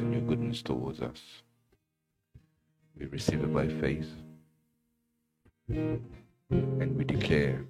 your 0.00 0.22
goodness 0.22 0.62
towards 0.62 1.00
us. 1.00 1.20
We 2.98 3.06
receive 3.06 3.42
it 3.42 3.52
by 3.52 3.68
faith. 3.68 4.08
And 5.68 6.96
we 6.96 7.04
declare 7.04 7.64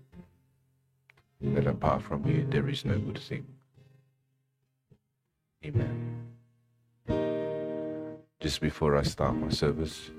that 1.41 1.67
apart 1.67 2.03
from 2.03 2.27
you, 2.27 2.47
there 2.49 2.69
is 2.69 2.85
no 2.85 2.99
good 2.99 3.19
thing. 3.19 3.47
Amen. 5.65 6.27
Just 8.41 8.61
before 8.61 8.97
I 8.97 9.03
start 9.03 9.35
my 9.37 9.51
service, 9.51 10.11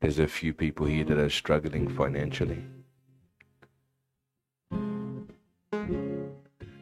there's 0.00 0.18
a 0.18 0.26
few 0.26 0.54
people 0.54 0.86
here 0.86 1.04
that 1.04 1.18
are 1.18 1.28
struggling 1.28 1.88
financially. 1.88 2.64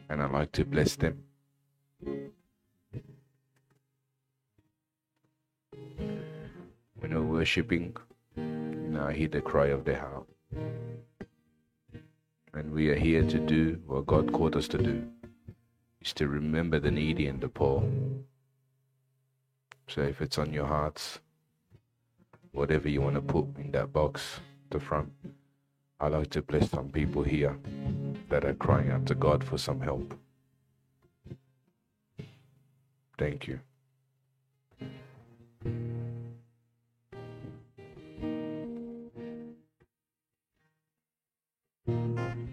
And 0.09 0.23
I'd 0.23 0.31
like 0.31 0.53
to 0.53 0.63
bless 0.65 0.95
them. 0.95 1.23
You 7.09 7.15
know, 8.91 9.07
I 9.07 9.13
hear 9.13 9.27
the 9.27 9.41
cry 9.41 9.67
of 9.67 9.83
the 9.83 9.97
heart. 9.97 10.27
And 12.53 12.71
we 12.71 12.89
are 12.89 12.95
here 12.95 13.23
to 13.23 13.39
do 13.39 13.81
what 13.87 14.05
God 14.05 14.31
called 14.31 14.55
us 14.55 14.67
to 14.67 14.77
do, 14.77 15.03
is 16.01 16.13
to 16.13 16.27
remember 16.27 16.79
the 16.79 16.91
needy 16.91 17.25
and 17.25 17.41
the 17.41 17.49
poor. 17.49 17.83
So 19.87 20.01
if 20.01 20.21
it's 20.21 20.37
on 20.37 20.53
your 20.53 20.67
hearts, 20.67 21.19
whatever 22.51 22.87
you 22.87 23.01
want 23.01 23.15
to 23.15 23.21
put 23.21 23.57
in 23.57 23.71
that 23.71 23.91
box, 23.91 24.39
the 24.69 24.79
front, 24.79 25.11
I 25.99 26.09
like 26.09 26.29
to 26.31 26.43
bless 26.43 26.69
some 26.69 26.89
people 26.89 27.23
here 27.23 27.57
that 28.29 28.45
are 28.45 28.53
crying 28.53 28.91
out 28.91 29.07
to 29.07 29.15
God 29.15 29.43
for 29.43 29.57
some 29.57 29.81
help. 29.81 30.13
Thank 33.17 33.47
you. 33.47 33.59
Good. 42.19 42.48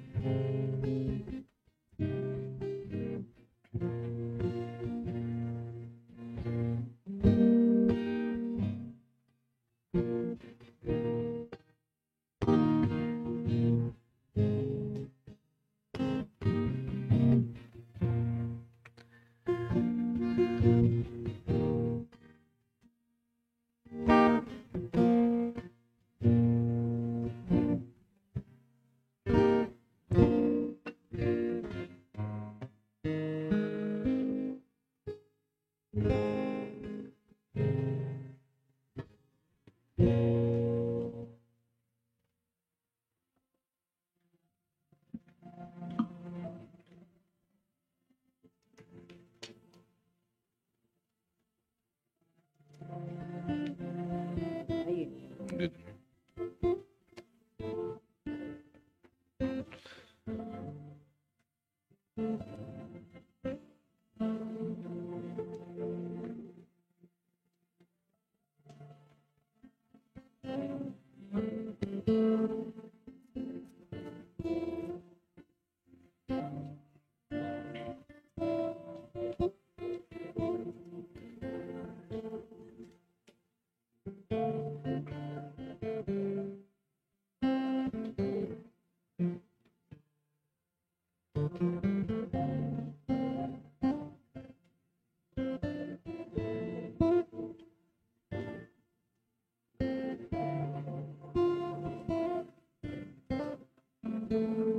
Table. 104.29 104.76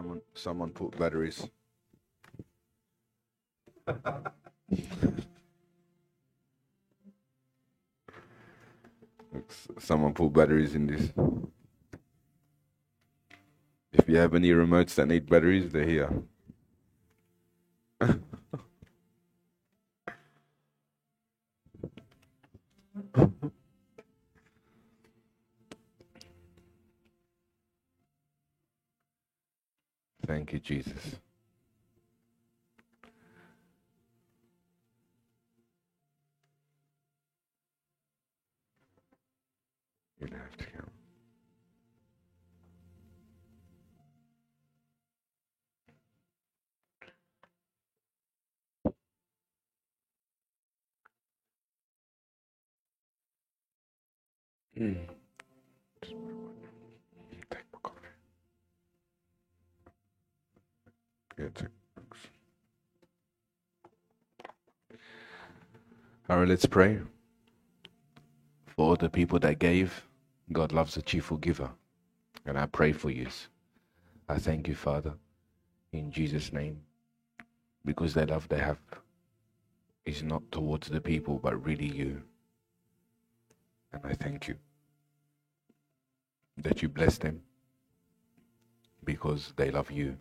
Someone, 0.00 0.22
someone 0.32 0.70
put 0.70 0.98
batteries. 0.98 1.46
Someone 9.78 10.14
put 10.14 10.32
batteries 10.32 10.74
in 10.74 10.86
this. 10.86 11.12
If 13.92 14.08
you 14.08 14.16
have 14.16 14.34
any 14.34 14.48
remotes 14.52 14.94
that 14.94 15.08
need 15.08 15.28
batteries, 15.28 15.70
they're 15.70 15.84
here. 15.84 16.22
Let's 66.50 66.66
pray. 66.66 66.98
For 68.66 68.84
all 68.86 68.96
the 68.96 69.08
people 69.08 69.38
that 69.38 69.60
gave, 69.60 70.04
God 70.52 70.72
loves 70.72 70.96
a 70.96 71.02
cheerful 71.02 71.36
giver. 71.36 71.70
And 72.44 72.58
I 72.58 72.66
pray 72.66 72.92
for 72.92 73.10
you. 73.10 73.28
I 74.28 74.38
thank 74.38 74.68
you, 74.68 74.74
Father, 74.74 75.14
in 75.92 76.10
Jesus' 76.10 76.52
name. 76.52 76.82
because 77.84 78.14
the 78.14 78.26
love 78.26 78.48
they 78.48 78.58
have 78.58 78.78
is 80.04 80.22
not 80.22 80.42
towards 80.52 80.88
the 80.88 81.00
people, 81.00 81.38
but 81.42 81.64
really 81.64 81.86
you. 81.86 82.22
And 83.92 84.02
I 84.04 84.14
thank 84.14 84.48
you 84.48 84.56
that 86.58 86.82
you 86.82 86.88
bless 86.88 87.18
them 87.18 87.42
because 89.04 89.52
they 89.56 89.70
love 89.70 89.90
you 89.90 90.16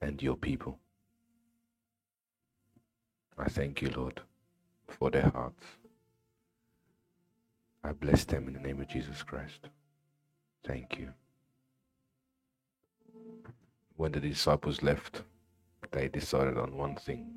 and 0.00 0.22
your 0.22 0.36
people. 0.36 0.78
I 3.38 3.48
thank 3.48 3.82
you, 3.82 3.90
Lord, 3.90 4.20
for 4.88 5.10
their 5.10 5.30
hearts. 5.30 5.64
I 7.84 7.92
bless 7.92 8.24
them 8.24 8.48
in 8.48 8.54
the 8.54 8.60
name 8.60 8.80
of 8.80 8.88
Jesus 8.88 9.22
Christ. 9.22 9.68
Thank 10.66 10.98
you. 10.98 11.12
When 13.96 14.12
the 14.12 14.20
disciples 14.20 14.82
left, 14.82 15.22
they 15.92 16.08
decided 16.08 16.58
on 16.58 16.76
one 16.76 16.96
thing 16.96 17.36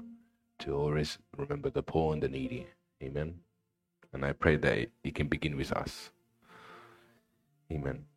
to 0.60 0.76
always 0.76 1.18
remember 1.38 1.70
the 1.70 1.84
poor 1.84 2.14
and 2.14 2.24
the 2.24 2.28
needy. 2.28 2.68
Amen. 3.02 3.36
And 4.12 4.26
I 4.26 4.34
pray 4.34 4.56
that 4.58 4.90
it 5.04 5.16
can 5.16 5.28
begin 5.28 5.56
with 5.56 5.72
us. 5.72 6.10
Amen. 7.72 8.09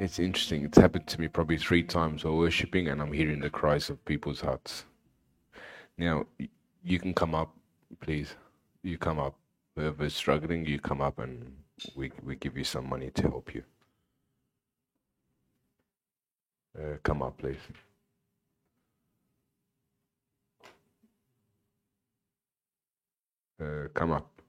It's 0.00 0.18
interesting. 0.18 0.64
It's 0.64 0.78
happened 0.78 1.06
to 1.08 1.20
me 1.20 1.28
probably 1.28 1.58
three 1.58 1.82
times 1.82 2.24
while 2.24 2.38
worshiping, 2.38 2.88
and 2.88 3.02
I'm 3.02 3.12
hearing 3.12 3.40
the 3.40 3.50
cries 3.50 3.90
of 3.90 4.02
people's 4.06 4.40
hearts. 4.40 4.86
Now, 5.98 6.24
you 6.82 6.98
can 6.98 7.12
come 7.12 7.34
up, 7.34 7.54
please. 8.00 8.34
You 8.82 8.96
come 8.96 9.18
up. 9.18 9.36
Whoever's 9.76 10.14
struggling, 10.14 10.64
you 10.64 10.78
come 10.78 11.02
up, 11.02 11.18
and 11.18 11.54
we 11.94 12.12
we 12.24 12.36
give 12.36 12.56
you 12.56 12.64
some 12.64 12.88
money 12.88 13.10
to 13.10 13.22
help 13.24 13.54
you. 13.54 13.62
Uh, 16.78 16.96
come 17.02 17.20
up, 17.22 17.36
please. 17.36 17.58
Uh, 23.62 23.88
come 23.92 24.12
up. 24.12 24.40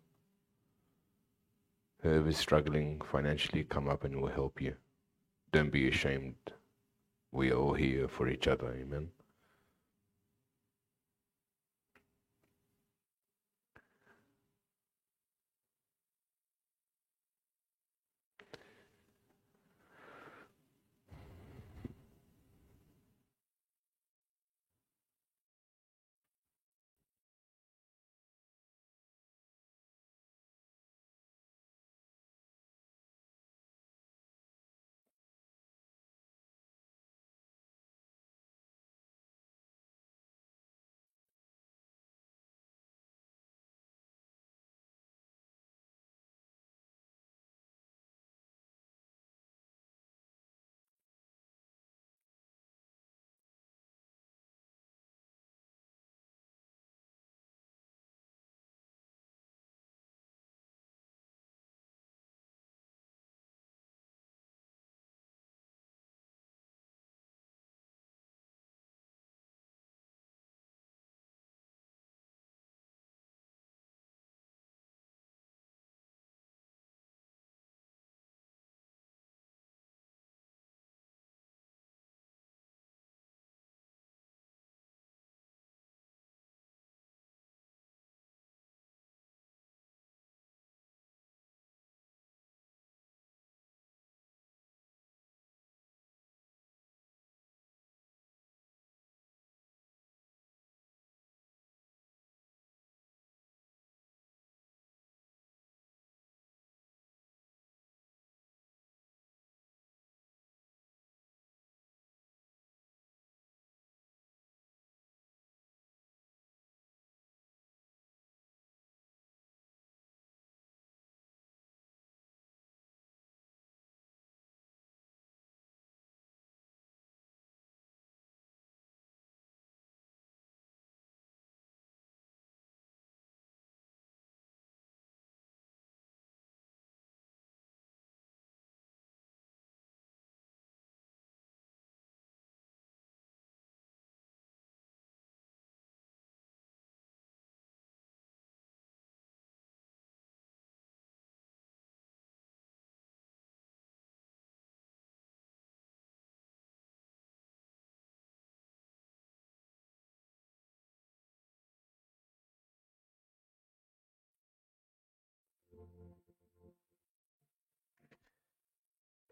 Whoever's 2.04 2.38
struggling 2.38 3.02
financially, 3.12 3.66
come 3.66 3.90
up 3.90 4.06
and 4.06 4.22
we'll 4.22 4.32
help 4.32 4.62
you. 4.62 4.76
Don't 5.52 5.72
be 5.72 5.90
ashamed. 5.90 6.36
We 7.32 7.52
are 7.52 7.58
all 7.58 7.74
here 7.74 8.08
for 8.08 8.30
each 8.30 8.48
other. 8.48 8.74
Amen. 8.74 9.10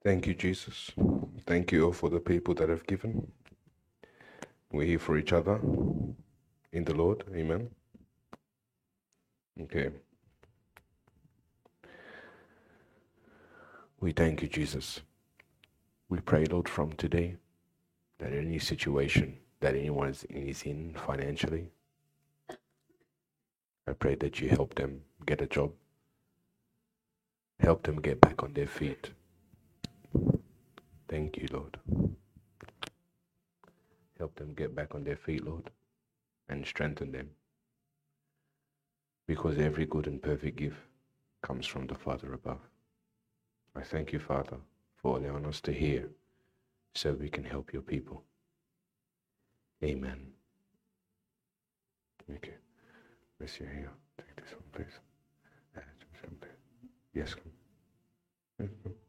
Thank 0.03 0.27
you, 0.27 0.33
Jesus. 0.33 0.91
Thank 1.45 1.73
you 1.73 1.85
all 1.85 1.91
for 1.91 2.09
the 2.09 2.21
people 2.21 2.53
that 2.55 2.69
have 2.69 2.87
given. 2.87 3.31
We're 4.71 4.85
here 4.85 4.99
for 4.99 5.17
each 5.17 5.33
other 5.33 5.59
in 6.71 6.85
the 6.85 6.93
Lord. 6.93 7.25
Amen. 7.35 7.69
Okay. 9.61 9.89
We 13.99 14.13
thank 14.13 14.41
you, 14.41 14.47
Jesus. 14.47 15.01
We 16.07 16.19
pray, 16.21 16.45
Lord, 16.45 16.69
from 16.69 16.93
today 16.93 17.35
that 18.19 18.31
any 18.31 18.59
situation 18.59 19.37
that 19.59 19.75
anyone 19.75 20.15
is 20.29 20.63
in 20.63 20.93
financially, 20.93 21.67
I 23.85 23.91
pray 23.93 24.15
that 24.15 24.39
you 24.39 24.47
help 24.47 24.75
them 24.75 25.01
get 25.25 25.41
a 25.41 25.47
job, 25.47 25.73
help 27.59 27.83
them 27.83 27.99
get 27.99 28.21
back 28.21 28.41
on 28.41 28.53
their 28.53 28.67
feet 28.67 29.11
Thank 31.09 31.37
you, 31.37 31.47
Lord. 31.51 31.77
Help 34.19 34.35
them 34.35 34.53
get 34.53 34.75
back 34.75 34.93
on 34.93 35.03
their 35.03 35.15
feet, 35.15 35.43
Lord, 35.43 35.71
and 36.49 36.65
strengthen 36.65 37.11
them. 37.11 37.29
Because 39.25 39.57
every 39.57 39.85
good 39.85 40.05
and 40.05 40.21
perfect 40.21 40.57
gift 40.57 40.77
comes 41.41 41.65
from 41.65 41.87
the 41.87 41.95
Father 41.95 42.33
above. 42.33 42.59
I 43.75 43.81
thank 43.81 44.13
you, 44.13 44.19
Father, 44.19 44.57
for 44.95 45.17
allowing 45.17 45.45
us 45.45 45.61
to 45.61 45.71
hear 45.71 46.09
so 46.93 47.13
we 47.13 47.29
can 47.29 47.43
help 47.43 47.73
your 47.73 47.81
people. 47.81 48.23
Amen. 49.83 50.27
You. 52.27 52.37
Miss 53.39 53.59
you 53.59 53.65
here. 53.65 53.89
Take 54.17 54.35
this 54.35 54.51
one, 54.51 54.69
please. 54.73 54.99
Uh, 55.75 56.45
yes, 57.13 57.33
come. 57.33 57.51
Mm-hmm. 58.61 59.08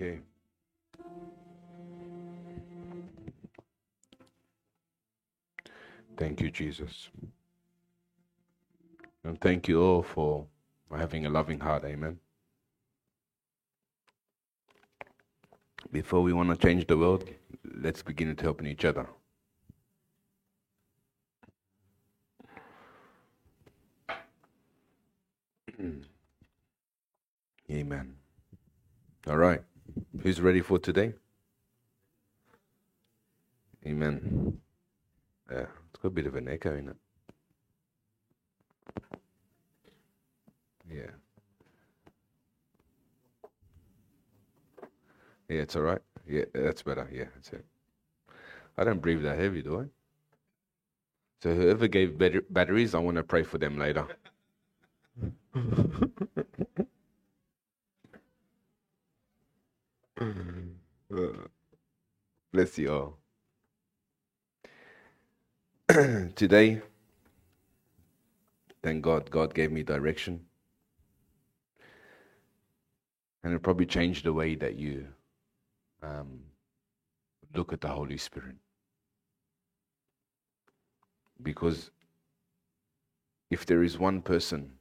Okay. 0.00 0.20
Thank 6.16 6.40
you, 6.40 6.52
Jesus. 6.52 7.08
And 9.24 9.40
thank 9.40 9.66
you 9.66 9.82
all 9.82 10.04
for 10.04 10.46
having 10.96 11.26
a 11.26 11.30
loving 11.30 11.58
heart. 11.58 11.84
Amen. 11.84 12.20
Before 15.90 16.22
we 16.22 16.32
want 16.32 16.50
to 16.50 16.56
change 16.56 16.86
the 16.86 16.96
world, 16.96 17.28
let's 17.64 18.02
begin 18.02 18.28
with 18.28 18.40
helping 18.40 18.68
each 18.68 18.84
other. 18.84 19.08
Amen. 27.70 28.14
All 29.28 29.36
right. 29.36 29.60
Who's 30.28 30.42
ready 30.42 30.60
for 30.60 30.78
today? 30.78 31.14
Amen. 33.86 34.60
Yeah, 35.50 35.64
it's 35.88 36.02
got 36.02 36.08
a 36.08 36.10
bit 36.10 36.26
of 36.26 36.34
an 36.34 36.48
echo 36.48 36.76
in 36.76 36.90
it. 36.90 36.96
Yeah. 40.92 41.12
Yeah, 45.48 45.62
it's 45.62 45.76
all 45.76 45.80
right. 45.80 46.02
Yeah, 46.28 46.44
that's 46.52 46.82
better. 46.82 47.08
Yeah, 47.10 47.24
that's 47.34 47.48
it. 47.54 47.64
I 48.76 48.84
don't 48.84 49.00
breathe 49.00 49.22
that 49.22 49.38
heavy, 49.38 49.62
do 49.62 49.80
I? 49.80 49.84
So 51.42 51.54
whoever 51.54 51.88
gave 51.88 52.18
batteries, 52.50 52.94
I 52.94 52.98
want 52.98 53.16
to 53.16 53.22
pray 53.22 53.44
for 53.44 53.56
them 53.56 53.78
later. 53.78 54.06
Bless 62.52 62.78
you 62.78 62.92
all. 62.92 63.18
Today, 66.34 66.82
thank 68.82 69.02
God, 69.02 69.30
God 69.30 69.54
gave 69.54 69.72
me 69.72 69.82
direction. 69.82 70.40
And 73.44 73.54
it 73.54 73.62
probably 73.62 73.86
changed 73.86 74.24
the 74.24 74.32
way 74.32 74.54
that 74.56 74.76
you 74.76 75.06
um, 76.02 76.40
look 77.54 77.72
at 77.72 77.80
the 77.80 77.88
Holy 77.88 78.18
Spirit. 78.18 78.56
Because 81.42 81.90
if 83.50 83.66
there 83.66 83.82
is 83.82 83.98
one 83.98 84.22
person 84.22 84.72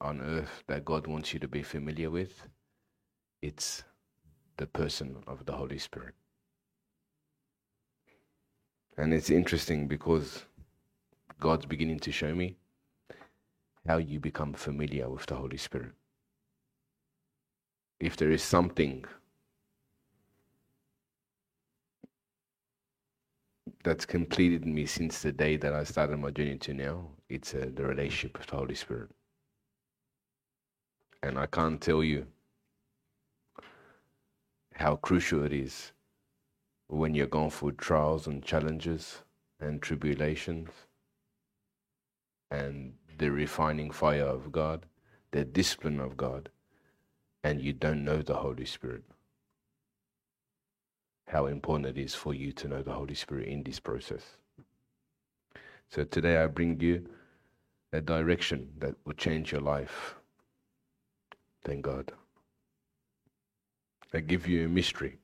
on 0.00 0.20
earth 0.20 0.62
that 0.68 0.84
God 0.84 1.06
wants 1.06 1.34
you 1.34 1.40
to 1.40 1.48
be 1.48 1.62
familiar 1.62 2.10
with, 2.10 2.46
it's 3.42 3.84
the 4.58 4.66
person 4.66 5.16
of 5.26 5.46
the 5.46 5.52
Holy 5.52 5.78
Spirit. 5.78 6.14
And 8.98 9.14
it's 9.14 9.30
interesting 9.30 9.86
because 9.86 10.44
God's 11.40 11.64
beginning 11.64 12.00
to 12.00 12.12
show 12.12 12.34
me 12.34 12.56
how 13.86 13.98
you 13.98 14.20
become 14.20 14.52
familiar 14.52 15.08
with 15.08 15.26
the 15.26 15.36
Holy 15.36 15.56
Spirit. 15.56 15.92
If 18.00 18.16
there 18.16 18.30
is 18.30 18.42
something 18.42 19.04
that's 23.84 24.04
completed 24.04 24.66
me 24.66 24.86
since 24.86 25.22
the 25.22 25.32
day 25.32 25.56
that 25.56 25.72
I 25.72 25.84
started 25.84 26.18
my 26.18 26.30
journey 26.30 26.58
to 26.58 26.74
now, 26.74 27.06
it's 27.28 27.54
uh, 27.54 27.70
the 27.72 27.84
relationship 27.84 28.38
with 28.38 28.48
the 28.48 28.56
Holy 28.56 28.74
Spirit. 28.74 29.10
And 31.22 31.38
I 31.38 31.46
can't 31.46 31.80
tell 31.80 32.02
you 32.02 32.26
how 34.78 34.94
crucial 34.94 35.42
it 35.44 35.52
is 35.52 35.90
when 36.86 37.12
you're 37.12 37.26
going 37.26 37.50
through 37.50 37.72
trials 37.72 38.28
and 38.28 38.44
challenges 38.44 39.22
and 39.58 39.82
tribulations 39.82 40.68
and 42.52 42.92
the 43.18 43.28
refining 43.28 43.90
fire 43.90 44.22
of 44.22 44.52
God, 44.52 44.86
the 45.32 45.44
discipline 45.44 45.98
of 45.98 46.16
God, 46.16 46.48
and 47.42 47.60
you 47.60 47.72
don't 47.72 48.04
know 48.04 48.22
the 48.22 48.36
Holy 48.36 48.64
Spirit. 48.64 49.02
How 51.26 51.46
important 51.46 51.98
it 51.98 52.00
is 52.00 52.14
for 52.14 52.32
you 52.32 52.52
to 52.52 52.68
know 52.68 52.80
the 52.80 52.92
Holy 52.92 53.14
Spirit 53.14 53.48
in 53.48 53.64
this 53.64 53.80
process. 53.80 54.22
So 55.90 56.04
today 56.04 56.36
I 56.36 56.46
bring 56.46 56.78
you 56.80 57.04
a 57.92 58.00
direction 58.00 58.68
that 58.78 58.94
will 59.04 59.14
change 59.14 59.50
your 59.50 59.60
life. 59.60 60.14
Thank 61.64 61.82
God. 61.82 62.12
I 64.12 64.20
give 64.20 64.46
you 64.46 64.66
a 64.66 64.68
mystery. 64.68 65.18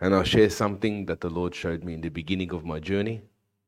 And 0.00 0.14
I'll 0.14 0.24
share 0.24 0.50
something 0.50 1.06
that 1.06 1.20
the 1.20 1.30
Lord 1.30 1.54
showed 1.54 1.82
me 1.82 1.94
in 1.94 2.00
the 2.00 2.08
beginning 2.08 2.52
of 2.52 2.64
my 2.64 2.78
journey 2.78 3.22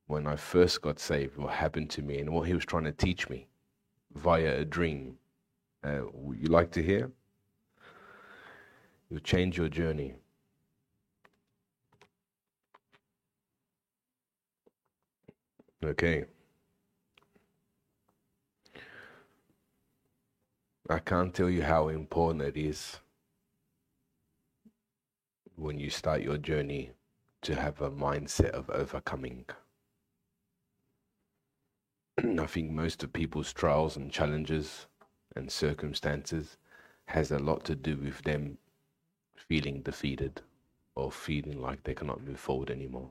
when 0.07 0.27
I 0.27 0.37
first 0.37 0.83
got 0.83 1.01
saved, 1.01 1.37
what 1.37 1.53
happened 1.53 1.91
to 1.91 2.03
me, 2.03 2.19
and 2.19 2.31
what 2.31 2.47
He 2.47 2.55
was 2.55 2.65
trying 2.65 2.85
to 2.85 2.93
teach 2.93 3.29
me 3.29 3.49
via 4.15 4.61
a 4.61 4.65
dream. 4.65 5.17
Uh, 5.83 6.03
you 6.33 6.49
like 6.49 6.71
to 6.73 6.83
hear? 6.83 7.11
You'll 9.11 9.21
change 9.21 9.57
your 9.57 9.69
journey. 9.69 10.15
Okay. 15.85 16.25
I 20.89 20.99
can't 21.01 21.35
tell 21.35 21.51
you 21.51 21.63
how 21.63 21.89
important 21.89 22.43
it 22.43 22.57
is 22.57 22.99
when 25.57 25.79
you 25.79 25.89
start 25.91 26.21
your 26.21 26.37
journey 26.37 26.91
to 27.43 27.55
have 27.55 27.81
a 27.81 27.91
mindset 27.91 28.51
of 28.51 28.69
overcoming. 28.71 29.47
I 32.19 32.47
think 32.47 32.71
most 32.71 33.03
of 33.03 33.13
people's 33.13 33.53
trials 33.53 33.97
and 33.97 34.11
challenges 34.11 34.87
and 35.35 35.51
circumstances 35.51 36.59
has 37.07 37.31
a 37.31 37.39
lot 37.39 37.65
to 37.65 37.75
do 37.75 37.97
with 37.97 38.23
them 38.23 38.59
feeling 39.37 39.81
defeated 39.81 40.43
or 40.95 41.11
feeling 41.11 41.61
like 41.61 41.83
they 41.85 41.95
cannot 41.95 42.25
move 42.25 42.41
forward 42.41 42.71
anymore, 42.71 43.11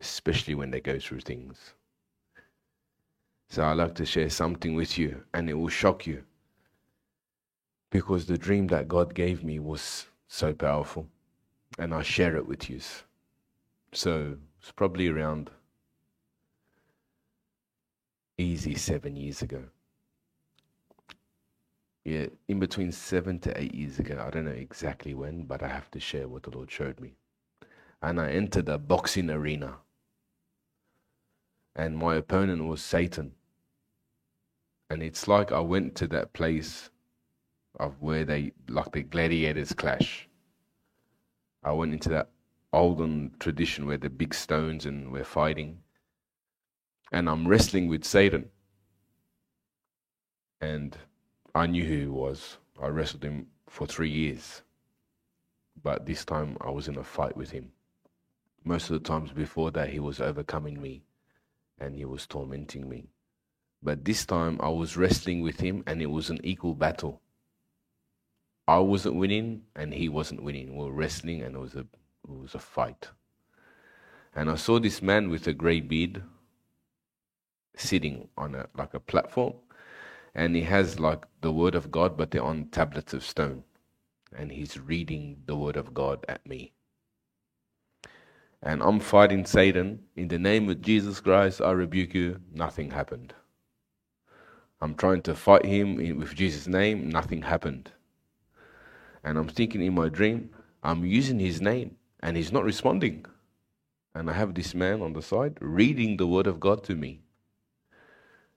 especially 0.00 0.54
when 0.54 0.70
they 0.70 0.80
go 0.80 0.98
through 0.98 1.20
things. 1.20 1.74
So 3.48 3.64
I'd 3.64 3.74
like 3.74 3.94
to 3.96 4.06
share 4.06 4.30
something 4.30 4.74
with 4.74 4.98
you, 4.98 5.22
and 5.32 5.48
it 5.48 5.54
will 5.54 5.68
shock 5.68 6.06
you 6.06 6.24
because 7.90 8.26
the 8.26 8.36
dream 8.36 8.66
that 8.66 8.88
God 8.88 9.14
gave 9.14 9.44
me 9.44 9.58
was 9.58 10.06
so 10.28 10.52
powerful, 10.52 11.06
and 11.78 11.94
I 11.94 12.02
share 12.02 12.36
it 12.36 12.46
with 12.46 12.68
you. 12.68 12.80
So 13.92 14.36
it's 14.60 14.72
probably 14.72 15.08
around 15.08 15.50
easy 18.38 18.74
seven 18.74 19.16
years 19.16 19.42
ago. 19.42 19.62
Yeah, 22.04 22.26
in 22.46 22.60
between 22.60 22.92
seven 22.92 23.40
to 23.40 23.60
eight 23.60 23.74
years 23.74 23.98
ago. 23.98 24.22
I 24.24 24.30
don't 24.30 24.44
know 24.44 24.52
exactly 24.52 25.14
when, 25.14 25.44
but 25.44 25.62
I 25.62 25.68
have 25.68 25.90
to 25.90 26.00
share 26.00 26.28
what 26.28 26.44
the 26.44 26.50
Lord 26.50 26.70
showed 26.70 27.00
me. 27.00 27.14
And 28.00 28.20
I 28.20 28.30
entered 28.30 28.68
a 28.68 28.78
boxing 28.78 29.28
arena. 29.28 29.78
And 31.74 31.96
my 31.96 32.14
opponent 32.14 32.64
was 32.66 32.80
Satan. 32.80 33.32
And 34.88 35.02
it's 35.02 35.26
like 35.26 35.50
I 35.50 35.60
went 35.60 35.96
to 35.96 36.06
that 36.08 36.32
place 36.32 36.90
of 37.78 38.00
where 38.00 38.24
they 38.24 38.52
like 38.68 38.92
the 38.92 39.02
gladiators 39.02 39.72
clash. 39.72 40.28
I 41.62 41.72
went 41.72 41.92
into 41.92 42.08
that 42.10 42.30
olden 42.72 43.34
tradition 43.38 43.86
where 43.86 43.98
the 43.98 44.10
big 44.10 44.34
stones 44.34 44.86
and 44.86 45.12
we're 45.12 45.24
fighting, 45.24 45.78
and 47.12 47.28
I'm 47.28 47.48
wrestling 47.48 47.88
with 47.88 48.04
Satan. 48.04 48.50
And 50.60 50.96
I 51.54 51.66
knew 51.66 51.84
who 51.84 51.98
he 51.98 52.06
was. 52.06 52.58
I 52.82 52.88
wrestled 52.88 53.24
him 53.24 53.46
for 53.68 53.86
three 53.86 54.10
years, 54.10 54.62
but 55.82 56.06
this 56.06 56.24
time 56.24 56.56
I 56.60 56.70
was 56.70 56.88
in 56.88 56.96
a 56.98 57.04
fight 57.04 57.36
with 57.36 57.50
him. 57.50 57.72
Most 58.64 58.90
of 58.90 59.02
the 59.02 59.08
times 59.08 59.32
before 59.32 59.70
that, 59.72 59.90
he 59.90 60.00
was 60.00 60.20
overcoming 60.20 60.80
me 60.80 61.04
and 61.78 61.94
he 61.94 62.04
was 62.04 62.26
tormenting 62.26 62.88
me. 62.88 63.08
But 63.82 64.04
this 64.04 64.26
time 64.26 64.58
I 64.60 64.68
was 64.68 64.96
wrestling 64.96 65.42
with 65.42 65.60
him 65.60 65.84
and 65.86 66.02
it 66.02 66.10
was 66.10 66.30
an 66.30 66.40
equal 66.42 66.74
battle. 66.74 67.20
I 68.68 68.78
wasn't 68.78 69.14
winning 69.16 69.62
and 69.76 69.94
he 69.94 70.08
wasn't 70.08 70.42
winning. 70.42 70.76
We 70.76 70.84
were 70.84 70.92
wrestling 70.92 71.42
and 71.42 71.54
it 71.54 71.58
was 71.58 71.74
a 71.74 71.80
it 71.80 72.40
was 72.42 72.54
a 72.54 72.58
fight. 72.58 73.08
And 74.34 74.50
I 74.50 74.56
saw 74.56 74.80
this 74.80 75.00
man 75.00 75.30
with 75.30 75.46
a 75.46 75.52
grey 75.52 75.80
beard 75.80 76.22
sitting 77.76 78.28
on 78.36 78.54
a 78.54 78.68
like 78.76 78.94
a 78.94 79.00
platform 79.00 79.54
and 80.34 80.56
he 80.56 80.62
has 80.62 80.98
like 80.98 81.24
the 81.42 81.52
word 81.52 81.74
of 81.74 81.90
God 81.90 82.16
but 82.16 82.30
they're 82.30 82.42
on 82.42 82.66
tablets 82.70 83.14
of 83.14 83.24
stone 83.24 83.62
and 84.36 84.50
he's 84.50 84.78
reading 84.78 85.42
the 85.46 85.56
word 85.56 85.76
of 85.76 85.94
God 85.94 86.24
at 86.28 86.44
me. 86.46 86.72
And 88.62 88.82
I'm 88.82 88.98
fighting 88.98 89.46
Satan 89.46 90.00
in 90.16 90.28
the 90.28 90.38
name 90.38 90.68
of 90.68 90.80
Jesus 90.82 91.20
Christ 91.20 91.60
I 91.60 91.70
rebuke 91.70 92.14
you 92.14 92.40
nothing 92.52 92.90
happened. 92.90 93.32
I'm 94.80 94.96
trying 94.96 95.22
to 95.22 95.36
fight 95.36 95.64
him 95.64 95.96
with 96.18 96.34
Jesus 96.34 96.66
name 96.66 97.08
nothing 97.08 97.42
happened. 97.42 97.92
And 99.26 99.36
I'm 99.36 99.48
thinking 99.48 99.82
in 99.82 99.94
my 99.94 100.08
dream 100.08 100.50
I'm 100.84 101.04
using 101.04 101.40
his 101.40 101.60
name 101.60 101.96
and 102.20 102.36
he's 102.36 102.52
not 102.52 102.64
responding. 102.64 103.26
And 104.14 104.30
I 104.30 104.34
have 104.34 104.54
this 104.54 104.72
man 104.72 105.02
on 105.02 105.14
the 105.14 105.20
side 105.20 105.58
reading 105.60 106.16
the 106.16 106.28
word 106.28 106.46
of 106.46 106.60
God 106.60 106.84
to 106.84 106.94
me. 106.94 107.22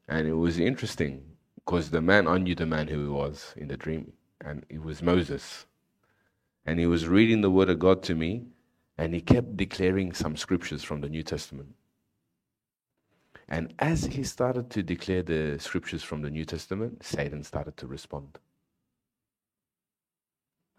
And 0.08 0.28
it 0.28 0.36
was 0.36 0.60
interesting 0.60 1.24
because 1.56 1.90
the 1.90 2.02
man, 2.02 2.28
I 2.28 2.38
knew 2.38 2.54
the 2.54 2.68
man 2.68 2.88
who 2.88 3.02
he 3.04 3.10
was 3.10 3.54
in 3.58 3.68
the 3.68 3.78
dream, 3.78 4.14
and 4.42 4.64
it 4.70 4.82
was 4.82 5.02
Moses. 5.02 5.66
And 6.66 6.80
he 6.80 6.86
was 6.86 7.08
reading 7.08 7.42
the 7.42 7.52
word 7.52 7.70
of 7.70 7.80
God 7.80 8.02
to 8.04 8.16
me, 8.16 8.46
and 8.98 9.14
he 9.14 9.22
kept 9.22 9.58
declaring 9.58 10.14
some 10.14 10.38
scriptures 10.38 10.84
from 10.84 11.02
the 11.02 11.10
New 11.10 11.24
Testament. 11.24 11.76
And 13.48 13.74
as 13.80 14.06
he 14.06 14.24
started 14.24 14.70
to 14.72 14.84
declare 14.84 15.24
the 15.24 15.58
scriptures 15.60 16.04
from 16.04 16.22
the 16.22 16.30
New 16.30 16.46
Testament, 16.46 17.04
Satan 17.04 17.44
started 17.44 17.76
to 17.78 17.88
respond. 17.88 18.40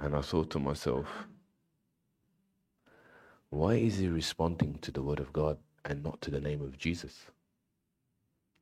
And 0.00 0.16
I 0.16 0.22
thought 0.22 0.50
to 0.50 0.58
myself, 0.58 1.06
why 3.50 3.74
is 3.74 3.98
he 3.98 4.08
responding 4.08 4.78
to 4.80 4.90
the 4.90 5.02
word 5.02 5.20
of 5.20 5.32
God 5.32 5.58
and 5.84 6.02
not 6.02 6.20
to 6.22 6.30
the 6.30 6.40
name 6.40 6.62
of 6.62 6.78
Jesus? 6.78 7.26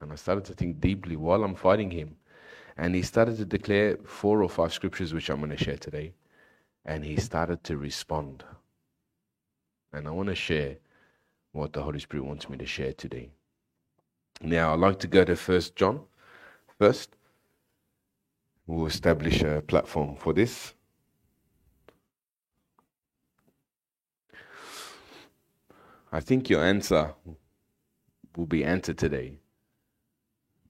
And 0.00 0.12
I 0.12 0.16
started 0.16 0.44
to 0.46 0.54
think 0.54 0.80
deeply 0.80 1.14
while 1.14 1.44
I'm 1.44 1.54
fighting 1.54 1.90
him. 1.90 2.16
And 2.76 2.94
he 2.94 3.02
started 3.02 3.36
to 3.38 3.44
declare 3.44 3.98
four 4.04 4.42
or 4.42 4.48
five 4.48 4.72
scriptures, 4.72 5.14
which 5.14 5.28
I'm 5.28 5.38
going 5.38 5.50
to 5.50 5.56
share 5.56 5.76
today. 5.76 6.14
And 6.84 7.04
he 7.04 7.16
started 7.16 7.62
to 7.64 7.76
respond. 7.76 8.44
And 9.92 10.08
I 10.08 10.10
want 10.10 10.28
to 10.28 10.34
share 10.34 10.76
what 11.52 11.72
the 11.72 11.82
Holy 11.82 12.00
Spirit 12.00 12.24
wants 12.24 12.48
me 12.48 12.56
to 12.58 12.66
share 12.66 12.92
today. 12.92 13.30
Now, 14.40 14.72
I'd 14.72 14.80
like 14.80 14.98
to 15.00 15.06
go 15.06 15.24
to 15.24 15.36
First 15.36 15.76
John 15.76 16.00
first. 16.78 17.16
We'll 18.66 18.86
establish 18.86 19.42
a 19.42 19.62
platform 19.66 20.16
for 20.16 20.32
this. 20.32 20.74
I 26.10 26.20
think 26.20 26.48
your 26.48 26.64
answer 26.64 27.14
will 28.36 28.46
be 28.46 28.64
answered 28.64 28.96
today 28.96 29.38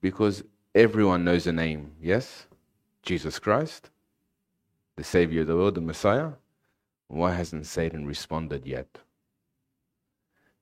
because 0.01 0.42
everyone 0.74 1.24
knows 1.24 1.44
the 1.44 1.53
name, 1.53 1.92
yes? 2.01 2.46
Jesus 3.03 3.38
Christ, 3.38 3.90
the 4.96 5.05
Savior 5.05 5.42
of 5.42 5.46
the 5.46 5.57
world, 5.57 5.77
the 5.77 5.81
Messiah. 5.81 6.33
Why 7.07 7.33
hasn't 7.33 7.66
Satan 7.66 8.05
responded 8.05 8.66
yet? 8.66 8.98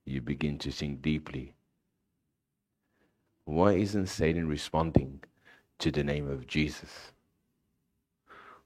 You 0.05 0.21
begin 0.21 0.57
to 0.59 0.71
think 0.71 1.01
deeply. 1.01 1.53
Why 3.45 3.73
isn't 3.73 4.07
Satan 4.07 4.47
responding 4.47 5.21
to 5.79 5.91
the 5.91 6.03
name 6.03 6.29
of 6.29 6.47
Jesus? 6.47 7.11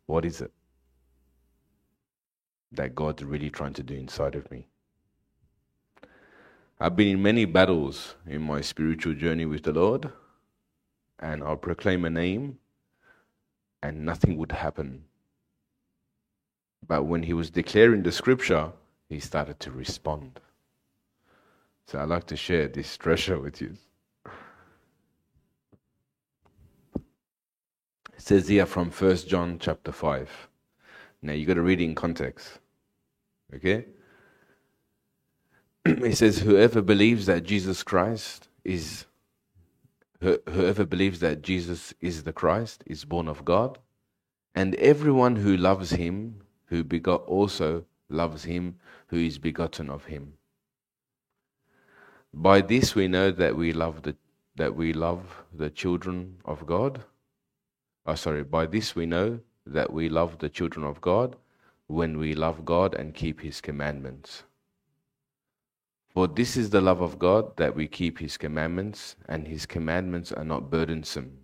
What 0.06 0.26
is 0.26 0.42
it 0.42 0.52
that 2.74 2.96
God's 2.96 3.24
really 3.24 3.50
trying 3.50 3.74
to 3.74 3.84
do 3.84 3.96
inside 3.96 4.36
of 4.36 4.50
me? 4.52 4.68
I've 6.82 6.96
been 6.96 7.10
in 7.10 7.22
many 7.22 7.46
battles 7.46 8.16
in 8.26 8.42
my 8.42 8.62
spiritual 8.62 9.14
journey 9.14 9.46
with 9.46 9.62
the 9.62 9.72
Lord 9.72 10.12
and 11.20 11.44
I'll 11.44 11.56
proclaim 11.56 12.06
a 12.06 12.10
name, 12.10 12.58
and 13.84 14.04
nothing 14.04 14.36
would 14.38 14.52
happen. 14.52 15.04
But 16.88 17.04
when 17.04 17.22
he 17.22 17.34
was 17.34 17.52
declaring 17.52 18.02
the 18.02 18.12
scripture, 18.12 18.72
he 19.10 19.20
started 19.20 19.60
to 19.60 19.70
respond. 19.70 20.40
So 21.86 22.00
I'd 22.00 22.10
like 22.10 22.26
to 22.26 22.36
share 22.36 22.68
this 22.68 22.98
treasure 22.98 23.40
with 23.40 23.62
you. 23.62 23.78
It 26.66 28.18
says 28.18 28.48
here 28.48 28.66
from 28.66 28.90
1 28.90 29.18
John 29.28 29.60
chapter 29.60 29.92
5. 29.92 30.48
Now 31.22 31.34
you 31.34 31.46
got 31.46 31.54
to 31.54 31.62
read 31.62 31.80
it 31.80 31.84
in 31.84 31.94
context. 31.94 32.58
Okay? 33.54 33.86
It 35.86 36.18
says, 36.18 36.40
Whoever 36.40 36.82
believes 36.82 37.26
that 37.26 37.44
Jesus 37.44 37.84
Christ 37.84 38.48
is 38.64 39.06
Whoever 40.22 40.86
believes 40.86 41.20
that 41.22 41.42
Jesus 41.42 41.96
is 42.00 42.24
the 42.24 42.34
Christ 42.34 42.84
is 42.86 43.06
born 43.06 43.28
of 43.28 43.44
God, 43.44 43.80
and 44.54 44.76
everyone 44.76 45.38
who 45.38 45.58
loves 45.58 45.90
him, 45.90 46.42
who 46.68 46.84
begot 46.84 47.24
also 47.26 47.86
loves 48.08 48.44
him 48.44 48.76
who 49.08 49.18
is 49.18 49.40
begotten 49.40 49.90
of 49.90 50.06
him. 50.06 50.34
By 52.34 52.62
this 52.62 52.94
we 52.94 53.08
know 53.08 53.32
that 53.32 53.56
we 53.56 53.74
love 53.74 54.04
the 54.04 54.16
that 54.56 54.76
we 54.76 54.94
love 54.94 55.44
the 55.54 55.70
children 55.70 56.38
of 56.46 56.68
God. 56.68 57.04
Oh, 58.06 58.16
sorry, 58.16 58.44
by 58.44 58.68
this 58.68 58.96
we 58.96 59.06
know 59.06 59.40
that 59.66 59.92
we 59.92 60.08
love 60.08 60.38
the 60.38 60.50
children 60.50 60.86
of 60.86 61.02
God 61.02 61.36
when 61.88 62.20
we 62.20 62.34
love 62.36 62.64
God 62.64 62.94
and 62.94 63.14
keep 63.14 63.42
his 63.42 63.60
commandments. 63.60 64.44
For 66.14 66.28
this 66.28 66.58
is 66.58 66.70
the 66.70 66.82
love 66.82 67.02
of 67.02 67.18
God, 67.18 67.56
that 67.58 67.76
we 67.76 67.88
keep 67.88 68.20
his 68.20 68.38
commandments, 68.38 69.16
and 69.30 69.48
his 69.48 69.66
commandments 69.66 70.32
are 70.32 70.44
not 70.44 70.70
burdensome. 70.70 71.38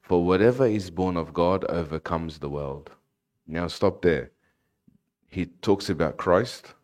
For 0.00 0.24
whatever 0.24 0.66
is 0.66 0.90
born 0.90 1.16
of 1.16 1.34
God 1.34 1.64
overcomes 1.64 2.38
the 2.38 2.48
world. 2.48 2.90
Now, 3.46 3.66
stop 3.66 4.02
there. 4.02 4.30
He 5.28 5.46
talks 5.46 5.90
about 5.90 6.16
Christ 6.16 6.74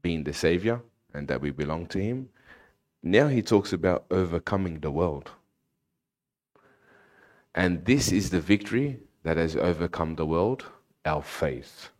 being 0.00 0.24
the 0.24 0.32
Savior 0.32 0.80
and 1.12 1.28
that 1.28 1.42
we 1.42 1.50
belong 1.50 1.86
to 1.88 1.98
him. 1.98 2.30
Now, 3.02 3.28
he 3.28 3.42
talks 3.42 3.74
about 3.74 4.06
overcoming 4.10 4.80
the 4.80 4.90
world. 4.90 5.30
And 7.54 7.84
this 7.84 8.10
is 8.10 8.30
the 8.30 8.40
victory 8.40 9.00
that 9.22 9.36
has 9.36 9.56
overcome 9.56 10.14
the 10.14 10.26
world 10.26 10.64
our 11.04 11.22
faith. 11.22 11.90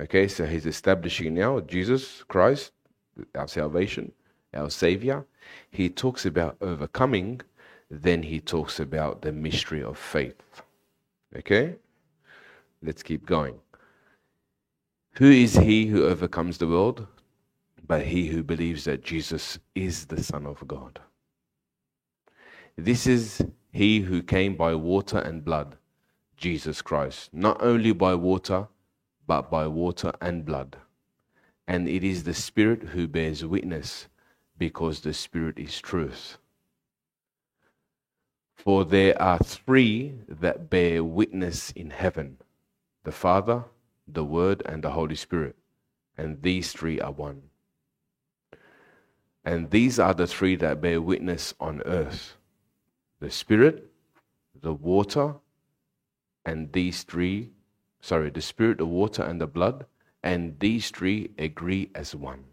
Okay, 0.00 0.26
so 0.26 0.44
he's 0.44 0.66
establishing 0.66 1.34
now 1.34 1.60
Jesus 1.60 2.24
Christ, 2.24 2.72
our 3.34 3.46
salvation, 3.46 4.10
our 4.52 4.70
Savior. 4.70 5.24
He 5.70 5.88
talks 5.88 6.26
about 6.26 6.56
overcoming, 6.60 7.40
then 7.90 8.22
he 8.22 8.40
talks 8.40 8.80
about 8.80 9.22
the 9.22 9.32
mystery 9.32 9.82
of 9.82 9.96
faith. 9.96 10.62
Okay, 11.36 11.76
let's 12.82 13.02
keep 13.02 13.24
going. 13.24 13.54
Who 15.16 15.30
is 15.30 15.54
he 15.54 15.86
who 15.86 16.04
overcomes 16.04 16.58
the 16.58 16.66
world? 16.66 17.06
But 17.86 18.02
he 18.02 18.26
who 18.26 18.42
believes 18.42 18.84
that 18.84 19.04
Jesus 19.04 19.58
is 19.74 20.06
the 20.06 20.22
Son 20.22 20.46
of 20.46 20.66
God. 20.66 20.98
This 22.76 23.06
is 23.06 23.44
he 23.70 24.00
who 24.00 24.22
came 24.22 24.56
by 24.56 24.74
water 24.74 25.18
and 25.18 25.44
blood, 25.44 25.76
Jesus 26.36 26.82
Christ. 26.82 27.32
Not 27.32 27.62
only 27.62 27.92
by 27.92 28.14
water, 28.14 28.66
but 29.26 29.50
by 29.50 29.66
water 29.66 30.12
and 30.20 30.44
blood. 30.44 30.76
And 31.66 31.88
it 31.88 32.04
is 32.04 32.24
the 32.24 32.34
Spirit 32.34 32.82
who 32.82 33.08
bears 33.08 33.44
witness, 33.44 34.08
because 34.58 35.00
the 35.00 35.14
Spirit 35.14 35.58
is 35.58 35.80
truth. 35.80 36.38
For 38.54 38.84
there 38.84 39.20
are 39.20 39.38
three 39.38 40.14
that 40.28 40.70
bear 40.70 41.04
witness 41.04 41.70
in 41.72 41.90
heaven 41.90 42.38
the 43.02 43.12
Father, 43.12 43.64
the 44.08 44.24
Word, 44.24 44.62
and 44.64 44.82
the 44.82 44.90
Holy 44.90 45.14
Spirit. 45.14 45.56
And 46.16 46.40
these 46.40 46.72
three 46.72 47.00
are 47.00 47.12
one. 47.12 47.42
And 49.44 49.70
these 49.70 49.98
are 49.98 50.14
the 50.14 50.26
three 50.26 50.56
that 50.56 50.80
bear 50.80 51.02
witness 51.02 51.52
on 51.60 51.82
earth 51.82 52.36
the 53.20 53.30
Spirit, 53.30 53.90
the 54.60 54.72
water, 54.72 55.34
and 56.44 56.72
these 56.72 57.02
three 57.02 57.50
sorry, 58.04 58.28
the 58.28 58.42
spirit, 58.42 58.76
the 58.76 58.84
water, 58.84 59.22
and 59.22 59.40
the 59.40 59.46
blood, 59.46 59.86
and 60.22 60.58
these 60.60 60.90
three 60.90 61.30
agree 61.38 61.88
as 61.94 62.14
one. 62.14 62.44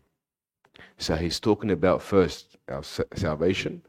So 0.97 1.17
he's 1.17 1.41
talking 1.41 1.71
about 1.71 2.01
first 2.01 2.55
our 2.69 2.83
salvation, 2.83 3.81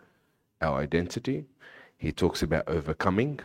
our 0.61 0.81
identity. 0.81 1.45
He 1.97 2.11
talks 2.11 2.43
about 2.43 2.65
overcoming. 2.67 3.39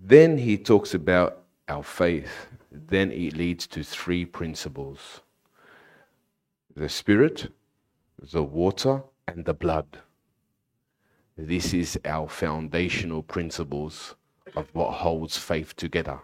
Then 0.00 0.36
he 0.36 0.58
talks 0.58 0.94
about 0.94 1.42
our 1.68 1.84
faith. 1.84 2.48
Then 2.72 3.12
it 3.12 3.36
leads 3.36 3.68
to 3.68 3.84
three 3.84 4.24
principles 4.24 5.20
the 6.74 6.88
spirit, 6.88 7.52
the 8.32 8.42
water, 8.42 9.04
and 9.28 9.44
the 9.44 9.54
blood. 9.54 9.86
This 11.38 11.72
is 11.72 11.96
our 12.04 12.28
foundational 12.28 13.22
principles 13.22 14.16
of 14.56 14.66
what 14.72 14.90
holds 14.90 15.38
faith 15.38 15.76
together. 15.76 16.18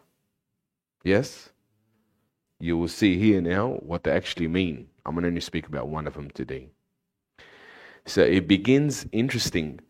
Yes? 1.02 1.50
you 2.60 2.76
will 2.76 2.88
see 2.88 3.18
here 3.18 3.40
now 3.40 3.78
what 3.80 4.04
they 4.04 4.12
actually 4.12 4.46
mean. 4.46 4.86
I'm 5.04 5.14
going 5.14 5.22
to 5.22 5.28
only 5.28 5.40
speak 5.40 5.66
about 5.66 5.88
one 5.88 6.06
of 6.06 6.14
them 6.14 6.30
today. 6.30 6.68
So 8.04 8.22
it 8.22 8.46
begins, 8.46 9.06
interesting, 9.10 9.80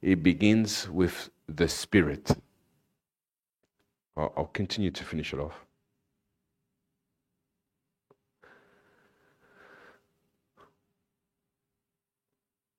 it 0.00 0.22
begins 0.22 0.88
with 0.88 1.30
the 1.48 1.68
Spirit. 1.68 2.30
I'll, 4.16 4.50
continue 4.52 4.90
to 4.92 5.04
finish 5.04 5.32
it 5.32 5.40
off. 5.40 5.54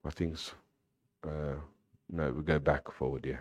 I 0.05 0.11
think, 0.11 0.37
uh, 1.27 1.55
no, 2.09 2.31
we 2.31 2.41
go 2.43 2.57
back 2.57 2.91
forward, 2.91 3.25
yeah. 3.25 3.39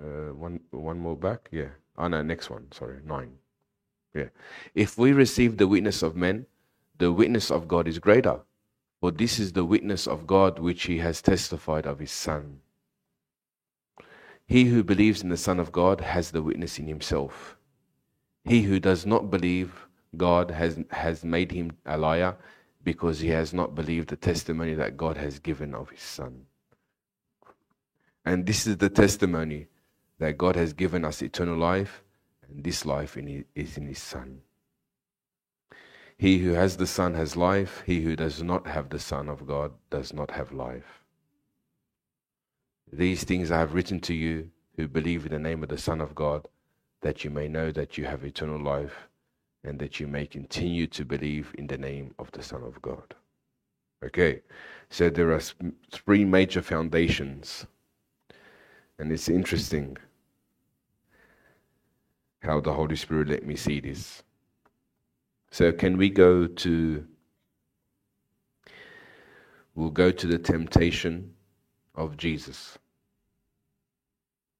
Uh, 0.00 0.32
one, 0.32 0.60
one 0.70 0.98
more 0.98 1.16
back, 1.16 1.48
yeah. 1.52 1.68
Oh 1.96 2.08
no, 2.08 2.22
next 2.22 2.50
one, 2.50 2.66
sorry, 2.72 2.98
nine. 3.04 3.32
Yeah. 4.14 4.28
If 4.74 4.96
we 4.98 5.12
receive 5.12 5.56
the 5.56 5.68
witness 5.68 6.02
of 6.02 6.16
men, 6.16 6.46
the 6.98 7.12
witness 7.12 7.50
of 7.50 7.68
God 7.68 7.88
is 7.88 7.98
greater. 7.98 8.40
For 9.00 9.10
this 9.10 9.38
is 9.38 9.52
the 9.52 9.64
witness 9.64 10.06
of 10.06 10.26
God 10.26 10.58
which 10.58 10.84
he 10.84 10.98
has 10.98 11.20
testified 11.20 11.86
of 11.86 11.98
his 11.98 12.10
Son. 12.12 12.60
He 14.46 14.64
who 14.64 14.82
believes 14.82 15.22
in 15.22 15.28
the 15.28 15.36
Son 15.36 15.58
of 15.58 15.72
God 15.72 16.00
has 16.00 16.30
the 16.30 16.42
witness 16.42 16.78
in 16.78 16.86
himself. 16.86 17.56
He 18.44 18.62
who 18.62 18.78
does 18.78 19.04
not 19.04 19.30
believe 19.30 19.86
God 20.16 20.50
has, 20.50 20.78
has 20.90 21.24
made 21.24 21.52
him 21.52 21.72
a 21.84 21.98
liar 21.98 22.36
because 22.82 23.20
he 23.20 23.28
has 23.28 23.52
not 23.52 23.74
believed 23.74 24.10
the 24.10 24.16
testimony 24.16 24.74
that 24.74 24.96
God 24.96 25.16
has 25.16 25.38
given 25.38 25.74
of 25.74 25.90
his 25.90 26.02
Son. 26.02 26.46
And 28.24 28.46
this 28.46 28.66
is 28.66 28.76
the 28.76 28.90
testimony 28.90 29.66
that 30.18 30.38
God 30.38 30.56
has 30.56 30.72
given 30.72 31.04
us 31.04 31.22
eternal 31.22 31.56
life, 31.56 32.02
and 32.48 32.62
this 32.62 32.84
life 32.86 33.16
is 33.16 33.76
in 33.76 33.86
his 33.86 33.98
Son. 33.98 34.40
He 36.16 36.38
who 36.38 36.52
has 36.52 36.76
the 36.76 36.86
Son 36.86 37.14
has 37.14 37.36
life. 37.36 37.82
He 37.84 38.02
who 38.02 38.14
does 38.14 38.42
not 38.42 38.66
have 38.68 38.88
the 38.88 39.00
Son 39.00 39.28
of 39.28 39.46
God 39.46 39.72
does 39.90 40.12
not 40.12 40.30
have 40.30 40.52
life. 40.52 41.02
These 42.92 43.24
things 43.24 43.50
I 43.50 43.58
have 43.58 43.74
written 43.74 43.98
to 44.00 44.14
you 44.14 44.50
who 44.76 44.86
believe 44.86 45.26
in 45.26 45.32
the 45.32 45.38
name 45.38 45.62
of 45.62 45.68
the 45.68 45.78
Son 45.78 46.00
of 46.00 46.14
God, 46.14 46.46
that 47.00 47.24
you 47.24 47.30
may 47.30 47.48
know 47.48 47.72
that 47.72 47.98
you 47.98 48.04
have 48.04 48.24
eternal 48.24 48.60
life, 48.60 49.08
and 49.64 49.78
that 49.80 49.98
you 49.98 50.06
may 50.06 50.26
continue 50.26 50.86
to 50.86 51.04
believe 51.04 51.52
in 51.58 51.66
the 51.66 51.78
name 51.78 52.14
of 52.18 52.30
the 52.32 52.42
Son 52.42 52.62
of 52.62 52.80
God. 52.80 53.14
Okay, 54.04 54.42
so 54.90 55.10
there 55.10 55.32
are 55.32 55.40
three 55.90 56.24
major 56.24 56.62
foundations, 56.62 57.66
and 58.98 59.12
it's 59.12 59.28
interesting 59.28 59.96
how 62.42 62.60
the 62.60 62.72
Holy 62.72 62.96
Spirit 62.96 63.28
let 63.28 63.46
me 63.46 63.56
see 63.56 63.80
this. 63.80 64.22
So, 65.50 65.72
can 65.72 65.96
we 65.96 66.10
go 66.10 66.46
to, 66.46 67.06
we'll 69.74 69.90
go 69.90 70.10
to 70.10 70.26
the 70.26 70.38
temptation 70.38 71.32
of 71.94 72.16
Jesus. 72.16 72.78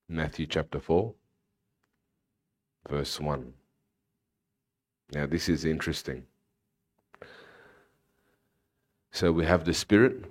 Matthew 0.09 0.47
chapter 0.47 0.79
4, 0.81 1.13
verse 2.89 3.21
1. 3.21 3.53
Now, 5.13 5.27
this 5.27 5.49
is 5.49 5.65
interesting. 5.65 6.25
So, 9.13 9.33
we 9.33 9.45
have 9.45 9.65
the 9.65 9.75
Spirit, 9.75 10.25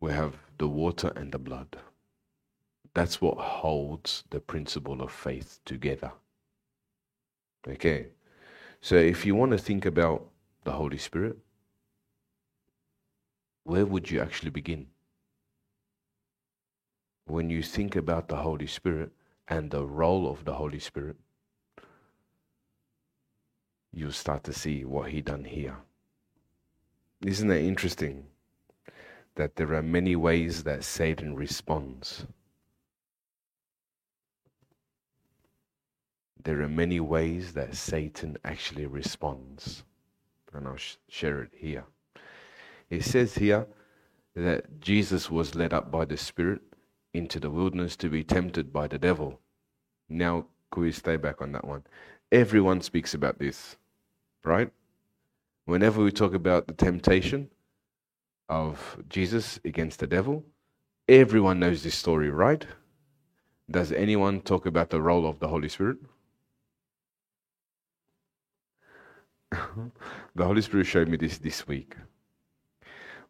we 0.00 0.12
have 0.12 0.36
the 0.58 0.68
water 0.68 1.12
and 1.16 1.32
the 1.32 1.38
blood. 1.38 1.76
That's 2.94 3.20
what 3.20 3.38
holds 3.38 4.24
the 4.30 4.40
principle 4.40 5.00
of 5.00 5.12
faith 5.12 5.60
together. 5.64 6.12
Okay. 7.66 8.08
So 8.80 8.96
if 8.96 9.26
you 9.26 9.34
want 9.34 9.52
to 9.52 9.58
think 9.58 9.86
about 9.86 10.26
the 10.64 10.72
Holy 10.72 10.98
Spirit, 10.98 11.36
where 13.64 13.86
would 13.86 14.10
you 14.10 14.20
actually 14.20 14.50
begin? 14.50 14.86
When 17.26 17.50
you 17.50 17.62
think 17.62 17.94
about 17.94 18.28
the 18.28 18.36
Holy 18.36 18.66
Spirit 18.66 19.12
and 19.46 19.70
the 19.70 19.84
role 19.84 20.28
of 20.28 20.44
the 20.44 20.54
Holy 20.54 20.80
Spirit, 20.80 21.16
you'll 23.92 24.12
start 24.12 24.42
to 24.44 24.52
see 24.52 24.84
what 24.84 25.10
he 25.10 25.20
done 25.20 25.44
here. 25.44 25.76
Isn't 27.24 27.50
it 27.50 27.64
interesting 27.64 28.26
that 29.34 29.56
there 29.56 29.74
are 29.74 29.82
many 29.82 30.16
ways 30.16 30.64
that 30.64 30.82
Satan 30.82 31.36
responds? 31.36 32.26
There 36.44 36.62
are 36.62 36.68
many 36.68 37.00
ways 37.00 37.52
that 37.54 37.74
Satan 37.74 38.36
actually 38.44 38.86
responds. 38.86 39.84
And 40.52 40.66
I'll 40.66 40.76
sh- 40.76 40.96
share 41.08 41.42
it 41.42 41.50
here. 41.54 41.84
It 42.88 43.04
says 43.04 43.34
here 43.34 43.66
that 44.34 44.80
Jesus 44.80 45.30
was 45.30 45.54
led 45.54 45.72
up 45.72 45.90
by 45.90 46.04
the 46.04 46.16
Spirit 46.16 46.60
into 47.14 47.40
the 47.40 47.50
wilderness 47.50 47.96
to 47.96 48.08
be 48.08 48.24
tempted 48.24 48.72
by 48.72 48.88
the 48.88 48.98
devil. 48.98 49.40
Now, 50.08 50.46
could 50.70 50.82
we 50.82 50.92
stay 50.92 51.16
back 51.16 51.40
on 51.42 51.52
that 51.52 51.66
one? 51.66 51.84
Everyone 52.32 52.80
speaks 52.80 53.14
about 53.14 53.38
this, 53.38 53.76
right? 54.44 54.70
Whenever 55.66 56.02
we 56.02 56.12
talk 56.12 56.34
about 56.34 56.66
the 56.66 56.74
temptation 56.74 57.50
of 58.48 58.98
Jesus 59.08 59.60
against 59.64 60.00
the 60.00 60.06
devil, 60.06 60.44
everyone 61.08 61.60
knows 61.60 61.82
this 61.82 61.94
story, 61.94 62.30
right? 62.30 62.66
Does 63.70 63.92
anyone 63.92 64.40
talk 64.40 64.66
about 64.66 64.90
the 64.90 65.00
role 65.00 65.26
of 65.26 65.38
the 65.38 65.48
Holy 65.48 65.68
Spirit? 65.68 65.98
the 70.34 70.44
Holy 70.44 70.62
Spirit 70.62 70.86
showed 70.86 71.08
me 71.08 71.16
this 71.16 71.38
this 71.38 71.66
week. 71.66 71.96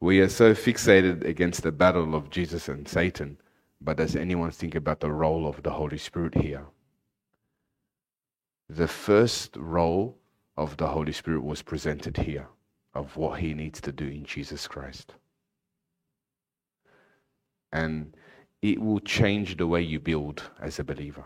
We 0.01 0.21
are 0.21 0.29
so 0.29 0.55
fixated 0.55 1.25
against 1.25 1.63
the 1.63 1.73
battle 1.73 2.15
of 2.15 2.31
Jesus 2.31 2.69
and 2.69 2.89
Satan, 2.89 3.39
but 3.81 3.99
does 3.99 4.17
anyone 4.17 4.51
think 4.51 4.75
about 4.75 5.01
the 5.01 5.11
role 5.11 5.47
of 5.47 5.63
the 5.63 5.71
Holy 5.71 5.99
Spirit 5.99 6.35
here? 6.35 6.65
The 8.69 8.89
first 8.89 9.57
role 9.57 10.17
of 10.57 10.77
the 10.77 10.89
Holy 10.89 11.13
Spirit 11.13 11.43
was 11.43 11.63
presented 11.63 12.17
here 12.17 12.47
of 12.95 13.17
what 13.17 13.41
he 13.41 13.55
needs 13.55 13.81
to 13.83 13.93
do 13.93 14.07
in 14.07 14.25
Jesus 14.25 14.67
Christ. 14.67 15.15
And 17.73 18.15
it 18.63 18.81
will 18.81 19.01
change 19.01 19.57
the 19.57 19.67
way 19.67 19.83
you 19.83 20.01
build 20.01 20.43
as 20.61 20.79
a 20.79 20.85
believer. 20.85 21.25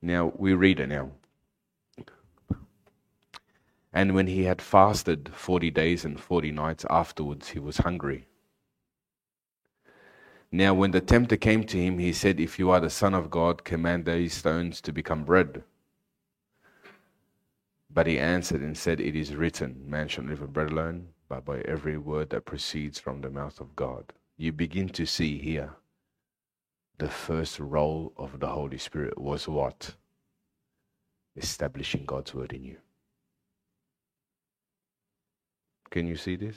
Now, 0.00 0.32
we 0.36 0.54
read 0.54 0.80
it 0.80 0.88
now. 0.88 1.10
And 3.96 4.14
when 4.14 4.26
he 4.26 4.42
had 4.42 4.60
fasted 4.60 5.30
40 5.32 5.70
days 5.70 6.04
and 6.04 6.20
40 6.20 6.52
nights 6.52 6.84
afterwards, 6.90 7.48
he 7.48 7.58
was 7.58 7.78
hungry. 7.78 8.28
Now, 10.52 10.74
when 10.74 10.90
the 10.90 11.00
tempter 11.00 11.38
came 11.38 11.64
to 11.64 11.78
him, 11.78 11.98
he 11.98 12.12
said, 12.12 12.38
If 12.38 12.58
you 12.58 12.68
are 12.68 12.78
the 12.78 12.90
Son 12.90 13.14
of 13.14 13.30
God, 13.30 13.64
command 13.64 14.04
these 14.04 14.34
stones 14.34 14.82
to 14.82 14.92
become 14.92 15.24
bread. 15.24 15.64
But 17.88 18.06
he 18.06 18.18
answered 18.18 18.60
and 18.60 18.76
said, 18.76 19.00
It 19.00 19.16
is 19.16 19.34
written, 19.34 19.88
Man 19.88 20.08
shall 20.08 20.24
live 20.24 20.40
by 20.40 20.46
bread 20.46 20.72
alone, 20.72 21.08
but 21.30 21.46
by 21.46 21.60
every 21.60 21.96
word 21.96 22.28
that 22.30 22.44
proceeds 22.44 23.00
from 23.00 23.22
the 23.22 23.30
mouth 23.30 23.62
of 23.62 23.74
God. 23.76 24.12
You 24.36 24.52
begin 24.52 24.90
to 24.90 25.06
see 25.06 25.38
here 25.38 25.70
the 26.98 27.08
first 27.08 27.58
role 27.58 28.12
of 28.18 28.40
the 28.40 28.48
Holy 28.48 28.76
Spirit 28.76 29.16
was 29.16 29.48
what? 29.48 29.94
Establishing 31.34 32.04
God's 32.04 32.34
word 32.34 32.52
in 32.52 32.62
you. 32.62 32.76
Can 35.90 36.06
you 36.06 36.16
see 36.16 36.36
this? 36.36 36.56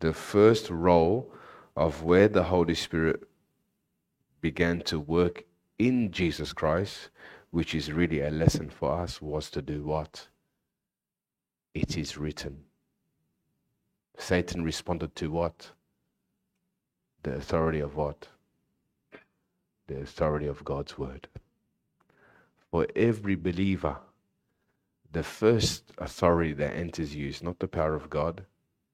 The 0.00 0.12
first 0.12 0.70
role 0.70 1.32
of 1.76 2.02
where 2.02 2.28
the 2.28 2.44
Holy 2.44 2.74
Spirit 2.74 3.22
began 4.40 4.80
to 4.82 5.00
work 5.00 5.44
in 5.78 6.10
Jesus 6.10 6.52
Christ, 6.52 7.10
which 7.50 7.74
is 7.74 7.92
really 7.92 8.20
a 8.20 8.30
lesson 8.30 8.70
for 8.70 8.92
us, 8.92 9.20
was 9.20 9.50
to 9.50 9.62
do 9.62 9.82
what? 9.82 10.28
It 11.74 11.96
is 11.96 12.16
written. 12.16 12.64
Satan 14.16 14.64
responded 14.64 15.14
to 15.16 15.30
what? 15.30 15.70
The 17.22 17.34
authority 17.34 17.80
of 17.80 17.96
what? 17.96 18.28
The 19.86 20.00
authority 20.00 20.46
of 20.46 20.64
God's 20.64 20.98
word. 20.98 21.28
For 22.70 22.86
every 22.94 23.36
believer, 23.36 23.96
the 25.12 25.22
first 25.22 25.92
authority 25.98 26.52
that 26.54 26.74
enters 26.74 27.14
you 27.14 27.28
is 27.28 27.42
not 27.42 27.58
the 27.58 27.68
power 27.68 27.94
of 27.94 28.10
God, 28.10 28.44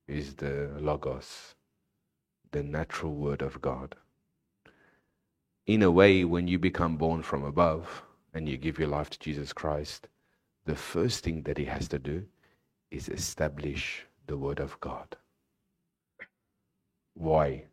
is 0.06 0.34
the 0.34 0.70
Logos, 0.78 1.54
the 2.52 2.62
natural 2.62 3.14
word 3.14 3.42
of 3.42 3.60
God. 3.60 3.96
In 5.66 5.82
a 5.82 5.90
way, 5.90 6.24
when 6.24 6.46
you 6.46 6.58
become 6.58 6.96
born 6.96 7.22
from 7.22 7.42
above 7.42 8.02
and 8.32 8.48
you 8.48 8.56
give 8.56 8.78
your 8.78 8.88
life 8.88 9.10
to 9.10 9.18
Jesus 9.18 9.52
Christ, 9.52 10.08
the 10.66 10.76
first 10.76 11.24
thing 11.24 11.42
that 11.42 11.58
He 11.58 11.64
has 11.64 11.88
to 11.88 11.98
do 11.98 12.24
is 12.90 13.08
establish 13.08 14.06
the 14.26 14.36
word 14.36 14.60
of 14.60 14.78
God. 14.80 15.16
Why? 17.14 17.64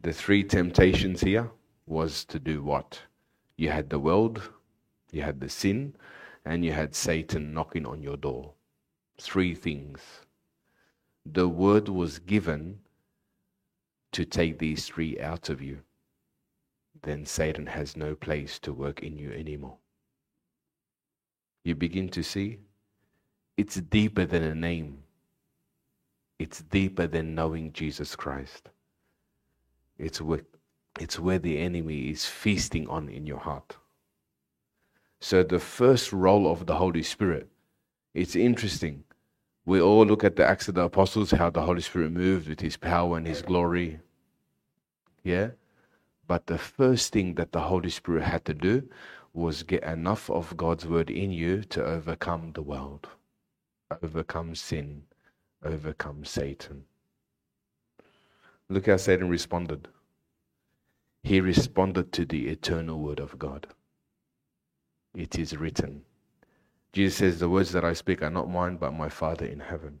The 0.00 0.12
three 0.12 0.44
temptations 0.44 1.20
here 1.20 1.50
was 1.86 2.24
to 2.26 2.38
do 2.38 2.62
what? 2.62 3.00
You 3.56 3.70
had 3.70 3.90
the 3.90 3.98
world, 3.98 4.50
you 5.10 5.22
had 5.22 5.40
the 5.40 5.48
sin, 5.48 5.94
and 6.44 6.64
you 6.64 6.72
had 6.72 6.94
Satan 6.94 7.52
knocking 7.52 7.86
on 7.86 8.02
your 8.02 8.16
door. 8.16 8.54
Three 9.20 9.54
things. 9.54 10.00
The 11.26 11.48
word 11.48 11.88
was 11.88 12.18
given 12.18 12.80
to 14.12 14.24
take 14.24 14.58
these 14.58 14.86
three 14.86 15.20
out 15.20 15.48
of 15.48 15.60
you. 15.60 15.78
Then 17.02 17.26
Satan 17.26 17.66
has 17.66 17.96
no 17.96 18.14
place 18.14 18.58
to 18.60 18.72
work 18.72 19.02
in 19.02 19.18
you 19.18 19.32
anymore. 19.32 19.76
You 21.64 21.74
begin 21.74 22.08
to 22.10 22.22
see 22.22 22.58
it's 23.56 23.76
deeper 23.76 24.24
than 24.24 24.42
a 24.42 24.54
name, 24.54 25.02
it's 26.38 26.62
deeper 26.62 27.06
than 27.06 27.34
knowing 27.34 27.72
Jesus 27.72 28.16
Christ. 28.16 28.70
It's 29.98 30.20
where, 30.20 30.42
it's 31.00 31.18
where 31.18 31.40
the 31.40 31.58
enemy 31.58 32.10
is 32.10 32.24
feasting 32.24 32.88
on 32.88 33.08
in 33.08 33.26
your 33.26 33.40
heart. 33.40 33.76
So, 35.20 35.42
the 35.42 35.58
first 35.58 36.12
role 36.12 36.50
of 36.50 36.66
the 36.66 36.76
Holy 36.76 37.02
Spirit, 37.02 37.48
it's 38.14 38.36
interesting. 38.36 39.04
We 39.66 39.80
all 39.80 40.06
look 40.06 40.24
at 40.24 40.36
the 40.36 40.46
Acts 40.46 40.68
of 40.68 40.76
the 40.76 40.82
Apostles, 40.82 41.32
how 41.32 41.50
the 41.50 41.62
Holy 41.62 41.82
Spirit 41.82 42.12
moved 42.12 42.48
with 42.48 42.60
his 42.60 42.76
power 42.76 43.16
and 43.16 43.26
his 43.26 43.42
glory. 43.42 44.00
Yeah? 45.24 45.50
But 46.26 46.46
the 46.46 46.58
first 46.58 47.12
thing 47.12 47.34
that 47.34 47.52
the 47.52 47.60
Holy 47.60 47.90
Spirit 47.90 48.24
had 48.24 48.44
to 48.46 48.54
do 48.54 48.88
was 49.34 49.62
get 49.62 49.82
enough 49.82 50.30
of 50.30 50.56
God's 50.56 50.86
word 50.86 51.10
in 51.10 51.32
you 51.32 51.62
to 51.64 51.84
overcome 51.84 52.52
the 52.52 52.62
world, 52.62 53.08
overcome 54.02 54.54
sin, 54.54 55.02
overcome 55.64 56.24
Satan. 56.24 56.84
Look 58.68 58.86
how 58.86 58.96
Satan 58.96 59.28
responded. 59.28 59.88
He 61.22 61.40
responded 61.40 62.12
to 62.12 62.24
the 62.24 62.48
eternal 62.48 63.00
word 63.00 63.20
of 63.20 63.38
God. 63.38 63.66
It 65.14 65.38
is 65.38 65.56
written. 65.56 66.02
Jesus 66.92 67.16
says, 67.16 67.38
The 67.38 67.48
words 67.48 67.72
that 67.72 67.84
I 67.84 67.92
speak 67.92 68.22
are 68.22 68.30
not 68.30 68.50
mine, 68.50 68.76
but 68.76 68.92
my 68.92 69.08
Father 69.08 69.46
in 69.46 69.60
heaven. 69.60 70.00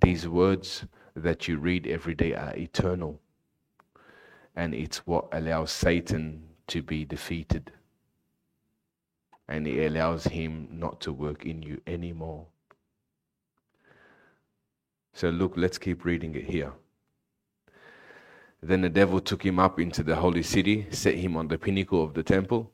These 0.00 0.28
words 0.28 0.84
that 1.14 1.48
you 1.48 1.58
read 1.58 1.86
every 1.86 2.14
day 2.14 2.34
are 2.34 2.54
eternal. 2.56 3.20
And 4.54 4.74
it's 4.74 5.06
what 5.06 5.28
allows 5.32 5.70
Satan 5.70 6.42
to 6.68 6.82
be 6.82 7.04
defeated. 7.04 7.72
And 9.48 9.66
it 9.66 9.86
allows 9.86 10.24
him 10.24 10.68
not 10.70 11.00
to 11.02 11.12
work 11.12 11.44
in 11.44 11.62
you 11.62 11.80
anymore. 11.86 12.46
So, 15.12 15.30
look, 15.30 15.54
let's 15.56 15.78
keep 15.78 16.04
reading 16.04 16.34
it 16.34 16.44
here. 16.44 16.72
Then 18.66 18.80
the 18.80 18.88
devil 18.88 19.20
took 19.20 19.46
him 19.46 19.60
up 19.60 19.78
into 19.78 20.02
the 20.02 20.16
holy 20.16 20.42
city, 20.42 20.88
set 20.90 21.14
him 21.14 21.36
on 21.36 21.46
the 21.46 21.56
pinnacle 21.56 22.02
of 22.02 22.14
the 22.14 22.24
temple, 22.24 22.72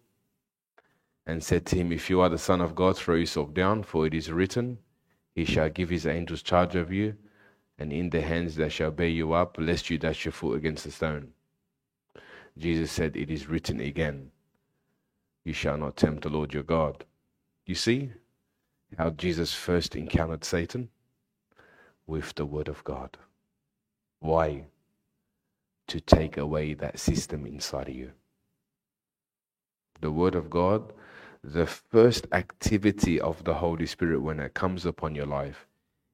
and 1.26 1.44
said 1.44 1.66
to 1.66 1.76
him, 1.76 1.92
If 1.92 2.09
you 2.09 2.22
are 2.22 2.31
the 2.31 2.38
Son 2.38 2.62
of 2.62 2.74
God, 2.74 2.96
throw 2.96 3.16
yourself 3.16 3.52
down, 3.52 3.83
for 3.83 4.07
it 4.07 4.14
is 4.14 4.33
written, 4.33 4.78
He 5.35 5.44
shall 5.44 5.68
give 5.68 5.90
his 5.90 6.07
angels 6.07 6.40
charge 6.40 6.76
of 6.76 6.90
you, 6.90 7.16
and 7.78 7.92
in 7.92 8.09
their 8.09 8.22
hands 8.22 8.57
they 8.57 8.70
shall 8.70 8.90
bear 8.90 9.09
you 9.09 9.35
up, 9.35 9.59
lest 9.59 9.90
you 9.90 9.98
dash 9.98 10.24
your 10.24 10.33
foot 10.33 10.57
against 10.57 10.87
a 10.87 10.90
stone. 10.90 11.35
Jesus 12.57 12.90
said, 12.90 13.14
It 13.14 13.31
is 13.31 13.50
written 13.50 13.78
again, 13.78 14.31
You 15.44 15.52
shall 15.52 15.76
not 15.76 15.98
tempt 15.98 16.22
the 16.22 16.31
Lord 16.31 16.55
your 16.55 16.62
God. 16.62 17.05
You 17.66 17.74
see 17.74 18.12
how 18.96 19.11
Jesus 19.11 19.52
first 19.52 19.94
encountered 19.94 20.44
Satan? 20.44 20.88
With 22.07 22.35
the 22.35 22.46
Word 22.46 22.68
of 22.68 22.83
God. 22.83 23.18
Why? 24.20 24.64
To 25.88 26.01
take 26.01 26.37
away 26.37 26.75
that 26.75 26.99
system 26.99 27.47
inside 27.47 27.88
of 27.88 27.95
you. 27.95 28.12
The 30.01 30.11
Word 30.11 30.35
of 30.35 30.49
God, 30.49 30.92
the 31.45 31.66
first 31.66 32.27
activity 32.33 33.21
of 33.21 33.45
the 33.45 33.55
Holy 33.55 33.87
Spirit 33.87 34.21
when 34.21 34.40
it 34.40 34.55
comes 34.55 34.87
upon 34.87 35.14
your 35.14 35.27
life 35.27 35.66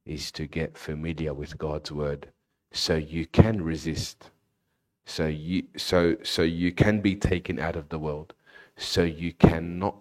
is 0.04 0.33
to 0.33 0.46
get 0.46 0.76
familiar 0.76 1.33
with 1.33 1.59
God's 1.59 1.92
Word 1.92 2.28
so 2.72 2.96
you 2.96 3.26
can 3.26 3.62
resist 3.62 4.31
so 5.07 5.26
you 5.26 5.62
so 5.76 6.16
so 6.22 6.42
you 6.42 6.70
can 6.70 7.00
be 7.00 7.14
taken 7.16 7.59
out 7.59 7.76
of 7.76 7.88
the 7.88 7.98
world 7.98 8.35
so 8.76 9.02
you 9.02 9.33
cannot 9.33 9.96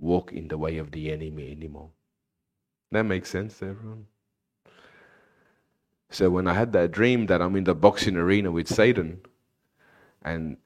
walk 0.00 0.32
in 0.32 0.48
the 0.48 0.58
way 0.58 0.78
of 0.78 0.90
the 0.92 1.12
enemy 1.12 1.50
anymore 1.50 1.90
that 2.90 3.02
makes 3.04 3.30
sense 3.30 3.62
everyone 3.62 4.06
so 6.10 6.30
when 6.30 6.46
i 6.46 6.54
had 6.54 6.72
that 6.72 6.90
dream 6.92 7.26
that 7.26 7.42
i'm 7.42 7.56
in 7.56 7.64
the 7.64 7.74
boxing 7.74 8.16
arena 8.16 8.50
with 8.50 8.68
satan 8.68 9.20
and 10.22 10.56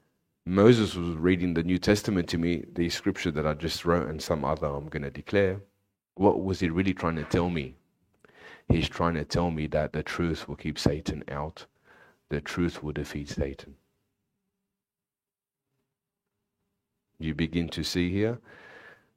moses 0.45 0.95
was 0.95 1.15
reading 1.15 1.53
the 1.53 1.63
new 1.63 1.77
testament 1.77 2.27
to 2.27 2.37
me 2.37 2.63
the 2.73 2.89
scripture 2.89 3.31
that 3.31 3.47
i 3.47 3.53
just 3.53 3.85
wrote 3.85 4.07
and 4.07 4.21
some 4.21 4.43
other 4.43 4.67
i'm 4.67 4.89
going 4.89 5.03
to 5.03 5.11
declare 5.11 5.59
what 6.15 6.43
was 6.43 6.59
he 6.59 6.69
really 6.69 6.93
trying 6.93 7.15
to 7.15 7.23
tell 7.25 7.49
me 7.49 7.75
he's 8.69 8.89
trying 8.89 9.15
to 9.15 9.25
tell 9.25 9.51
me 9.51 9.67
that 9.67 9.93
the 9.93 10.03
truth 10.03 10.47
will 10.47 10.55
keep 10.55 10.77
satan 10.77 11.23
out 11.29 11.65
the 12.29 12.41
truth 12.41 12.81
will 12.83 12.93
defeat 12.93 13.29
satan 13.29 13.75
you 17.21 17.33
begin 17.35 17.69
to 17.69 17.83
see 17.83 18.11
here. 18.11 18.39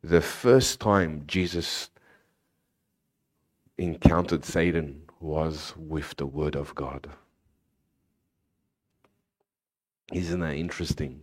The 0.02 0.20
first 0.20 0.80
time 0.80 1.24
Jesus 1.26 1.90
encountered 3.78 4.44
Satan 4.44 5.02
was 5.24 5.72
with 5.76 6.14
the 6.16 6.26
Word 6.26 6.54
of 6.54 6.74
God. 6.74 7.08
Isn't 10.12 10.40
that 10.40 10.54
interesting? 10.54 11.22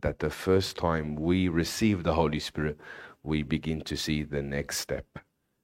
That 0.00 0.18
the 0.18 0.30
first 0.30 0.76
time 0.76 1.14
we 1.14 1.48
receive 1.48 2.02
the 2.02 2.14
Holy 2.14 2.40
Spirit, 2.40 2.78
we 3.22 3.42
begin 3.42 3.82
to 3.82 3.96
see 3.96 4.22
the 4.22 4.42
next 4.42 4.78
step 4.78 5.06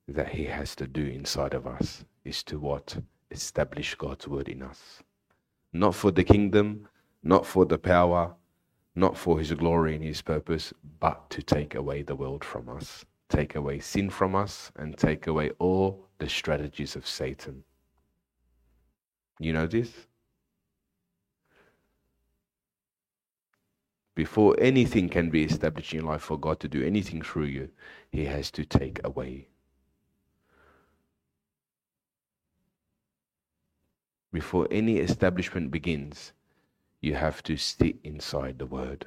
that 0.07 0.29
He 0.29 0.45
has 0.45 0.77
to 0.77 0.87
do 0.87 1.07
inside 1.07 1.55
of 1.55 1.67
us 1.67 2.05
is 2.25 2.43
to 2.45 2.59
what? 2.59 2.99
Establish 3.31 3.95
God's 3.95 4.29
Word 4.29 4.49
in 4.49 4.63
us. 4.63 5.03
Not 5.73 5.95
for 5.95 6.11
the 6.11 6.25
kingdom, 6.25 6.87
not 7.23 7.47
for 7.47 7.65
the 7.65 7.79
power, 7.79 8.35
not 8.95 9.17
for 9.17 9.39
his 9.39 9.53
glory 9.53 9.95
and 9.95 10.05
his 10.05 10.23
purpose, 10.23 10.73
but 11.01 11.31
to 11.31 11.43
take 11.43 11.75
away 11.75 12.03
the 12.03 12.15
world 12.15 12.45
from 12.45 12.69
us, 12.69 13.05
take 13.29 13.55
away 13.55 13.81
sin 13.81 14.11
from 14.11 14.35
us, 14.35 14.71
and 14.77 14.97
take 14.97 15.27
away 15.27 15.51
all 15.59 16.09
the 16.19 16.29
strategies 16.29 16.97
of 16.97 17.07
Satan. 17.07 17.65
You 19.39 19.53
know 19.53 19.67
this? 19.67 19.91
Before 24.15 24.55
anything 24.59 25.09
can 25.09 25.29
be 25.29 25.43
established 25.43 25.93
in 25.93 26.05
life 26.05 26.23
for 26.23 26.39
God 26.39 26.61
to 26.61 26.69
do 26.69 26.85
anything 26.85 27.21
through 27.21 27.47
you, 27.47 27.71
He 28.11 28.27
has 28.27 28.51
to 28.53 28.65
take 28.65 29.01
away. 29.03 29.49
Before 34.33 34.69
any 34.71 34.99
establishment 34.99 35.71
begins, 35.71 36.33
you 37.01 37.15
have 37.15 37.43
to 37.45 37.57
sit 37.57 37.97
inside 38.03 38.59
the 38.59 38.67
word 38.67 39.07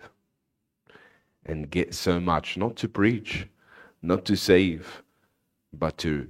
and 1.46 1.70
get 1.70 1.94
so 1.94 2.20
much, 2.20 2.58
not 2.58 2.76
to 2.78 2.90
preach, 2.90 3.48
not 4.02 4.26
to 4.26 4.36
save, 4.36 5.04
but 5.74 5.98
to 6.00 6.30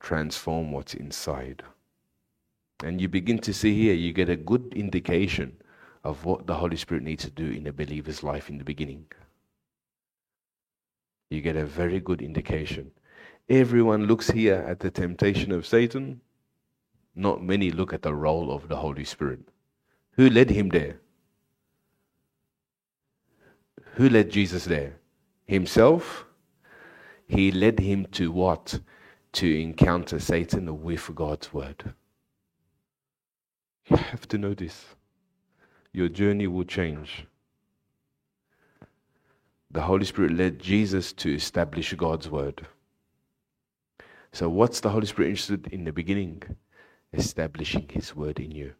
transform 0.00 0.72
what's 0.72 0.94
inside. 0.94 1.62
And 2.82 3.00
you 3.00 3.08
begin 3.08 3.38
to 3.40 3.54
see 3.54 3.74
here, 3.74 3.94
you 3.94 4.12
get 4.12 4.28
a 4.28 4.36
good 4.36 4.72
indication 4.74 5.56
of 6.04 6.24
what 6.24 6.46
the 6.46 6.54
Holy 6.54 6.76
Spirit 6.76 7.04
needs 7.04 7.24
to 7.24 7.30
do 7.30 7.50
in 7.50 7.66
a 7.66 7.72
believer's 7.72 8.22
life 8.22 8.50
in 8.50 8.58
the 8.58 8.64
beginning. 8.64 9.04
You 11.30 11.40
get 11.40 11.56
a 11.56 11.64
very 11.64 12.00
good 12.00 12.20
indication. 12.20 12.90
Everyone 13.48 14.06
looks 14.06 14.30
here 14.30 14.64
at 14.66 14.80
the 14.80 14.90
temptation 14.90 15.52
of 15.52 15.66
Satan. 15.66 16.20
Not 17.14 17.42
many 17.42 17.70
look 17.70 17.92
at 17.92 18.02
the 18.02 18.14
role 18.14 18.50
of 18.50 18.68
the 18.68 18.76
Holy 18.76 19.04
Spirit. 19.04 19.40
Who 20.12 20.28
led 20.28 20.50
him 20.50 20.68
there? 20.70 21.00
Who 23.94 24.08
led 24.08 24.30
Jesus 24.30 24.64
there? 24.64 24.96
Himself? 25.46 26.24
He 27.32 27.50
led 27.50 27.80
him 27.80 28.06
to 28.12 28.30
what? 28.30 28.78
To 29.32 29.60
encounter 29.60 30.18
Satan 30.18 30.82
with 30.82 31.14
God's 31.14 31.52
word. 31.52 31.94
You 33.88 33.96
have 33.96 34.28
to 34.28 34.38
know 34.38 34.52
this. 34.52 34.84
Your 35.92 36.08
journey 36.08 36.46
will 36.46 36.64
change. 36.64 37.26
The 39.70 39.80
Holy 39.80 40.04
Spirit 40.04 40.32
led 40.32 40.58
Jesus 40.58 41.14
to 41.14 41.34
establish 41.34 41.94
God's 41.94 42.28
word. 42.28 42.66
So, 44.32 44.50
what's 44.50 44.80
the 44.80 44.90
Holy 44.90 45.06
Spirit 45.06 45.30
interested 45.30 45.66
in 45.68 45.84
the 45.84 45.92
beginning? 45.92 46.42
Establishing 47.14 47.88
His 47.88 48.14
word 48.14 48.38
in 48.40 48.50
you 48.50 48.74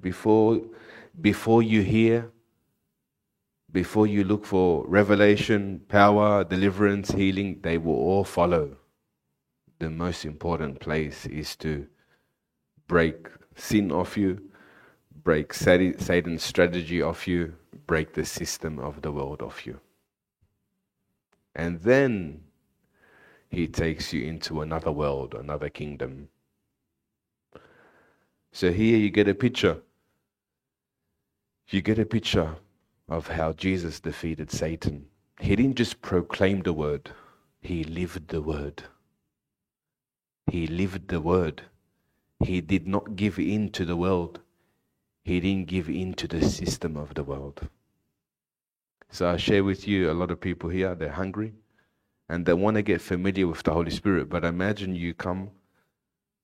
before, 0.00 0.60
before 1.20 1.62
you 1.62 1.82
hear, 1.82 2.30
before 3.76 4.06
you 4.06 4.24
look 4.24 4.46
for 4.46 4.86
revelation, 4.88 5.82
power, 5.88 6.42
deliverance, 6.44 7.10
healing, 7.10 7.60
they 7.60 7.76
will 7.76 7.92
all 7.92 8.24
follow. 8.24 8.74
The 9.80 9.90
most 9.90 10.24
important 10.24 10.80
place 10.80 11.26
is 11.26 11.54
to 11.56 11.86
break 12.88 13.28
sin 13.54 13.92
off 13.92 14.16
you, 14.16 14.40
break 15.22 15.52
Satan's 15.52 16.42
strategy 16.42 17.02
of 17.02 17.26
you, 17.26 17.52
break 17.86 18.14
the 18.14 18.24
system 18.24 18.78
of 18.78 19.02
the 19.02 19.12
world 19.12 19.42
of 19.42 19.66
you. 19.66 19.78
And 21.54 21.78
then 21.80 22.44
he 23.50 23.68
takes 23.68 24.10
you 24.10 24.26
into 24.26 24.62
another 24.62 24.90
world, 24.90 25.34
another 25.34 25.68
kingdom. 25.68 26.30
So 28.52 28.72
here 28.72 28.96
you 28.96 29.10
get 29.10 29.28
a 29.28 29.34
picture. 29.34 29.82
You 31.68 31.82
get 31.82 31.98
a 31.98 32.06
picture 32.06 32.56
of 33.08 33.28
how 33.28 33.52
Jesus 33.52 34.00
defeated 34.00 34.50
Satan. 34.50 35.06
He 35.40 35.54
didn't 35.56 35.76
just 35.76 36.02
proclaim 36.02 36.62
the 36.62 36.72
word, 36.72 37.10
he 37.60 37.84
lived 37.84 38.28
the 38.28 38.42
word. 38.42 38.84
He 40.46 40.66
lived 40.68 41.08
the 41.08 41.20
word. 41.20 41.62
He 42.38 42.60
did 42.60 42.86
not 42.86 43.16
give 43.16 43.38
in 43.38 43.70
to 43.72 43.84
the 43.84 43.96
world. 43.96 44.40
He 45.24 45.40
didn't 45.40 45.66
give 45.66 45.88
in 45.88 46.14
to 46.14 46.28
the 46.28 46.48
system 46.48 46.96
of 46.96 47.14
the 47.14 47.24
world. 47.24 47.68
So 49.10 49.28
I 49.28 49.36
share 49.36 49.64
with 49.64 49.88
you 49.88 50.10
a 50.10 50.14
lot 50.14 50.30
of 50.30 50.40
people 50.40 50.70
here, 50.70 50.94
they're 50.94 51.10
hungry 51.10 51.54
and 52.28 52.46
they 52.46 52.52
want 52.54 52.76
to 52.76 52.82
get 52.82 53.00
familiar 53.00 53.46
with 53.46 53.62
the 53.62 53.72
Holy 53.72 53.90
Spirit. 53.90 54.28
But 54.28 54.44
imagine 54.44 54.94
you 54.94 55.14
come 55.14 55.50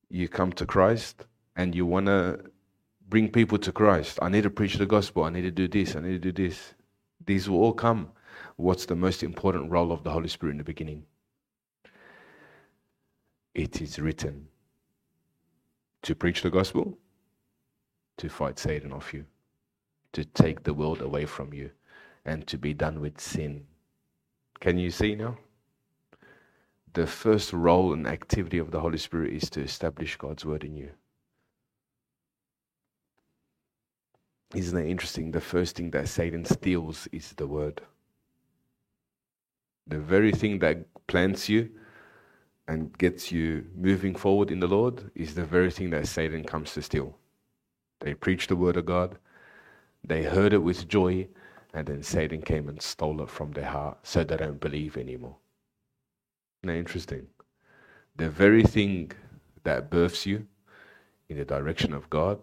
you 0.09 0.29
come 0.29 0.53
to 0.53 0.67
Christ 0.67 1.27
and 1.57 1.75
you 1.75 1.87
want 1.87 2.07
to 2.07 2.41
bring 3.13 3.31
people 3.31 3.59
to 3.59 3.71
Christ. 3.71 4.19
I 4.23 4.31
need 4.31 4.45
to 4.45 4.49
preach 4.49 4.77
the 4.77 4.87
gospel. 4.87 5.25
I 5.25 5.29
need 5.29 5.43
to 5.43 5.51
do 5.51 5.69
this. 5.69 5.95
I 5.95 6.01
need 6.01 6.23
to 6.23 6.33
do 6.33 6.45
this. 6.45 6.73
These 7.27 7.47
will 7.47 7.59
all 7.59 7.75
come. 7.75 8.11
What's 8.57 8.87
the 8.87 8.97
most 8.97 9.23
important 9.23 9.71
role 9.71 9.93
of 9.93 10.03
the 10.03 10.11
Holy 10.11 10.29
Spirit 10.29 10.53
in 10.53 10.57
the 10.57 10.65
beginning? 10.65 11.05
It 13.55 13.83
is 13.83 13.99
written 13.99 14.49
to 16.01 16.15
preach 16.15 16.41
the 16.41 16.49
gospel, 16.49 16.97
to 18.17 18.31
fight 18.31 18.59
Satan 18.59 18.95
off 18.95 19.13
you, 19.13 19.27
to 20.15 20.25
take 20.25 20.63
the 20.63 20.73
world 20.73 21.03
away 21.03 21.27
from 21.27 21.53
you, 21.53 21.71
and 22.25 22.47
to 22.47 22.57
be 22.57 22.73
done 22.73 22.99
with 22.99 23.21
sin. 23.21 23.67
Can 24.61 24.79
you 24.79 24.91
see 24.91 25.17
now? 25.17 25.37
The 26.95 27.07
first 27.07 27.53
role 27.53 27.93
and 27.93 28.07
activity 28.07 28.57
of 28.57 28.71
the 28.71 28.81
Holy 28.81 28.97
Spirit 28.97 29.35
is 29.35 29.51
to 29.51 29.61
establish 29.61 30.17
God's 30.17 30.47
word 30.47 30.65
in 30.65 30.79
you. 30.79 30.93
Isn't 34.55 34.79
it 34.79 34.91
interesting? 34.91 35.31
The 35.31 35.41
first 35.41 35.77
thing 35.77 35.91
that 35.93 36.09
Satan 36.09 36.45
steals 36.45 37.09
is 37.11 37.33
the 37.33 37.47
word. 37.47 37.81
The 39.87 39.99
very 39.99 40.33
thing 40.33 40.59
that 40.59 40.87
plants 41.07 41.49
you 41.49 41.71
and 42.69 42.97
gets 42.99 43.33
you 43.33 43.67
moving 43.75 44.15
forward 44.15 44.51
in 44.51 44.61
the 44.61 44.69
Lord 44.69 45.11
is 45.15 45.35
the 45.35 45.45
very 45.45 45.71
thing 45.71 45.91
that 45.91 46.07
Satan 46.07 46.45
comes 46.45 46.75
to 46.75 46.83
steal. 46.83 47.17
They 48.01 48.15
preached 48.15 48.49
the 48.51 48.57
word 48.57 48.77
of 48.77 48.87
God, 48.87 49.19
they 50.05 50.23
heard 50.23 50.53
it 50.53 50.59
with 50.63 50.89
joy, 50.89 51.29
and 51.73 51.87
then 51.87 52.03
Satan 52.03 52.43
came 52.43 52.69
and 52.69 52.81
stole 52.81 53.23
it 53.23 53.31
from 53.31 53.53
their 53.53 53.67
heart 53.67 53.99
so 54.03 54.23
they 54.23 54.37
don't 54.37 54.61
believe 54.61 54.97
anymore. 54.97 55.37
Isn't 56.63 56.75
that 56.75 56.79
interesting? 56.79 57.27
The 58.17 58.29
very 58.29 58.63
thing 58.63 59.13
that 59.65 59.91
births 59.91 60.27
you 60.27 60.47
in 61.29 61.39
the 61.39 61.45
direction 61.45 61.95
of 61.95 62.11
God 62.11 62.39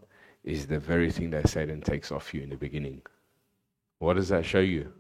is 0.49 0.65
the 0.65 0.79
very 0.79 1.11
thing 1.11 1.29
that 1.29 1.47
Satan 1.47 1.79
takes 1.79 2.11
off 2.11 2.33
you 2.33 2.41
in 2.41 2.49
the 2.49 2.57
beginning. 2.57 3.01
What 3.99 4.15
does 4.15 4.29
that 4.29 4.45
show 4.45 4.59
you? 4.59 4.91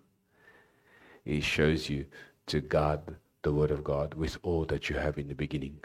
It 1.25 1.43
shows 1.43 1.89
you 1.89 2.05
to 2.47 2.61
guard 2.61 2.99
the 3.41 3.51
Word 3.51 3.71
of 3.71 3.83
God 3.83 4.13
with 4.13 4.37
all 4.43 4.65
that 4.65 4.89
you 4.89 4.97
have 4.97 5.17
in 5.17 5.27
the 5.27 5.33
beginning. 5.33 5.79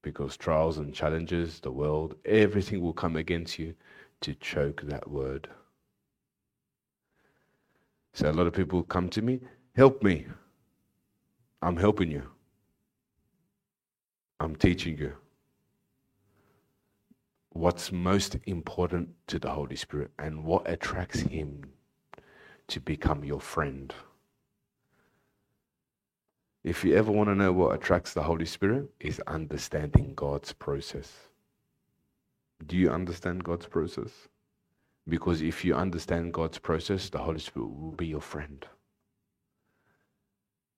Because 0.00 0.36
trials 0.36 0.78
and 0.78 0.94
challenges, 0.94 1.60
the 1.60 1.70
world, 1.70 2.16
everything 2.24 2.80
will 2.80 2.94
come 2.94 3.16
against 3.16 3.58
you 3.58 3.74
to 4.22 4.34
choke 4.36 4.80
that 4.84 5.10
Word. 5.10 5.46
So 8.14 8.30
a 8.30 8.32
lot 8.32 8.46
of 8.46 8.54
people 8.54 8.82
come 8.82 9.10
to 9.10 9.20
me, 9.20 9.40
help 9.76 10.02
me. 10.02 10.26
I'm 11.60 11.76
helping 11.76 12.10
you. 12.10 12.22
I'm 14.40 14.56
teaching 14.56 14.96
you 14.96 15.12
what's 17.54 17.92
most 17.92 18.36
important 18.46 19.08
to 19.28 19.38
the 19.38 19.50
Holy 19.50 19.76
Spirit 19.76 20.10
and 20.18 20.44
what 20.44 20.68
attracts 20.68 21.20
Him 21.20 21.62
to 22.66 22.80
become 22.80 23.24
your 23.24 23.40
friend. 23.40 23.94
If 26.64 26.84
you 26.84 26.96
ever 26.96 27.12
want 27.12 27.28
to 27.28 27.34
know 27.34 27.52
what 27.52 27.74
attracts 27.74 28.12
the 28.12 28.24
Holy 28.24 28.44
Spirit, 28.44 28.90
is 28.98 29.20
understanding 29.26 30.14
God's 30.16 30.52
process. 30.52 31.12
Do 32.66 32.76
you 32.76 32.90
understand 32.90 33.44
God's 33.44 33.66
process? 33.66 34.10
Because 35.08 35.40
if 35.40 35.64
you 35.64 35.74
understand 35.76 36.32
God's 36.32 36.58
process, 36.58 37.08
the 37.08 37.18
Holy 37.18 37.38
Spirit 37.38 37.68
will 37.68 37.92
be 37.92 38.06
your 38.06 38.20
friend. 38.20 38.66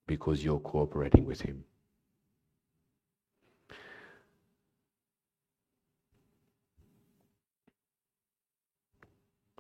Because 0.06 0.44
you're 0.44 0.60
cooperating 0.60 1.24
with 1.24 1.40
Him. 1.40 1.64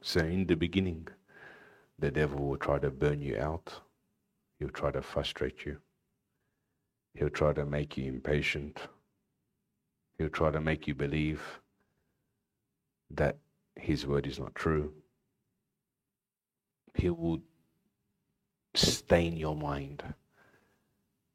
So, 0.06 0.20
in 0.20 0.46
the 0.46 0.54
beginning, 0.54 1.08
the 1.98 2.12
devil 2.12 2.46
will 2.46 2.58
try 2.58 2.78
to 2.78 2.90
burn 2.90 3.20
you 3.20 3.38
out, 3.38 3.74
he'll 4.56 4.68
try 4.68 4.92
to 4.92 5.02
frustrate 5.02 5.66
you, 5.66 5.78
he'll 7.14 7.28
try 7.28 7.52
to 7.52 7.66
make 7.66 7.96
you 7.96 8.04
impatient, 8.06 8.78
he'll 10.16 10.28
try 10.28 10.52
to 10.52 10.60
make 10.60 10.86
you 10.86 10.94
believe 10.94 11.42
that 13.10 13.38
his 13.74 14.06
word 14.06 14.28
is 14.28 14.38
not 14.38 14.54
true. 14.54 14.94
He 16.94 17.10
will 17.10 17.40
stain 18.74 19.36
your 19.36 19.56
mind 19.56 20.04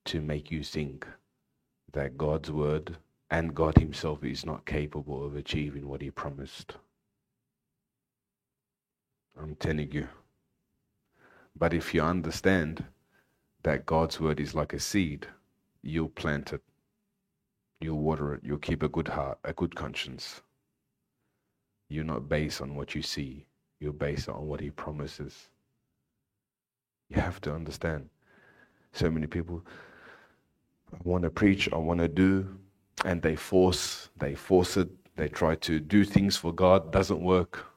to 0.06 0.22
make 0.22 0.50
you 0.50 0.64
think 0.64 1.06
that 1.92 2.18
God's 2.18 2.50
word 2.50 2.96
and 3.30 3.54
God 3.54 3.78
Himself 3.78 4.24
is 4.24 4.46
not 4.46 4.66
capable 4.66 5.26
of 5.26 5.36
achieving 5.36 5.90
what 5.90 6.02
He 6.02 6.10
promised. 6.10 6.78
I'm 9.40 9.56
telling 9.56 9.92
you. 9.92 10.08
But 11.56 11.74
if 11.74 11.94
you 11.94 12.02
understand 12.02 12.84
that 13.64 13.86
God's 13.86 14.20
word 14.20 14.40
is 14.40 14.56
like 14.56 14.74
a 14.74 14.80
seed, 14.80 15.28
you'll 15.84 16.10
plant 16.10 16.54
it, 16.54 16.62
you'll 17.80 18.00
water 18.00 18.34
it, 18.34 18.42
you'll 18.44 18.58
keep 18.58 18.84
a 18.84 18.90
good 18.90 19.08
heart, 19.08 19.40
a 19.44 19.54
good 19.54 19.76
conscience. 19.76 20.42
You're 21.90 22.04
not 22.04 22.30
based 22.30 22.62
on 22.62 22.76
what 22.76 22.96
you 22.96 23.02
see, 23.02 23.46
you're 23.80 23.94
based 23.94 24.30
on 24.30 24.48
what 24.48 24.60
He 24.60 24.70
promises. 24.70 25.50
You 27.10 27.22
have 27.22 27.42
to 27.42 27.54
understand. 27.54 28.10
So 28.94 29.12
many 29.12 29.28
people 29.28 29.64
want 31.04 31.24
to 31.24 31.30
preach, 31.30 31.72
I 31.72 31.78
want 31.78 32.00
to 32.00 32.08
do, 32.08 32.48
and 33.06 33.22
they 33.22 33.36
force, 33.36 34.10
they 34.18 34.36
force 34.36 34.78
it, 34.78 34.90
they 35.16 35.28
try 35.28 35.56
to 35.56 35.80
do 35.80 36.06
things 36.06 36.38
for 36.38 36.54
God, 36.54 36.92
doesn't 36.92 37.22
work 37.22 37.71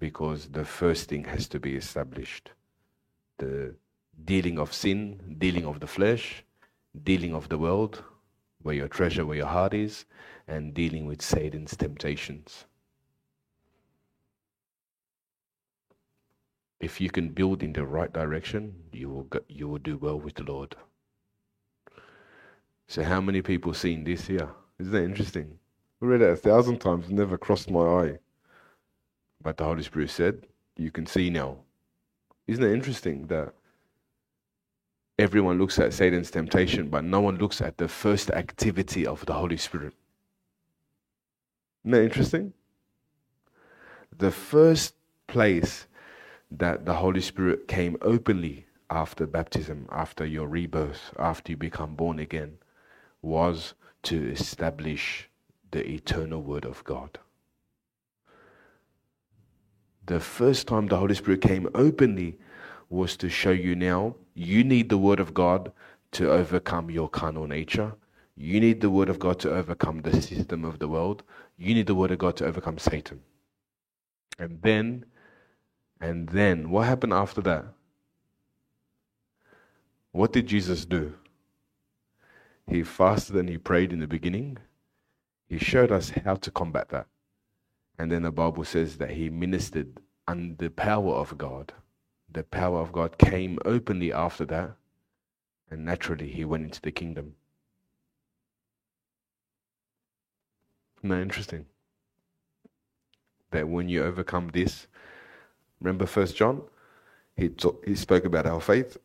because 0.00 0.48
the 0.48 0.64
first 0.64 1.08
thing 1.08 1.24
has 1.24 1.46
to 1.48 1.60
be 1.60 1.76
established 1.76 2.50
the 3.38 3.74
dealing 4.24 4.58
of 4.58 4.72
sin, 4.72 5.18
dealing 5.38 5.64
of 5.64 5.80
the 5.80 5.86
flesh, 5.86 6.44
dealing 7.04 7.34
of 7.34 7.48
the 7.48 7.56
world, 7.56 8.02
where 8.62 8.74
your 8.74 8.88
treasure, 8.88 9.24
where 9.24 9.38
your 9.38 9.46
heart 9.46 9.72
is, 9.72 10.04
and 10.46 10.74
dealing 10.74 11.06
with 11.06 11.22
Satan's 11.22 11.74
temptations. 11.74 12.66
If 16.80 17.00
you 17.00 17.08
can 17.08 17.30
build 17.30 17.62
in 17.62 17.72
the 17.72 17.86
right 17.86 18.12
direction, 18.12 18.74
you 18.92 19.08
will, 19.08 19.24
go, 19.24 19.40
you 19.48 19.68
will 19.68 19.78
do 19.78 19.96
well 19.96 20.18
with 20.20 20.34
the 20.34 20.44
Lord. 20.44 20.76
So, 22.88 23.02
how 23.02 23.20
many 23.20 23.40
people 23.40 23.72
seen 23.72 24.04
this 24.04 24.26
here? 24.26 24.50
Isn't 24.78 24.92
that 24.92 25.04
interesting? 25.04 25.58
I 26.02 26.06
read 26.06 26.22
it 26.22 26.30
a 26.30 26.36
thousand 26.36 26.78
times, 26.78 27.08
never 27.08 27.38
crossed 27.38 27.70
my 27.70 27.80
eye. 27.80 28.18
But 29.42 29.56
the 29.56 29.64
Holy 29.64 29.82
Spirit 29.82 30.10
said, 30.10 30.46
You 30.76 30.90
can 30.90 31.06
see 31.06 31.30
now. 31.30 31.58
Isn't 32.46 32.64
it 32.64 32.72
interesting 32.72 33.26
that 33.28 33.54
everyone 35.18 35.58
looks 35.58 35.78
at 35.78 35.92
Satan's 35.94 36.30
temptation, 36.30 36.88
but 36.88 37.04
no 37.04 37.20
one 37.20 37.36
looks 37.38 37.60
at 37.60 37.78
the 37.78 37.88
first 37.88 38.30
activity 38.30 39.06
of 39.06 39.24
the 39.26 39.34
Holy 39.34 39.56
Spirit? 39.56 39.94
Isn't 41.84 41.92
that 41.92 42.02
interesting? 42.02 42.52
The 44.18 44.30
first 44.30 44.94
place 45.26 45.86
that 46.50 46.84
the 46.84 46.94
Holy 46.94 47.20
Spirit 47.20 47.68
came 47.68 47.96
openly 48.02 48.66
after 48.90 49.26
baptism, 49.26 49.86
after 49.90 50.26
your 50.26 50.48
rebirth, 50.48 51.14
after 51.18 51.52
you 51.52 51.56
become 51.56 51.94
born 51.94 52.18
again, 52.18 52.58
was 53.22 53.74
to 54.02 54.30
establish 54.30 55.28
the 55.70 55.88
eternal 55.88 56.42
Word 56.42 56.64
of 56.64 56.82
God 56.84 57.18
the 60.06 60.20
first 60.20 60.66
time 60.66 60.86
the 60.86 60.96
Holy 60.96 61.14
Spirit 61.14 61.40
came 61.40 61.68
openly 61.74 62.38
was 62.88 63.16
to 63.18 63.28
show 63.28 63.50
you 63.50 63.74
now 63.74 64.16
you 64.34 64.64
need 64.64 64.88
the 64.88 64.98
Word 64.98 65.20
of 65.20 65.34
God 65.34 65.72
to 66.12 66.30
overcome 66.30 66.90
your 66.90 67.08
carnal 67.08 67.46
nature. 67.46 67.92
You 68.36 68.60
need 68.60 68.80
the 68.80 68.90
Word 68.90 69.08
of 69.08 69.18
God 69.18 69.38
to 69.40 69.50
overcome 69.50 70.02
the 70.02 70.20
system 70.20 70.64
of 70.64 70.78
the 70.78 70.88
world. 70.88 71.22
You 71.58 71.74
need 71.74 71.86
the 71.86 71.94
Word 71.94 72.10
of 72.10 72.18
God 72.18 72.36
to 72.38 72.46
overcome 72.46 72.78
Satan. 72.78 73.20
And 74.38 74.60
then, 74.62 75.04
and 76.00 76.28
then, 76.30 76.70
what 76.70 76.86
happened 76.86 77.12
after 77.12 77.42
that? 77.42 77.66
What 80.12 80.32
did 80.32 80.46
Jesus 80.46 80.84
do? 80.84 81.14
He 82.66 82.82
fasted 82.82 83.36
and 83.36 83.48
he 83.48 83.58
prayed 83.58 83.92
in 83.92 84.00
the 84.00 84.06
beginning. 84.06 84.58
He 85.48 85.58
showed 85.58 85.92
us 85.92 86.10
how 86.24 86.36
to 86.36 86.50
combat 86.50 86.88
that. 86.90 87.06
And 88.00 88.10
then 88.10 88.22
the 88.22 88.32
Bible 88.32 88.64
says 88.64 88.96
that 88.96 89.10
he 89.10 89.28
ministered 89.28 90.00
under 90.26 90.54
the 90.54 90.70
power 90.70 91.12
of 91.12 91.36
God. 91.36 91.74
The 92.32 92.44
power 92.44 92.80
of 92.80 92.92
God 92.92 93.18
came 93.18 93.58
openly 93.66 94.10
after 94.10 94.46
that, 94.46 94.70
and 95.70 95.84
naturally 95.84 96.30
he 96.30 96.46
went 96.46 96.64
into 96.64 96.80
the 96.80 96.92
kingdom. 96.92 97.34
Isn't 100.96 101.10
that 101.10 101.20
interesting? 101.20 101.66
That 103.50 103.68
when 103.68 103.90
you 103.90 104.02
overcome 104.02 104.48
this, 104.48 104.86
remember 105.78 106.06
First 106.06 106.36
John, 106.36 106.62
he 107.36 107.50
he 107.84 107.94
spoke 107.96 108.24
about 108.24 108.46
our 108.46 108.62
faith. 108.62 108.96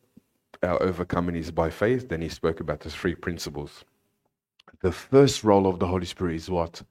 Our 0.62 0.82
overcoming 0.82 1.36
is 1.36 1.50
by 1.50 1.68
faith. 1.68 2.08
Then 2.08 2.22
he 2.22 2.30
spoke 2.30 2.60
about 2.60 2.80
the 2.80 2.88
three 2.88 3.14
principles. 3.14 3.84
The 4.80 4.90
first 4.90 5.44
role 5.44 5.66
of 5.66 5.80
the 5.80 5.86
Holy 5.86 6.06
Spirit 6.06 6.36
is 6.36 6.48
what? 6.48 6.82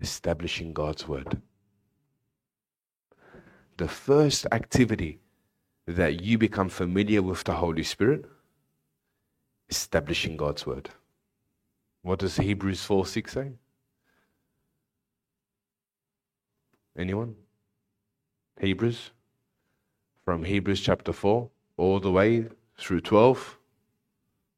Establishing 0.00 0.72
God's 0.72 1.08
word. 1.08 1.40
The 3.76 3.88
first 3.88 4.46
activity 4.52 5.20
that 5.86 6.22
you 6.22 6.36
become 6.38 6.68
familiar 6.68 7.22
with 7.22 7.44
the 7.44 7.54
Holy 7.54 7.82
Spirit, 7.82 8.24
establishing 9.70 10.36
God's 10.36 10.66
word. 10.66 10.90
What 12.02 12.18
does 12.18 12.36
Hebrews 12.36 12.82
4 12.84 13.06
6 13.06 13.32
say? 13.32 13.52
Anyone? 16.96 17.34
Hebrews? 18.60 19.10
From 20.24 20.44
Hebrews 20.44 20.80
chapter 20.80 21.12
4 21.12 21.48
all 21.76 22.00
the 22.00 22.10
way 22.10 22.46
through 22.76 23.00
12. 23.00 23.58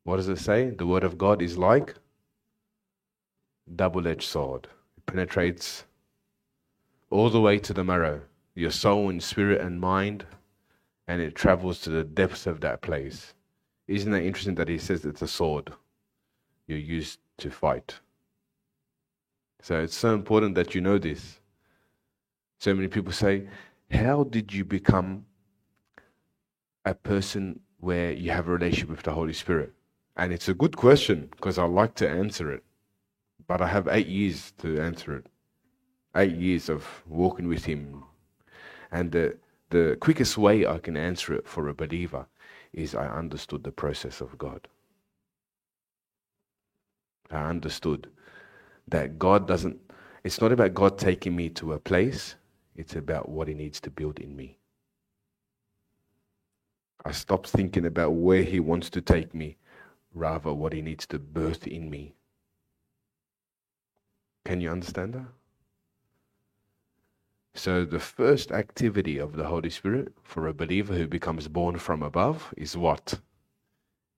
What 0.04 0.16
does 0.16 0.28
it 0.28 0.38
say? 0.38 0.70
The 0.70 0.86
word 0.86 1.04
of 1.04 1.18
God 1.18 1.42
is 1.42 1.56
like 1.56 1.94
double 3.76 4.08
edged 4.08 4.28
sword. 4.28 4.66
Penetrates 5.06 5.84
all 7.10 7.30
the 7.30 7.40
way 7.40 7.58
to 7.58 7.72
the 7.72 7.84
marrow, 7.84 8.20
your 8.54 8.70
soul 8.70 9.08
and 9.08 9.22
spirit 9.22 9.60
and 9.60 9.80
mind, 9.80 10.24
and 11.08 11.20
it 11.20 11.34
travels 11.34 11.80
to 11.80 11.90
the 11.90 12.04
depths 12.04 12.46
of 12.46 12.60
that 12.60 12.82
place. 12.82 13.34
Isn't 13.88 14.12
that 14.12 14.22
interesting 14.22 14.54
that 14.56 14.68
he 14.68 14.78
says 14.78 15.04
it's 15.04 15.22
a 15.22 15.28
sword 15.28 15.72
you're 16.66 16.78
used 16.78 17.18
to 17.38 17.50
fight? 17.50 17.98
So 19.62 19.80
it's 19.80 19.96
so 19.96 20.14
important 20.14 20.54
that 20.54 20.74
you 20.74 20.80
know 20.80 20.98
this. 20.98 21.40
So 22.58 22.74
many 22.74 22.88
people 22.88 23.12
say, 23.12 23.48
How 23.90 24.24
did 24.24 24.52
you 24.52 24.64
become 24.64 25.26
a 26.84 26.94
person 26.94 27.60
where 27.80 28.12
you 28.12 28.30
have 28.30 28.48
a 28.48 28.52
relationship 28.52 28.90
with 28.90 29.02
the 29.02 29.12
Holy 29.12 29.32
Spirit? 29.32 29.72
And 30.16 30.32
it's 30.32 30.48
a 30.48 30.54
good 30.54 30.76
question 30.76 31.28
because 31.32 31.58
I 31.58 31.64
like 31.64 31.94
to 31.96 32.08
answer 32.08 32.52
it. 32.52 32.62
But 33.50 33.60
I 33.60 33.66
have 33.66 33.88
eight 33.88 34.06
years 34.06 34.52
to 34.58 34.80
answer 34.80 35.16
it. 35.16 35.26
Eight 36.14 36.36
years 36.36 36.68
of 36.68 36.86
walking 37.08 37.48
with 37.48 37.64
Him. 37.64 38.04
And 38.92 39.10
the, 39.10 39.38
the 39.70 39.96
quickest 40.00 40.38
way 40.38 40.64
I 40.64 40.78
can 40.78 40.96
answer 40.96 41.34
it 41.34 41.48
for 41.48 41.66
a 41.66 41.74
believer 41.74 42.26
is 42.72 42.94
I 42.94 43.08
understood 43.08 43.64
the 43.64 43.72
process 43.72 44.20
of 44.20 44.38
God. 44.38 44.68
I 47.32 47.42
understood 47.50 48.08
that 48.86 49.18
God 49.18 49.48
doesn't, 49.48 49.80
it's 50.22 50.40
not 50.40 50.52
about 50.52 50.74
God 50.74 50.96
taking 50.96 51.34
me 51.34 51.48
to 51.48 51.72
a 51.72 51.80
place, 51.80 52.36
it's 52.76 52.94
about 52.94 53.28
what 53.28 53.48
He 53.48 53.54
needs 53.54 53.80
to 53.80 53.90
build 53.90 54.20
in 54.20 54.36
me. 54.36 54.58
I 57.04 57.10
stopped 57.10 57.48
thinking 57.48 57.86
about 57.86 58.12
where 58.12 58.44
He 58.44 58.60
wants 58.60 58.90
to 58.90 59.00
take 59.00 59.34
me, 59.34 59.56
rather, 60.14 60.52
what 60.52 60.72
He 60.72 60.82
needs 60.82 61.04
to 61.08 61.18
birth 61.18 61.66
in 61.66 61.90
me. 61.90 62.14
Can 64.44 64.60
you 64.60 64.70
understand 64.70 65.14
that? 65.14 65.26
So, 67.54 67.84
the 67.84 67.98
first 67.98 68.52
activity 68.52 69.18
of 69.18 69.34
the 69.34 69.44
Holy 69.44 69.70
Spirit 69.70 70.12
for 70.22 70.46
a 70.46 70.54
believer 70.54 70.94
who 70.94 71.06
becomes 71.06 71.48
born 71.48 71.78
from 71.78 72.02
above 72.02 72.54
is 72.56 72.76
what? 72.76 73.18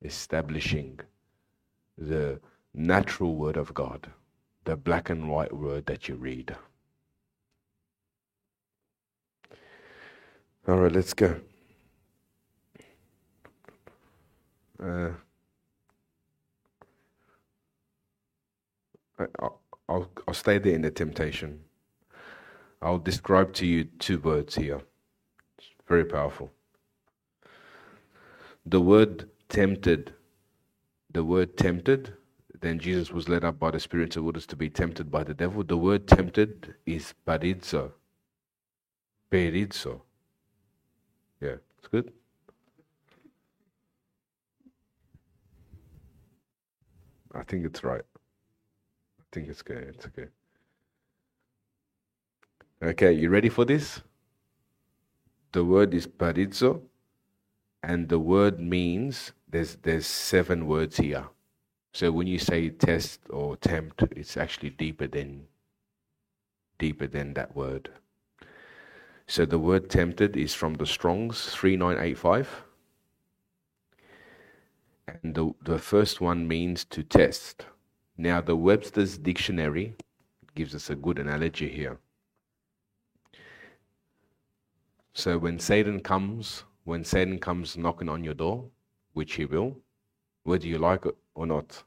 Establishing 0.02 1.00
the 1.96 2.40
natural 2.74 3.36
word 3.36 3.56
of 3.56 3.74
God, 3.74 4.10
the 4.64 4.76
black 4.76 5.10
and 5.10 5.28
white 5.30 5.52
word 5.52 5.86
that 5.86 6.08
you 6.08 6.14
read. 6.14 6.54
All 10.68 10.76
right, 10.76 10.92
let's 10.92 11.14
go. 11.14 11.40
Uh, 14.82 15.10
I, 19.18 19.26
I'll, 19.88 20.10
I'll 20.26 20.34
stay 20.34 20.58
there 20.58 20.74
in 20.74 20.82
the 20.82 20.90
temptation. 20.90 21.60
I'll 22.80 22.98
describe 22.98 23.52
to 23.54 23.66
you 23.66 23.84
two 23.84 24.18
words 24.18 24.56
here. 24.56 24.80
It's 25.58 25.68
very 25.88 26.04
powerful. 26.04 26.50
The 28.66 28.80
word 28.80 29.28
tempted, 29.48 30.14
the 31.12 31.24
word 31.24 31.56
tempted, 31.56 32.14
then 32.60 32.78
Jesus 32.78 33.10
was 33.10 33.28
led 33.28 33.44
up 33.44 33.58
by 33.58 33.72
the 33.72 33.80
Spirit 33.80 34.12
to 34.12 34.24
orders 34.24 34.46
to 34.46 34.56
be 34.56 34.70
tempted 34.70 35.10
by 35.10 35.24
the 35.24 35.34
devil. 35.34 35.64
The 35.64 35.76
word 35.76 36.06
tempted 36.06 36.74
is 36.86 37.14
parizo. 37.26 37.92
Perizo. 39.30 40.02
Yeah, 41.40 41.56
it's 41.78 41.88
good. 41.88 42.12
I 47.34 47.42
think 47.42 47.66
it's 47.66 47.82
right. 47.82 48.02
Think 49.32 49.48
it's 49.48 49.62
good. 49.62 49.78
It's 49.96 50.06
okay. 50.06 50.28
Okay, 52.82 53.12
you 53.12 53.30
ready 53.30 53.48
for 53.48 53.64
this? 53.64 54.02
The 55.52 55.64
word 55.64 55.94
is 55.94 56.06
parizo, 56.06 56.82
and 57.82 58.08
the 58.08 58.18
word 58.18 58.60
means 58.60 59.32
there's 59.48 59.76
there's 59.76 60.06
seven 60.06 60.66
words 60.66 60.98
here. 60.98 61.28
So 61.94 62.12
when 62.12 62.26
you 62.26 62.38
say 62.38 62.70
test 62.70 63.20
or 63.30 63.56
tempt, 63.56 64.02
it's 64.12 64.36
actually 64.36 64.70
deeper 64.70 65.06
than 65.06 65.46
deeper 66.78 67.06
than 67.06 67.34
that 67.34 67.54
word. 67.56 67.90
So 69.26 69.46
the 69.46 69.58
word 69.58 69.88
tempted 69.88 70.36
is 70.36 70.54
from 70.54 70.74
the 70.74 70.86
Strong's 70.86 71.46
3985. 71.54 72.64
And 75.06 75.34
the, 75.34 75.54
the 75.62 75.78
first 75.78 76.20
one 76.20 76.48
means 76.48 76.84
to 76.86 77.02
test. 77.02 77.66
Now, 78.16 78.40
the 78.40 78.56
Webster's 78.56 79.16
Dictionary 79.16 79.94
gives 80.54 80.74
us 80.74 80.90
a 80.90 80.94
good 80.94 81.18
analogy 81.18 81.68
here. 81.68 81.98
So, 85.14 85.38
when 85.38 85.58
Satan 85.58 86.00
comes, 86.00 86.64
when 86.84 87.04
Satan 87.04 87.38
comes 87.38 87.76
knocking 87.76 88.08
on 88.08 88.24
your 88.24 88.34
door, 88.34 88.64
which 89.14 89.34
he 89.34 89.44
will, 89.44 89.76
whether 90.44 90.66
you 90.66 90.78
like 90.78 91.06
it 91.06 91.16
or 91.34 91.46
not, 91.46 91.82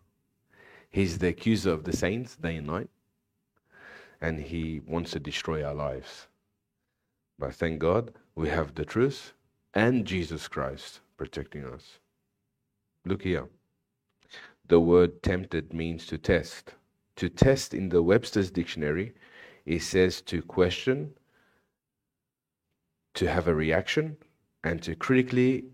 he's 0.90 1.18
the 1.18 1.30
accuser 1.30 1.72
of 1.72 1.84
the 1.84 1.96
saints 1.96 2.36
day 2.36 2.56
and 2.56 2.68
night, 2.68 2.90
and 4.22 4.40
he 4.40 4.82
wants 4.86 5.12
to 5.12 5.20
destroy 5.20 5.64
our 5.64 5.74
lives. 5.74 6.28
But 7.38 7.54
thank 7.54 7.80
God 7.80 8.14
we 8.34 8.50
have 8.50 8.76
the 8.76 8.86
truth 8.86 9.34
and 9.74 10.06
Jesus 10.06 10.48
Christ 10.48 11.02
protecting 11.18 11.66
us. 11.66 12.00
Look 13.06 13.24
here. 13.24 13.48
The 14.68 14.80
word 14.80 15.22
tempted 15.22 15.74
means 15.74 16.08
to 16.08 16.18
test. 16.18 16.74
To 17.18 17.30
test 17.30 17.74
in 17.74 17.90
the 17.90 18.02
Webster's 18.02 18.50
dictionary, 18.50 19.14
it 19.66 19.82
says 19.82 20.22
to 20.24 20.42
question, 20.42 21.14
to 23.14 23.30
have 23.30 23.48
a 23.48 23.56
reaction, 23.56 24.18
and 24.64 24.82
to 24.82 24.96
critically 24.96 25.66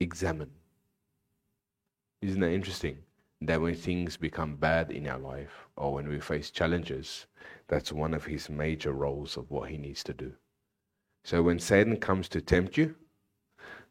examine. 0.00 0.50
Isn't 2.22 2.40
that 2.40 2.52
interesting? 2.52 2.98
That 3.40 3.60
when 3.60 3.74
things 3.74 4.16
become 4.16 4.56
bad 4.56 4.90
in 4.90 5.06
our 5.08 5.18
life 5.18 5.66
or 5.76 5.92
when 5.92 6.08
we 6.08 6.20
face 6.20 6.50
challenges, 6.50 7.26
that's 7.68 7.92
one 7.92 8.14
of 8.14 8.24
his 8.24 8.48
major 8.48 8.92
roles 8.92 9.36
of 9.36 9.50
what 9.50 9.68
he 9.68 9.76
needs 9.76 10.02
to 10.04 10.14
do. 10.14 10.32
So 11.24 11.42
when 11.42 11.58
Satan 11.58 11.96
comes 11.96 12.28
to 12.30 12.40
tempt 12.40 12.76
you, 12.76 12.94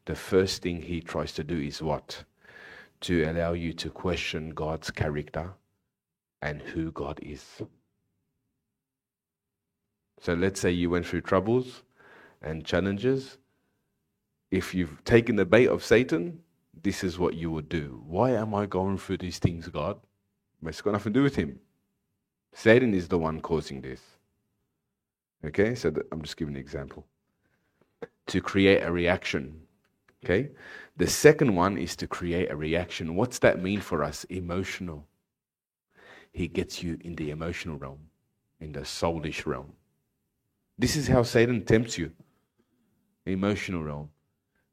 the 0.06 0.16
first 0.16 0.62
thing 0.62 0.82
he 0.82 1.02
tries 1.02 1.34
to 1.34 1.44
do 1.44 1.60
is 1.60 1.82
what? 1.82 2.24
To 3.04 3.24
allow 3.30 3.52
you 3.52 3.74
to 3.74 3.90
question 3.90 4.52
God's 4.52 4.90
character 4.90 5.52
and 6.42 6.62
who 6.62 6.92
God 6.92 7.20
is. 7.22 7.62
So 10.22 10.34
let's 10.34 10.62
say 10.62 10.72
you 10.72 10.90
went 10.90 11.06
through 11.06 11.22
troubles 11.22 11.84
and 12.42 12.64
challenges. 12.66 13.38
If 14.52 14.74
you've 14.74 15.04
taken 15.04 15.36
the 15.36 15.44
bait 15.44 15.68
of 15.68 15.84
Satan, 15.84 16.40
this 16.82 17.04
is 17.04 17.20
what 17.20 17.34
you 17.34 17.52
would 17.52 17.68
do. 17.68 18.02
Why 18.08 18.32
am 18.32 18.56
I 18.56 18.68
going 18.68 18.98
through 18.98 19.18
these 19.18 19.38
things, 19.38 19.68
God? 19.68 20.00
It's 20.66 20.82
got 20.82 20.94
nothing 20.94 21.12
to 21.12 21.20
do 21.20 21.24
with 21.24 21.36
him. 21.36 21.60
Satan 22.54 22.94
is 22.94 23.10
the 23.10 23.18
one 23.18 23.42
causing 23.42 23.82
this. 23.82 24.00
Okay, 25.44 25.76
so 25.76 25.94
I'm 26.12 26.22
just 26.22 26.38
giving 26.38 26.56
an 26.56 26.62
example. 26.62 27.06
To 28.28 28.40
create 28.40 28.82
a 28.82 28.92
reaction. 28.92 29.60
Okay, 30.24 30.52
the 30.98 31.08
second 31.08 31.56
one 31.56 31.78
is 31.78 31.96
to 31.98 32.08
create 32.08 32.52
a 32.52 32.56
reaction. 32.56 33.16
What's 33.16 33.40
that 33.40 33.62
mean 33.62 33.82
for 33.82 34.04
us? 34.04 34.24
Emotional. 34.26 35.08
He 36.32 36.48
gets 36.48 36.84
you 36.84 36.98
in 37.02 37.16
the 37.16 37.32
emotional 37.32 37.78
realm, 37.78 38.00
in 38.60 38.72
the 38.72 38.82
soulish 38.82 39.46
realm. 39.46 39.74
This 40.78 40.96
is 40.96 41.08
how 41.08 41.24
Satan 41.24 41.64
tempts 41.66 41.98
you 41.98 42.12
emotional 43.26 43.84
realm. 43.84 44.10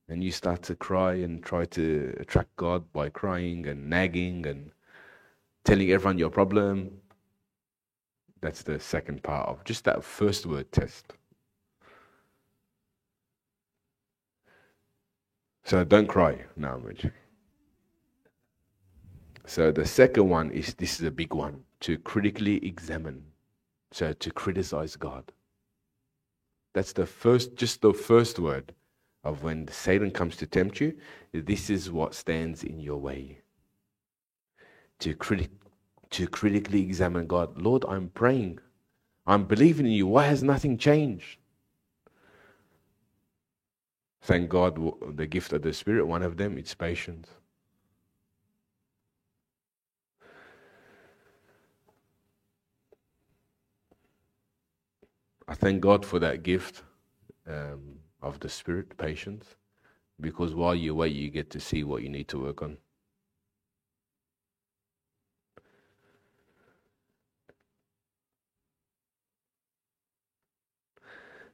And 0.09 0.25
you 0.25 0.33
start 0.33 0.63
to 0.65 0.75
cry 0.75 1.15
and 1.15 1.43
try 1.43 1.67
to 1.67 2.17
attract 2.19 2.57
God 2.57 2.93
by 2.93 3.11
crying 3.11 3.69
and 3.69 3.89
nagging 3.89 4.45
and 4.47 4.73
telling 5.65 5.91
everyone 5.93 6.19
your 6.19 6.31
problem. 6.31 6.91
That's 8.41 8.63
the 8.63 8.81
second 8.81 9.23
part 9.23 9.49
of 9.49 9.63
just 9.65 9.85
that 9.85 10.03
first 10.03 10.47
word 10.47 10.73
test. 10.73 11.13
So 15.65 15.85
don't 15.85 16.07
cry 16.07 16.45
now, 16.57 16.79
Mitch. 16.79 17.07
So 19.47 19.73
the 19.73 19.87
second 19.87 20.29
one 20.29 20.51
is 20.53 20.75
this 20.75 21.01
is 21.01 21.07
a 21.07 21.11
big 21.11 21.35
one 21.35 21.65
to 21.81 21.99
critically 21.99 22.65
examine. 22.65 23.25
So 23.93 24.13
to 24.13 24.31
criticize 24.31 24.95
God. 24.95 25.33
That's 26.73 26.93
the 26.93 27.07
first, 27.07 27.57
just 27.57 27.83
the 27.83 27.93
first 27.93 28.39
word 28.39 28.73
of 29.25 29.43
when 29.43 29.67
Satan 29.67 30.13
comes 30.13 30.37
to 30.37 30.47
tempt 30.47 30.81
you. 30.81 30.97
This 31.33 31.69
is 31.69 31.91
what 31.91 32.15
stands 32.15 32.63
in 32.63 32.79
your 32.79 32.99
way. 32.99 33.41
To, 35.01 35.15
criti- 35.17 35.49
to 36.11 36.29
critically 36.29 36.83
examine 36.83 37.27
God. 37.27 37.61
Lord, 37.61 37.85
I'm 37.89 38.11
praying. 38.11 38.61
I'm 39.27 39.47
believing 39.47 39.87
in 39.87 39.93
you. 39.93 40.07
Why 40.07 40.27
has 40.27 40.45
nothing 40.45 40.79
changed? 40.79 41.40
Thank 44.23 44.51
God, 44.51 44.79
the 45.17 45.27
gift 45.27 45.53
of 45.53 45.63
the 45.63 45.73
Spirit, 45.73 46.07
one 46.07 46.23
of 46.23 46.37
them, 46.37 46.59
it's 46.59 46.75
patience. 46.75 47.29
I 55.49 55.55
thank 55.55 55.81
God 55.81 56.07
for 56.07 56.19
that 56.21 56.43
gift 56.43 56.83
um, 57.49 57.99
of 58.23 58.41
the 58.41 58.49
Spirit, 58.49 58.97
patience, 58.99 59.57
because 60.21 60.55
while 60.55 60.75
you 60.75 60.95
wait, 60.95 61.15
you 61.15 61.31
get 61.31 61.51
to 61.51 61.61
see 61.61 61.85
what 61.85 62.03
you 62.03 62.09
need 62.09 62.29
to 62.29 62.41
work 62.41 62.63
on. 62.63 62.79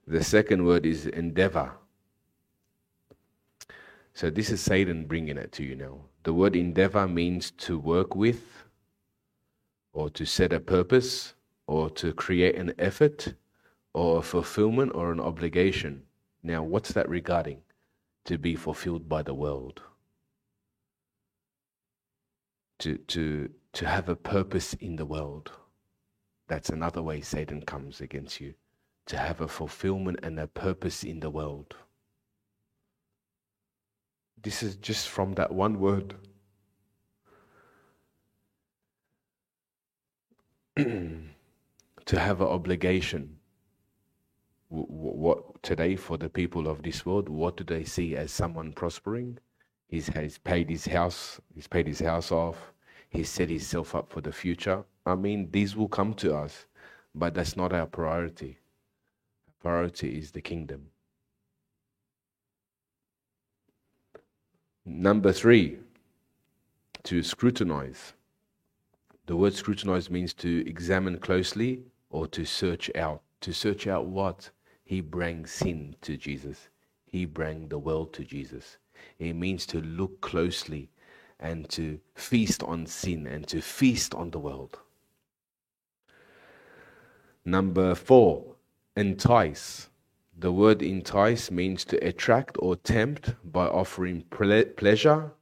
The 0.07 0.25
second 0.25 0.65
word 0.67 0.87
is 0.87 1.07
endeavor. 1.07 1.73
So 4.17 4.31
this 4.31 4.49
is 4.49 4.63
Satan 4.63 5.05
bringing 5.05 5.37
it 5.37 5.53
to 5.53 5.63
you 5.63 5.77
now. 5.77 5.99
The 6.23 6.33
word 6.33 6.57
endeavor 6.57 7.07
means 7.07 7.51
to 7.51 7.79
work 7.79 8.17
with, 8.17 8.65
or 9.93 10.09
to 10.09 10.25
set 10.25 10.55
a 10.55 10.59
purpose, 10.59 11.35
or 11.67 11.91
to 11.91 12.15
create 12.15 12.55
an 12.55 12.73
effort 12.79 13.35
or 13.93 14.21
a 14.21 14.23
fulfillment 14.23 14.93
or 14.95 15.13
an 15.13 15.21
obligation. 15.21 16.05
Now, 16.43 16.63
what's 16.63 16.93
that 16.93 17.11
regarding? 17.11 17.61
To 18.25 18.39
be 18.39 18.57
fulfilled 18.57 19.07
by 19.07 19.23
the 19.23 19.35
world. 19.35 19.83
To, 22.79 22.97
to, 22.97 23.51
to 23.75 23.87
have 23.87 24.09
a 24.09 24.17
purpose 24.17 24.73
in 24.73 24.97
the 24.97 25.05
world. 25.05 25.53
That's 26.49 26.71
another 26.71 27.03
way 27.03 27.21
Satan 27.21 27.61
comes 27.61 28.01
against 28.01 28.41
you. 28.41 28.55
To 29.09 29.19
have 29.19 29.43
a 29.43 29.49
fulfillment 29.49 30.21
and 30.23 30.41
a 30.41 30.47
purpose 30.47 31.05
in 31.05 31.21
the 31.21 31.29
world. 31.29 31.77
This 34.43 34.63
is 34.63 34.77
just 34.77 35.09
from 35.09 35.33
that 35.35 35.53
one 35.53 35.81
word. 35.81 36.15
to 40.77 42.19
have 42.19 42.41
an 42.43 42.47
obligation. 42.47 43.39
What 44.69 45.63
today 45.63 45.97
for 45.97 46.19
the 46.19 46.29
people 46.29 46.69
of 46.69 46.83
this 46.83 47.07
world 47.07 47.29
what 47.29 47.57
do 47.57 47.65
they 47.65 47.85
see 47.85 48.15
as 48.17 48.31
someone 48.31 48.73
prospering? 48.73 49.39
He's, 49.89 50.09
he's 50.09 50.39
paid 50.39 50.69
his 50.69 50.85
house 50.87 51.41
he's 51.55 51.69
paid 51.69 51.87
his 51.87 52.01
house 52.01 52.31
off 52.33 52.73
he's 53.09 53.31
set 53.31 53.49
himself 53.49 53.95
up 53.95 54.11
for 54.11 54.21
the 54.21 54.33
future. 54.33 54.85
I 55.07 55.15
mean 55.15 55.51
these 55.51 55.77
will 55.77 55.89
come 55.89 56.15
to 56.15 56.37
us 56.37 56.67
but 57.15 57.33
that's 57.35 57.57
not 57.57 57.73
our 57.73 57.87
priority. 57.87 58.59
Priority 59.63 60.19
is 60.19 60.33
the 60.33 60.43
kingdom 60.43 60.89
number 64.87 65.33
three 65.33 65.77
to 67.03 67.23
scrutinize 67.23 68.15
the 69.27 69.37
word 69.37 69.53
scrutinize 69.53 70.09
means 70.09 70.33
to 70.33 70.67
examine 70.69 71.19
closely 71.19 71.83
or 72.11 72.27
to 72.29 72.45
search 72.45 72.91
out 72.95 73.21
to 73.41 73.53
search 73.53 73.87
out 73.87 74.07
what 74.07 74.51
he 74.87 75.01
brings 75.01 75.51
sin 75.51 75.97
to 76.01 76.17
Jesus. 76.17 76.69
He 77.07 77.25
brings 77.25 77.69
the 77.69 77.79
world 77.79 78.13
to 78.15 78.25
Jesus. 78.25 78.79
It 79.19 79.35
means 79.35 79.67
to 79.67 79.81
look 79.81 80.21
closely 80.21 80.91
and 81.41 81.69
to 81.71 81.99
feast 82.15 82.63
on 82.63 82.87
sin 82.87 83.27
and 83.27 83.47
to 83.49 83.61
feast 83.61 84.15
on 84.15 84.31
the 84.31 84.39
world. 84.39 84.79
Number 87.45 87.95
four, 87.95 88.55
entice. 88.97 89.89
The 90.39 90.53
word 90.53 90.83
entice 90.83 91.51
means 91.51 91.85
to 91.87 91.97
attract 92.07 92.57
or 92.59 92.77
tempt 92.77 93.35
by 93.43 93.67
offering 93.67 94.23
ple- 94.31 94.67
pleasure, 94.77 95.33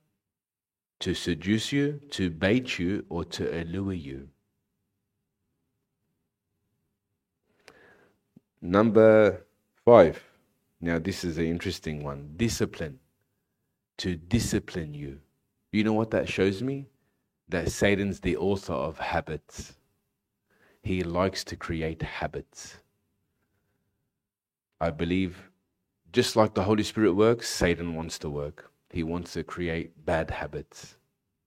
to 1.00 1.14
seduce 1.14 1.72
you, 1.72 2.00
to 2.10 2.30
bait 2.30 2.78
you, 2.78 3.04
or 3.08 3.24
to 3.24 3.60
allure 3.60 3.92
you. 3.92 4.28
Number 8.62 9.44
five. 9.84 10.22
Now, 10.80 10.98
this 10.98 11.24
is 11.24 11.38
an 11.38 11.46
interesting 11.46 12.04
one 12.04 12.34
discipline. 12.36 13.00
To 13.98 14.16
discipline 14.16 14.94
you. 14.94 15.18
You 15.72 15.82
know 15.82 15.92
what 15.92 16.12
that 16.12 16.28
shows 16.28 16.62
me? 16.62 16.86
That 17.48 17.70
Satan's 17.70 18.20
the 18.20 18.36
author 18.36 18.72
of 18.72 18.98
habits. 18.98 19.74
He 20.82 21.02
likes 21.02 21.42
to 21.44 21.56
create 21.56 22.02
habits. 22.02 22.78
I 24.80 24.90
believe, 24.90 25.50
just 26.12 26.36
like 26.36 26.54
the 26.54 26.64
Holy 26.64 26.82
Spirit 26.82 27.14
works, 27.14 27.48
Satan 27.48 27.94
wants 27.94 28.18
to 28.20 28.30
work. 28.30 28.70
He 28.90 29.02
wants 29.02 29.32
to 29.32 29.44
create 29.44 30.04
bad 30.04 30.30
habits, 30.30 30.96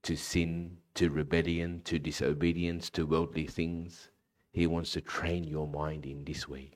to 0.02 0.16
sin, 0.16 0.78
to 0.94 1.10
rebellion, 1.10 1.82
to 1.84 1.98
disobedience, 1.98 2.90
to 2.90 3.06
worldly 3.06 3.46
things. 3.46 4.10
He 4.52 4.66
wants 4.66 4.92
to 4.92 5.00
train 5.00 5.44
your 5.44 5.68
mind 5.68 6.04
in 6.04 6.24
this 6.24 6.48
way. 6.48 6.72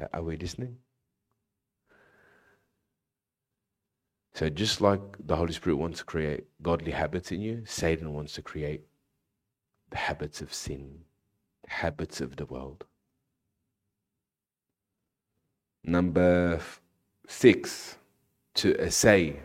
Uh, 0.00 0.06
are 0.12 0.22
we 0.22 0.36
listening? 0.36 0.76
So, 4.34 4.50
just 4.50 4.82
like 4.82 5.00
the 5.18 5.36
Holy 5.36 5.54
Spirit 5.54 5.76
wants 5.76 6.00
to 6.00 6.04
create 6.04 6.44
godly 6.60 6.92
habits 6.92 7.32
in 7.32 7.40
you, 7.40 7.62
Satan 7.64 8.12
wants 8.12 8.34
to 8.34 8.42
create 8.42 8.82
the 9.90 9.96
habits 9.96 10.42
of 10.42 10.52
sin, 10.52 11.04
the 11.64 11.70
habits 11.70 12.20
of 12.20 12.36
the 12.36 12.44
world. 12.44 12.84
Number 15.88 16.60
six, 17.28 17.96
to 18.54 18.76
assay. 18.80 19.40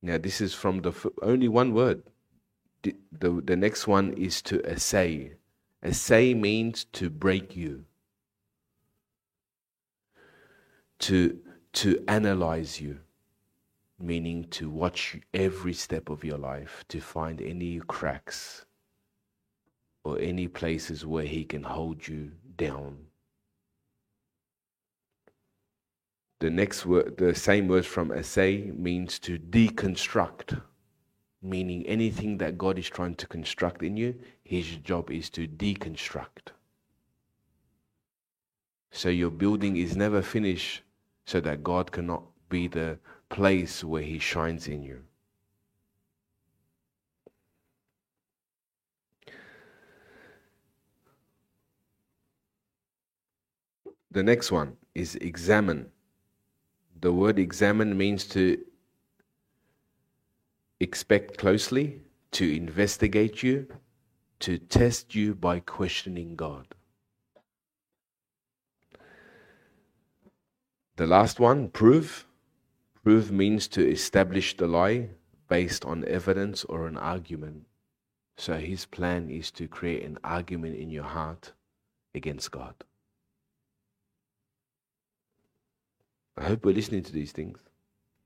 Now, 0.00 0.16
this 0.16 0.40
is 0.40 0.54
from 0.54 0.80
the 0.80 0.94
only 1.20 1.48
one 1.48 1.74
word. 1.74 2.02
The, 2.82 2.96
the, 3.12 3.42
the 3.44 3.56
next 3.56 3.86
one 3.86 4.14
is 4.14 4.40
to 4.42 4.64
assay. 4.64 5.32
Assay 5.82 6.32
means 6.32 6.84
to 6.94 7.10
break 7.10 7.54
you 7.54 7.84
to, 11.00 11.38
to 11.74 12.02
analyze 12.08 12.80
you, 12.80 12.98
meaning 13.98 14.44
to 14.52 14.70
watch 14.70 15.18
every 15.34 15.74
step 15.74 16.08
of 16.08 16.24
your 16.24 16.38
life 16.38 16.84
to 16.88 17.00
find 17.00 17.42
any 17.42 17.78
cracks 17.80 18.64
or 20.02 20.18
any 20.18 20.48
places 20.48 21.04
where 21.04 21.24
He 21.24 21.44
can 21.44 21.62
hold 21.62 22.08
you 22.08 22.32
down. 22.56 23.07
The 26.40 26.50
next 26.50 26.86
word, 26.86 27.16
the 27.16 27.34
same 27.34 27.68
word 27.68 27.84
from 27.84 28.12
assay 28.12 28.70
means 28.70 29.18
to 29.20 29.38
deconstruct, 29.38 30.60
meaning 31.42 31.86
anything 31.86 32.38
that 32.38 32.58
God 32.58 32.78
is 32.78 32.88
trying 32.88 33.16
to 33.16 33.26
construct 33.26 33.82
in 33.82 33.96
you, 33.96 34.14
His 34.44 34.76
job 34.76 35.10
is 35.10 35.30
to 35.30 35.48
deconstruct. 35.48 36.52
So 38.90 39.08
your 39.08 39.30
building 39.30 39.76
is 39.76 39.96
never 39.96 40.22
finished 40.22 40.82
so 41.26 41.40
that 41.40 41.62
God 41.62 41.92
cannot 41.92 42.22
be 42.48 42.68
the 42.68 42.98
place 43.28 43.82
where 43.82 44.02
He 44.02 44.18
shines 44.18 44.68
in 44.68 44.82
you. 44.82 45.02
the 54.10 54.22
next 54.22 54.50
one 54.50 54.76
is 54.94 55.14
examine. 55.16 55.90
The 57.00 57.12
word 57.12 57.38
examine 57.38 57.96
means 57.96 58.24
to 58.26 58.58
expect 60.80 61.38
closely, 61.38 62.02
to 62.32 62.56
investigate 62.56 63.42
you, 63.42 63.68
to 64.40 64.58
test 64.58 65.14
you 65.14 65.34
by 65.34 65.60
questioning 65.60 66.34
God. 66.34 66.74
The 70.96 71.06
last 71.06 71.38
one, 71.38 71.68
prove. 71.68 72.26
Prove 73.04 73.30
means 73.30 73.68
to 73.68 73.88
establish 73.88 74.56
the 74.56 74.66
lie 74.66 75.10
based 75.48 75.84
on 75.84 76.04
evidence 76.04 76.64
or 76.64 76.88
an 76.88 76.96
argument. 76.96 77.66
So 78.36 78.54
his 78.54 78.86
plan 78.86 79.30
is 79.30 79.50
to 79.52 79.68
create 79.68 80.02
an 80.02 80.18
argument 80.24 80.76
in 80.76 80.90
your 80.90 81.04
heart 81.04 81.52
against 82.14 82.50
God. 82.50 82.74
I 86.38 86.44
hope 86.44 86.64
we're 86.64 86.74
listening 86.74 87.02
to 87.02 87.12
these 87.12 87.32
things. 87.32 87.58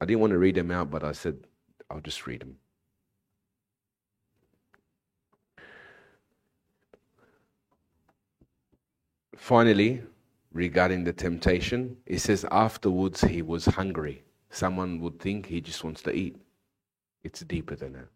I 0.01 0.05
didn't 0.05 0.21
want 0.21 0.33
to 0.33 0.39
read 0.39 0.57
them 0.57 0.71
out, 0.71 0.91
but 0.91 1.03
I 1.03 1.13
said 1.13 1.47
I'll 1.91 2.01
just 2.01 2.27
read 2.27 2.43
them. 2.43 2.57
Finally, 9.35 10.03
regarding 10.53 11.05
the 11.05 11.13
temptation, 11.13 11.97
it 12.05 12.19
says 12.19 12.45
afterwards 12.51 13.23
he 13.23 13.41
was 13.41 13.65
hungry. 13.65 14.23
Someone 14.51 15.01
would 15.01 15.19
think 15.19 15.47
he 15.47 15.63
just 15.63 15.83
wants 15.83 16.03
to 16.03 16.13
eat. 16.13 16.37
It's 17.25 17.41
deeper 17.41 17.75
than 17.75 17.95
that. 17.95 18.09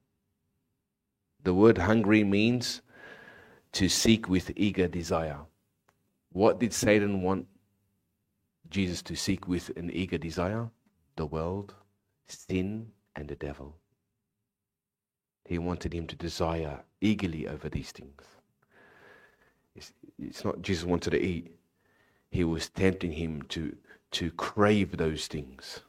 The 1.43 1.55
word 1.55 1.79
hungry 1.79 2.23
means 2.23 2.83
to 3.73 3.89
seek 3.89 4.29
with 4.29 4.53
eager 4.57 4.89
desire. 4.89 5.39
What 6.33 6.61
did 6.61 6.75
Satan 6.75 7.23
want 7.23 7.47
Jesus 8.71 9.03
to 9.03 9.17
seek 9.17 9.49
with 9.49 9.71
an 9.77 9.91
eager 9.93 10.19
desire? 10.19 10.69
The 11.17 11.27
world, 11.27 11.75
sin, 12.27 12.93
and 13.15 13.29
the 13.29 13.37
devil. 13.37 13.77
He 15.45 15.59
wanted 15.59 15.95
him 15.95 16.07
to 16.09 16.17
desire 16.17 16.81
eagerly 17.01 17.47
over 17.47 17.69
these 17.69 17.93
things. 17.93 18.23
It's, 19.75 19.93
it's 20.19 20.45
not 20.45 20.63
Jesus 20.63 20.85
wanted 20.85 21.11
to 21.11 21.23
eat, 21.23 21.57
he 22.31 22.45
was 22.45 22.69
tempting 22.69 23.13
him 23.13 23.43
to, 23.51 23.77
to 24.13 24.31
crave 24.33 24.97
those 24.97 25.27
things. 25.27 25.81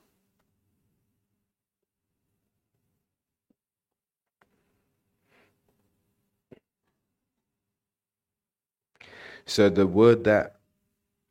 So 9.45 9.69
the 9.69 9.87
word 9.87 10.25
that 10.25 10.56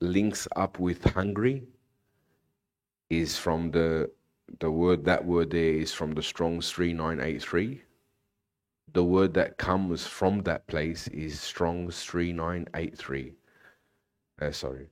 links 0.00 0.46
up 0.56 0.78
with 0.78 1.04
hungry 1.04 1.62
is 3.10 3.38
from 3.38 3.70
the 3.70 4.10
the 4.60 4.70
word 4.70 5.04
that 5.04 5.24
word 5.24 5.50
there 5.50 5.74
is 5.74 5.92
from 5.92 6.12
the 6.12 6.22
Strong's 6.22 6.70
3983. 6.70 7.82
The 8.92 9.04
word 9.04 9.34
that 9.34 9.58
comes 9.58 10.06
from 10.06 10.42
that 10.42 10.66
place 10.68 11.08
is 11.08 11.40
Strong's 11.40 12.04
3983. 12.04 13.32
Uh, 14.40 14.52
sorry. 14.52 14.88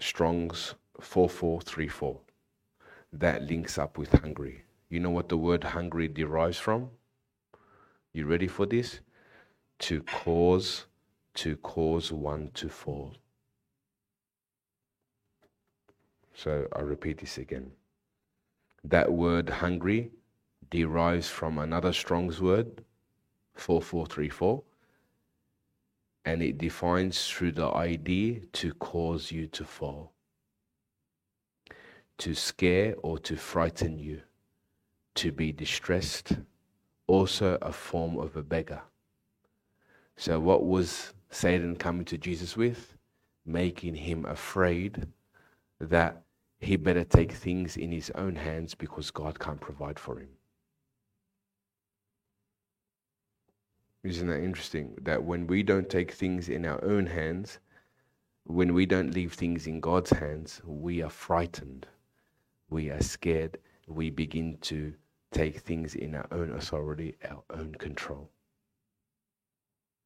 Strong's 0.00 0.74
4434. 1.00 2.18
That 3.12 3.42
links 3.42 3.76
up 3.76 3.98
with 3.98 4.12
hungry. 4.12 4.62
You 4.88 5.00
know 5.00 5.10
what 5.10 5.28
the 5.28 5.36
word 5.36 5.62
hungry 5.62 6.08
derives 6.08 6.58
from? 6.58 6.88
You 8.12 8.26
ready 8.26 8.48
for 8.48 8.64
this? 8.64 9.00
To 9.80 10.02
cause 10.02 10.86
to 11.36 11.56
cause 11.56 12.12
one 12.12 12.50
to 12.54 12.68
fall. 12.68 13.14
So 16.34 16.66
I 16.74 16.80
repeat 16.80 17.18
this 17.18 17.38
again. 17.38 17.70
That 18.84 19.10
word 19.12 19.48
hungry 19.48 20.10
derives 20.70 21.28
from 21.28 21.58
another 21.58 21.92
Strong's 21.92 22.40
word, 22.40 22.84
4434, 23.54 24.62
and 26.24 26.42
it 26.42 26.58
defines 26.58 27.28
through 27.28 27.52
the 27.52 27.68
idea 27.68 28.40
to 28.52 28.72
cause 28.74 29.30
you 29.30 29.46
to 29.48 29.64
fall, 29.64 30.12
to 32.18 32.34
scare 32.34 32.94
or 33.02 33.18
to 33.20 33.36
frighten 33.36 33.98
you, 33.98 34.20
to 35.14 35.32
be 35.32 35.52
distressed, 35.52 36.32
also 37.06 37.56
a 37.62 37.72
form 37.72 38.18
of 38.18 38.36
a 38.36 38.42
beggar. 38.42 38.82
So, 40.16 40.40
what 40.40 40.64
was 40.64 41.12
Satan 41.30 41.76
coming 41.76 42.04
to 42.06 42.18
Jesus 42.18 42.56
with, 42.56 42.96
making 43.44 43.94
him 43.94 44.24
afraid 44.24 45.06
that 45.80 46.22
he 46.58 46.76
better 46.76 47.04
take 47.04 47.32
things 47.32 47.76
in 47.76 47.92
his 47.92 48.10
own 48.14 48.36
hands 48.36 48.74
because 48.74 49.10
God 49.10 49.38
can't 49.38 49.60
provide 49.60 49.98
for 49.98 50.18
him. 50.18 50.28
Isn't 54.02 54.28
that 54.28 54.42
interesting? 54.42 54.96
That 55.02 55.24
when 55.24 55.46
we 55.46 55.62
don't 55.62 55.90
take 55.90 56.12
things 56.12 56.48
in 56.48 56.64
our 56.64 56.82
own 56.84 57.06
hands, 57.06 57.58
when 58.44 58.72
we 58.72 58.86
don't 58.86 59.12
leave 59.12 59.32
things 59.32 59.66
in 59.66 59.80
God's 59.80 60.10
hands, 60.10 60.62
we 60.64 61.02
are 61.02 61.10
frightened, 61.10 61.86
we 62.70 62.90
are 62.90 63.02
scared, 63.02 63.58
we 63.88 64.10
begin 64.10 64.58
to 64.62 64.94
take 65.32 65.58
things 65.58 65.96
in 65.96 66.14
our 66.14 66.26
own 66.30 66.52
authority, 66.52 67.16
our 67.28 67.42
own 67.50 67.74
control. 67.74 68.30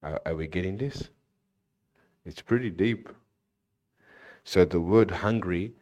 Are, 0.03 0.21
are 0.27 0.35
we 0.35 0.47
getting 0.47 0.77
this? 0.77 1.11
It's 2.25 2.43
pretty 2.43 2.71
deep. 2.71 3.09
So 4.45 4.65
the 4.65 4.81
word 4.81 5.11
hungry 5.11 5.73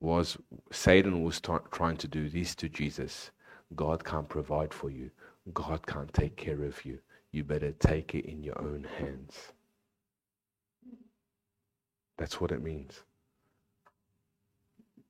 was 0.00 0.36
Satan 0.70 1.22
was 1.24 1.40
t- 1.40 1.52
trying 1.70 1.96
to 1.98 2.08
do 2.08 2.28
this 2.28 2.54
to 2.56 2.68
Jesus. 2.68 3.30
God 3.74 4.04
can't 4.04 4.28
provide 4.28 4.72
for 4.72 4.90
you. 4.90 5.10
God 5.52 5.86
can't 5.86 6.12
take 6.12 6.36
care 6.36 6.62
of 6.64 6.84
you. 6.84 6.98
You 7.32 7.44
better 7.44 7.72
take 7.72 8.14
it 8.14 8.26
in 8.26 8.42
your 8.42 8.60
own 8.60 8.86
hands. 8.98 9.52
That's 12.16 12.40
what 12.40 12.52
it 12.52 12.62
means. 12.62 13.02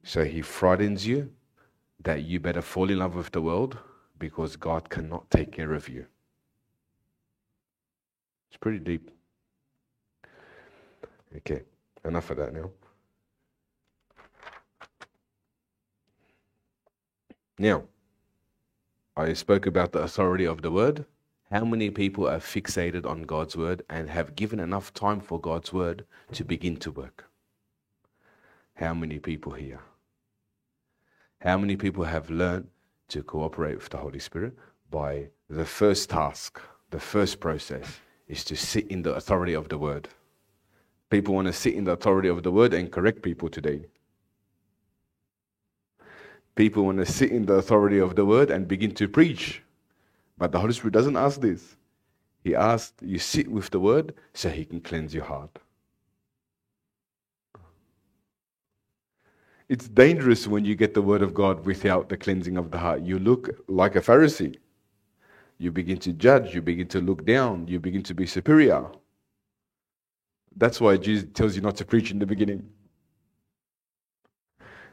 So 0.03 0.25
he 0.25 0.43
frightens 0.43 1.07
you 1.07 1.31
that 2.03 2.23
you 2.23 2.41
better 2.41 2.63
fall 2.63 2.91
in 2.91 2.99
love 2.99 3.15
with 3.15 3.31
the 3.33 3.43
world 3.43 3.79
because 4.19 4.57
God 4.57 4.89
cannot 4.89 5.31
take 5.31 5.53
care 5.53 5.75
of 5.75 5.89
you. 5.89 6.07
It's 8.49 8.57
pretty 8.59 8.79
deep. 8.79 9.11
Okay, 11.37 11.63
enough 12.05 12.31
of 12.31 12.39
that 12.39 12.55
now. 12.55 12.71
Now, 17.59 17.83
I 19.17 19.33
spoke 19.33 19.67
about 19.67 19.93
the 19.93 20.01
authority 20.01 20.47
of 20.47 20.63
the 20.63 20.71
word. 20.71 21.05
How 21.51 21.65
many 21.65 21.91
people 21.91 22.29
are 22.29 22.39
fixated 22.39 23.05
on 23.05 23.23
God's 23.23 23.57
word 23.57 23.83
and 23.91 24.09
have 24.09 24.37
given 24.37 24.61
enough 24.61 24.95
time 24.95 25.21
for 25.21 25.41
God's 25.41 25.73
word 25.73 26.05
to 26.33 26.45
begin 26.45 26.77
to 26.79 26.91
work? 26.91 27.25
How 28.75 28.95
many 28.95 29.19
people 29.19 29.53
here? 29.53 29.81
How 31.41 31.59
many 31.59 31.77
people 31.77 32.05
have 32.05 32.31
learned 32.31 32.69
to 33.09 33.23
cooperate 33.23 33.77
with 33.77 33.89
the 33.89 33.97
Holy 33.97 34.19
Spirit 34.19 34.57
by 34.91 35.29
the 35.51 35.65
first 35.65 36.11
task, 36.11 36.61
the 36.91 37.01
first 37.01 37.41
process 37.41 38.01
is 38.29 38.45
to 38.45 38.57
sit 38.57 38.87
in 38.89 39.03
the 39.03 39.15
authority 39.15 39.55
of 39.55 39.69
the 39.69 39.79
word? 39.79 40.09
People 41.11 41.35
want 41.35 41.47
to 41.47 41.53
sit 41.53 41.75
in 41.75 41.85
the 41.85 41.93
authority 41.93 42.29
of 42.29 42.43
the 42.43 42.53
word 42.53 42.75
and 42.75 42.93
correct 42.93 43.23
people 43.23 43.49
today. 43.49 43.87
People 46.55 46.85
want 46.85 46.99
to 46.99 47.07
sit 47.07 47.31
in 47.31 47.47
the 47.47 47.55
authority 47.55 47.99
of 47.99 48.17
the 48.17 48.27
word 48.27 48.51
and 48.51 48.69
begin 48.69 48.93
to 48.95 49.09
preach. 49.09 49.63
But 50.37 50.53
the 50.53 50.59
Holy 50.59 50.73
Spirit 50.73 50.93
doesn't 50.93 51.17
ask 51.17 51.41
this. 51.41 51.77
He 52.45 52.55
asks 52.55 52.95
you 53.03 53.19
sit 53.19 53.49
with 53.49 53.71
the 53.71 53.81
word 53.81 54.15
so 54.35 54.51
he 54.51 54.65
can 54.65 54.81
cleanse 54.81 55.15
your 55.15 55.25
heart. 55.25 55.59
It's 59.69 59.89
dangerous 59.89 60.47
when 60.49 60.65
you 60.65 60.75
get 60.75 60.95
the 60.95 61.03
word 61.03 61.23
of 61.23 61.35
God 61.35 61.67
without 61.67 62.09
the 62.09 62.17
cleansing 62.17 62.57
of 62.57 62.71
the 62.71 62.79
heart. 62.79 63.03
You 63.03 63.19
look 63.19 63.51
like 63.69 63.97
a 63.97 64.01
Pharisee. 64.01 64.57
You 65.59 65.73
begin 65.73 65.99
to 65.99 66.13
judge, 66.13 66.55
you 66.55 66.63
begin 66.63 66.87
to 66.89 67.01
look 67.01 67.25
down, 67.27 67.67
you 67.67 67.81
begin 67.81 68.03
to 68.05 68.15
be 68.15 68.27
superior. 68.27 68.87
That's 70.57 70.81
why 70.81 70.97
Jesus 70.97 71.29
tells 71.35 71.57
you 71.57 71.63
not 71.63 71.77
to 71.77 71.85
preach 71.85 72.11
in 72.11 72.19
the 72.19 72.27
beginning. 72.27 72.69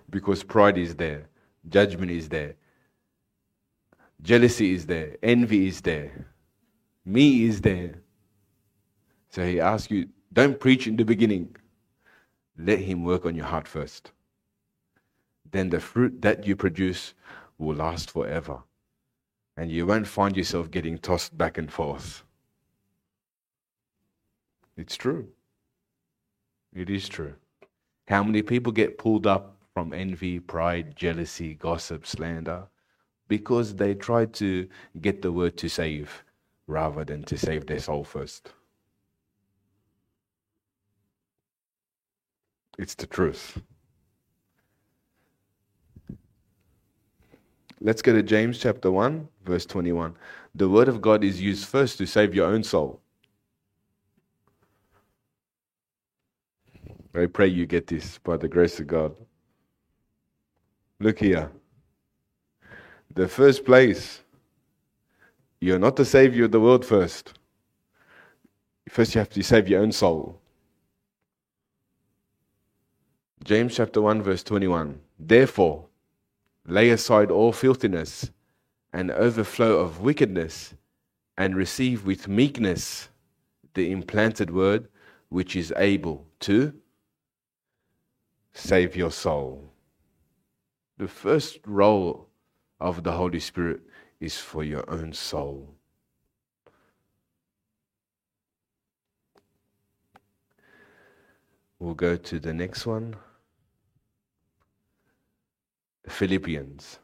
Because 0.10 0.44
pride 0.44 0.78
is 0.78 0.96
there, 0.96 1.28
judgment 1.70 2.12
is 2.12 2.30
there, 2.30 2.56
jealousy 4.22 4.74
is 4.74 4.86
there, 4.86 5.18
envy 5.24 5.68
is 5.68 5.82
there, 5.82 6.28
me 7.06 7.44
is 7.44 7.62
there. 7.62 7.96
So 9.30 9.46
he 9.46 9.60
asks 9.60 9.92
you, 9.92 10.08
don't 10.34 10.60
preach 10.60 10.88
in 10.88 10.96
the 10.96 11.06
beginning. 11.06 11.56
Let 12.58 12.80
him 12.80 13.04
work 13.04 13.26
on 13.26 13.36
your 13.36 13.46
heart 13.46 13.68
first. 13.68 14.12
Then 15.52 15.70
the 15.70 15.80
fruit 15.80 16.22
that 16.22 16.46
you 16.46 16.56
produce 16.56 17.14
will 17.58 17.76
last 17.76 18.12
forever. 18.12 18.64
And 19.58 19.72
you 19.72 19.86
won't 19.86 20.08
find 20.08 20.36
yourself 20.36 20.70
getting 20.70 20.98
tossed 20.98 21.38
back 21.38 21.58
and 21.58 21.72
forth. 21.72 22.24
It's 24.78 24.98
true. 24.98 25.28
It 26.74 26.90
is 26.90 27.08
true. 27.08 27.36
How 28.08 28.24
many 28.24 28.42
people 28.42 28.74
get 28.74 28.98
pulled 28.98 29.26
up 29.26 29.58
from 29.74 29.94
envy, 29.94 30.40
pride, 30.40 30.96
jealousy, 30.96 31.54
gossip, 31.54 32.06
slander? 32.06 32.68
Because 33.28 33.76
they 33.76 33.96
try 33.96 34.26
to 34.26 34.68
get 35.02 35.22
the 35.22 35.32
word 35.32 35.58
to 35.58 35.70
save 35.70 36.24
rather 36.68 37.06
than 37.06 37.24
to 37.24 37.38
save 37.38 37.66
their 37.66 37.80
soul 37.80 38.04
first. 38.04 38.52
It's 42.78 42.96
the 42.96 43.08
truth. 43.08 43.62
Let's 47.80 48.02
go 48.02 48.14
to 48.14 48.24
James 48.24 48.60
chapter 48.60 48.92
1, 48.92 49.28
verse 49.46 49.66
21. 49.66 50.16
The 50.56 50.68
word 50.68 50.88
of 50.88 51.02
God 51.02 51.24
is 51.24 51.42
used 51.42 51.66
first 51.68 51.98
to 52.00 52.06
save 52.06 52.34
your 52.34 52.48
own 52.48 52.64
soul. 52.64 53.00
I 57.14 57.28
pray 57.28 57.48
you 57.48 57.66
get 57.66 57.88
this 57.88 58.18
by 58.18 58.38
the 58.38 58.48
grace 58.48 58.80
of 58.80 58.88
God. 58.88 59.16
Look 61.00 61.20
here. 61.20 61.50
The 63.14 63.28
first 63.28 63.64
place, 63.64 64.22
you're 65.62 65.80
not 65.80 65.96
the 65.96 66.06
savior 66.06 66.46
of 66.46 66.52
the 66.52 66.60
world 66.60 66.86
first. 66.86 67.40
First, 68.90 69.16
you 69.16 69.20
have 69.20 69.30
to 69.30 69.44
save 69.44 69.70
your 69.70 69.82
own 69.82 69.92
soul. 69.92 70.40
James 73.44 73.76
chapter 73.76 74.02
1, 74.02 74.22
verse 74.22 74.44
21. 74.44 75.00
Therefore, 75.20 75.86
lay 76.68 76.90
aside 76.90 77.32
all 77.32 77.52
filthiness 77.52 78.32
and 78.96 79.12
overflow 79.12 79.80
of 79.80 80.00
wickedness, 80.00 80.74
and 81.38 81.54
receive 81.54 82.06
with 82.06 82.30
meekness 82.30 83.10
the 83.74 83.92
implanted 83.92 84.50
word 84.50 84.88
which 85.28 85.54
is 85.54 85.74
able 85.76 86.26
to 86.40 86.74
save 88.54 88.96
your 88.96 89.12
soul. 89.12 89.70
The 90.98 91.10
first 91.10 91.60
role 91.66 92.30
of 92.80 93.04
the 93.04 93.12
Holy 93.12 93.42
Spirit 93.42 93.82
is 94.22 94.38
for 94.38 94.64
your 94.64 94.90
own 94.90 95.12
soul. 95.12 95.76
We'll 101.80 101.96
go 101.96 102.16
to 102.16 102.40
the 102.40 102.54
next 102.54 102.86
one 102.86 103.18
Philippians. 106.08 107.00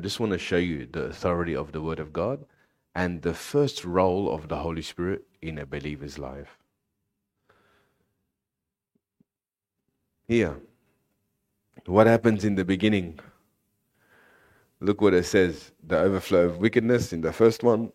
I 0.00 0.02
just 0.02 0.18
want 0.18 0.32
to 0.32 0.38
show 0.38 0.56
you 0.56 0.88
the 0.90 1.02
authority 1.02 1.54
of 1.54 1.72
the 1.72 1.82
Word 1.82 2.00
of 2.00 2.10
God 2.10 2.46
and 2.94 3.20
the 3.20 3.34
first 3.34 3.84
role 3.84 4.32
of 4.32 4.48
the 4.48 4.56
Holy 4.56 4.80
Spirit 4.80 5.26
in 5.42 5.58
a 5.58 5.66
believer's 5.66 6.18
life. 6.18 6.56
Here, 10.26 10.56
what 11.84 12.06
happens 12.06 12.46
in 12.46 12.54
the 12.54 12.64
beginning? 12.64 13.20
Look 14.80 15.02
what 15.02 15.12
it 15.12 15.26
says 15.26 15.70
the 15.86 15.98
overflow 15.98 16.46
of 16.46 16.56
wickedness 16.56 17.12
in 17.12 17.20
the 17.20 17.34
first 17.34 17.62
one, 17.62 17.92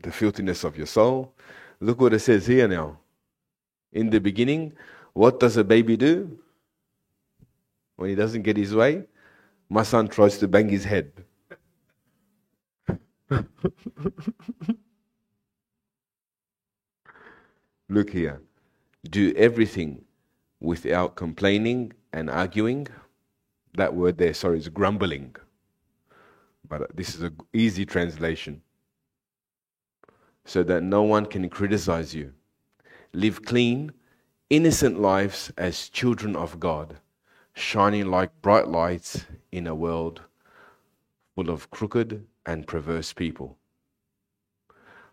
the 0.00 0.10
filthiness 0.10 0.64
of 0.64 0.78
your 0.78 0.86
soul. 0.86 1.34
Look 1.80 2.00
what 2.00 2.14
it 2.14 2.20
says 2.20 2.46
here 2.46 2.66
now. 2.66 2.98
In 3.92 4.08
the 4.08 4.20
beginning, 4.20 4.72
what 5.12 5.38
does 5.38 5.58
a 5.58 5.64
baby 5.64 5.98
do? 5.98 6.38
When 7.96 8.08
he 8.08 8.16
doesn't 8.16 8.40
get 8.40 8.56
his 8.56 8.74
way, 8.74 9.04
my 9.68 9.82
son 9.82 10.08
tries 10.08 10.38
to 10.38 10.48
bang 10.48 10.70
his 10.70 10.84
head. 10.84 11.12
Look 17.88 18.10
here. 18.10 18.40
Do 19.08 19.32
everything 19.36 20.04
without 20.60 21.16
complaining 21.16 21.92
and 22.12 22.30
arguing. 22.30 22.86
That 23.74 23.94
word 23.94 24.18
there, 24.18 24.34
sorry, 24.34 24.58
is 24.58 24.68
grumbling. 24.68 25.34
But 26.68 26.94
this 26.96 27.14
is 27.14 27.22
an 27.22 27.36
easy 27.52 27.84
translation. 27.84 28.62
So 30.44 30.62
that 30.64 30.82
no 30.82 31.02
one 31.02 31.26
can 31.26 31.48
criticize 31.48 32.14
you. 32.14 32.32
Live 33.12 33.44
clean, 33.44 33.92
innocent 34.50 35.00
lives 35.00 35.52
as 35.56 35.88
children 35.88 36.34
of 36.34 36.58
God, 36.58 36.98
shining 37.54 38.10
like 38.10 38.30
bright 38.42 38.68
lights 38.68 39.24
in 39.50 39.66
a 39.66 39.74
world 39.74 40.22
full 41.34 41.50
of 41.50 41.70
crooked 41.70 42.26
and 42.46 42.66
perverse 42.66 43.12
people. 43.12 43.58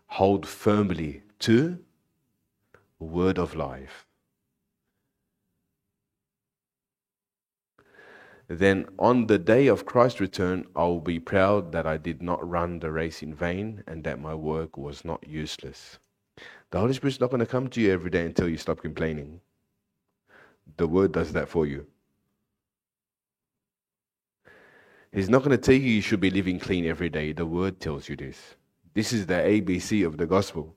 Hold 0.06 0.46
firmly 0.46 1.22
to 1.40 1.78
the 2.98 3.04
word 3.04 3.38
of 3.38 3.54
life. 3.54 4.06
Then 8.48 8.86
on 8.98 9.28
the 9.28 9.38
day 9.38 9.68
of 9.68 9.86
Christ's 9.86 10.20
return, 10.20 10.66
I 10.74 10.82
will 10.82 11.00
be 11.00 11.20
proud 11.20 11.70
that 11.70 11.86
I 11.86 11.96
did 11.96 12.20
not 12.20 12.46
run 12.48 12.80
the 12.80 12.90
race 12.90 13.22
in 13.22 13.32
vain 13.32 13.84
and 13.86 14.02
that 14.02 14.20
my 14.20 14.34
work 14.34 14.76
was 14.76 15.04
not 15.04 15.24
useless. 15.28 16.00
The 16.72 16.80
Holy 16.80 16.92
Spirit's 16.92 17.20
not 17.20 17.30
going 17.30 17.40
to 17.40 17.46
come 17.46 17.68
to 17.68 17.80
you 17.80 17.92
every 17.92 18.10
day 18.10 18.26
until 18.26 18.48
you 18.48 18.56
stop 18.56 18.82
complaining. 18.82 19.40
The 20.76 20.88
Word 20.88 21.12
does 21.12 21.32
that 21.32 21.48
for 21.48 21.64
you. 21.64 21.86
He's 25.12 25.28
not 25.28 25.38
going 25.40 25.50
to 25.50 25.58
tell 25.58 25.74
you 25.74 25.90
you 25.90 26.02
should 26.02 26.20
be 26.20 26.30
living 26.30 26.58
clean 26.60 26.86
every 26.86 27.08
day. 27.08 27.32
The 27.32 27.46
Word 27.46 27.80
tells 27.80 28.08
you 28.08 28.16
this. 28.16 28.54
This 28.94 29.12
is 29.12 29.26
the 29.26 29.34
ABC 29.34 30.06
of 30.06 30.16
the 30.16 30.26
gospel. 30.26 30.76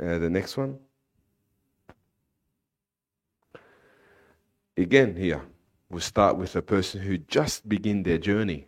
Uh, 0.00 0.18
the 0.18 0.30
next 0.30 0.56
one. 0.56 0.78
Again, 4.76 5.14
here, 5.16 5.42
we'll 5.90 6.00
start 6.00 6.36
with 6.36 6.56
a 6.56 6.62
person 6.62 7.02
who 7.02 7.18
just 7.18 7.68
begin 7.68 8.02
their 8.02 8.18
journey. 8.18 8.66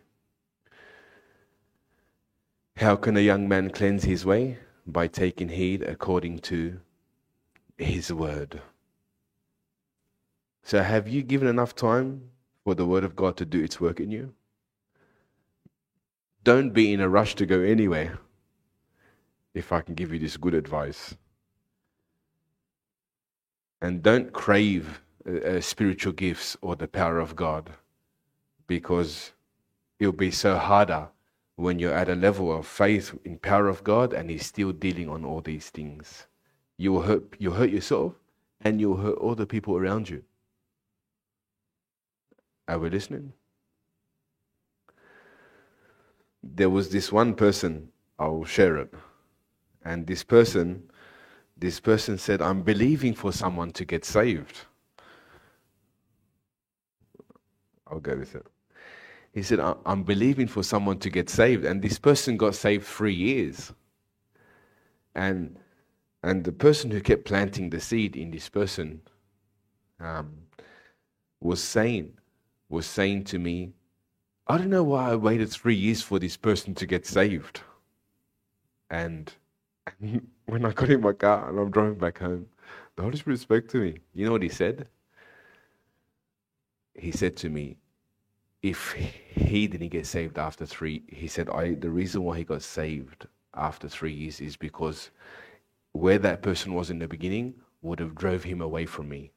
How 2.77 2.95
can 2.95 3.17
a 3.17 3.21
young 3.21 3.47
man 3.47 3.69
cleanse 3.69 4.03
his 4.03 4.25
way? 4.25 4.59
By 4.87 5.07
taking 5.07 5.49
heed 5.49 5.81
according 5.81 6.39
to 6.39 6.79
his 7.77 8.13
word. 8.13 8.61
So, 10.65 10.81
have 10.81 11.07
you 11.07 11.21
given 11.21 11.47
enough 11.47 11.75
time 11.75 12.31
for 12.63 12.73
the 12.73 12.87
word 12.87 13.03
of 13.03 13.15
God 13.15 13.37
to 13.37 13.45
do 13.45 13.63
its 13.63 13.79
work 13.79 13.99
in 13.99 14.09
you? 14.09 14.33
Don't 16.43 16.71
be 16.71 16.91
in 16.91 17.01
a 17.01 17.07
rush 17.07 17.35
to 17.35 17.45
go 17.45 17.61
anywhere, 17.61 18.17
if 19.53 19.71
I 19.71 19.81
can 19.81 19.93
give 19.93 20.11
you 20.11 20.17
this 20.17 20.37
good 20.37 20.55
advice. 20.55 21.15
And 23.79 24.01
don't 24.01 24.33
crave 24.33 25.01
uh, 25.29 25.61
spiritual 25.61 26.13
gifts 26.13 26.57
or 26.61 26.75
the 26.75 26.87
power 26.87 27.19
of 27.19 27.35
God 27.35 27.69
because 28.65 29.33
it'll 29.99 30.13
be 30.13 30.31
so 30.31 30.57
harder 30.57 31.09
when 31.57 31.77
you're 31.77 31.93
at 31.93 32.09
a 32.09 32.15
level 32.15 32.51
of 32.51 32.65
faith 32.65 33.13
in 33.23 33.37
power 33.37 33.67
of 33.67 33.83
God 33.83 34.13
and 34.13 34.31
He's 34.31 34.47
still 34.47 34.71
dealing 34.71 35.09
on 35.09 35.25
all 35.25 35.41
these 35.41 35.69
things. 35.69 36.25
You 36.77 36.93
will 36.93 37.03
hurt, 37.03 37.35
you'll 37.37 37.53
hurt 37.53 37.69
yourself 37.69 38.13
and 38.61 38.81
you'll 38.81 38.97
hurt 38.97 39.19
all 39.19 39.35
the 39.35 39.45
people 39.45 39.77
around 39.77 40.09
you. 40.09 40.23
Are 42.67 42.79
we 42.79 42.89
listening? 42.89 43.33
There 46.43 46.69
was 46.69 46.89
this 46.89 47.11
one 47.11 47.35
person, 47.35 47.89
I'll 48.17 48.45
share 48.45 48.77
it. 48.77 48.93
And 49.83 50.07
this 50.07 50.23
person, 50.23 50.83
this 51.57 51.79
person 51.79 52.17
said, 52.17 52.41
I'm 52.41 52.61
believing 52.63 53.13
for 53.13 53.31
someone 53.31 53.71
to 53.73 53.85
get 53.85 54.03
saved. 54.03 54.61
I'll 57.87 57.99
go 57.99 58.17
with 58.17 58.35
it. 58.35 58.45
He 59.31 59.43
said, 59.43 59.59
I'm 59.59 60.03
believing 60.03 60.47
for 60.47 60.63
someone 60.63 60.97
to 60.99 61.09
get 61.09 61.29
saved. 61.29 61.65
And 61.65 61.81
this 61.81 61.99
person 61.99 62.37
got 62.37 62.55
saved 62.55 62.85
three 62.85 63.13
years. 63.13 63.73
And, 65.13 65.57
and 66.23 66.43
the 66.43 66.51
person 66.51 66.89
who 66.89 67.01
kept 67.01 67.25
planting 67.25 67.69
the 67.69 67.79
seed 67.79 68.15
in 68.15 68.31
this 68.31 68.49
person 68.49 69.01
um, 69.99 70.31
was 71.41 71.61
saying, 71.61 72.13
was 72.69 72.85
saying 72.85 73.25
to 73.25 73.39
me, 73.39 73.73
I 74.47 74.57
don't 74.57 74.69
know 74.69 74.83
why 74.83 75.11
I 75.11 75.15
waited 75.15 75.49
three 75.49 75.75
years 75.75 76.01
for 76.01 76.19
this 76.19 76.37
person 76.37 76.75
to 76.75 76.85
get 76.85 77.05
saved. 77.05 77.61
And, 78.89 79.33
when 80.45 80.65
I 80.65 80.71
got 80.71 80.89
in 80.89 81.01
my 81.01 81.13
car 81.13 81.49
and 81.49 81.59
I'm 81.59 81.71
driving 81.71 81.97
back 81.97 82.19
home, 82.19 82.47
the 82.95 83.03
Holy 83.03 83.17
Spirit 83.17 83.39
spoke 83.39 83.67
to 83.69 83.77
me. 83.77 83.99
You 84.13 84.25
know 84.25 84.31
what 84.31 84.41
he 84.43 84.49
said? 84.49 84.87
He 86.93 87.11
said 87.11 87.35
to 87.37 87.49
me, 87.49 87.77
if 88.61 88.93
he 88.93 89.67
didn't 89.67 89.89
get 89.89 90.07
saved 90.07 90.39
after 90.39 90.65
three, 90.65 91.03
he 91.07 91.27
said, 91.27 91.49
I, 91.49 91.75
the 91.75 91.89
reason 91.89 92.23
why 92.23 92.37
he 92.37 92.43
got 92.43 92.63
saved 92.63 93.27
after 93.53 93.87
three 93.87 94.13
years 94.13 94.41
is 94.41 94.57
because 94.57 95.11
where 95.91 96.17
that 96.19 96.41
person 96.41 96.73
was 96.73 96.89
in 96.89 96.99
the 96.99 97.07
beginning 97.07 97.53
would 97.81 97.99
have 97.99 98.15
drove 98.15 98.43
him 98.43 98.61
away 98.61 98.85
from 98.85 99.07
me. 99.09 99.31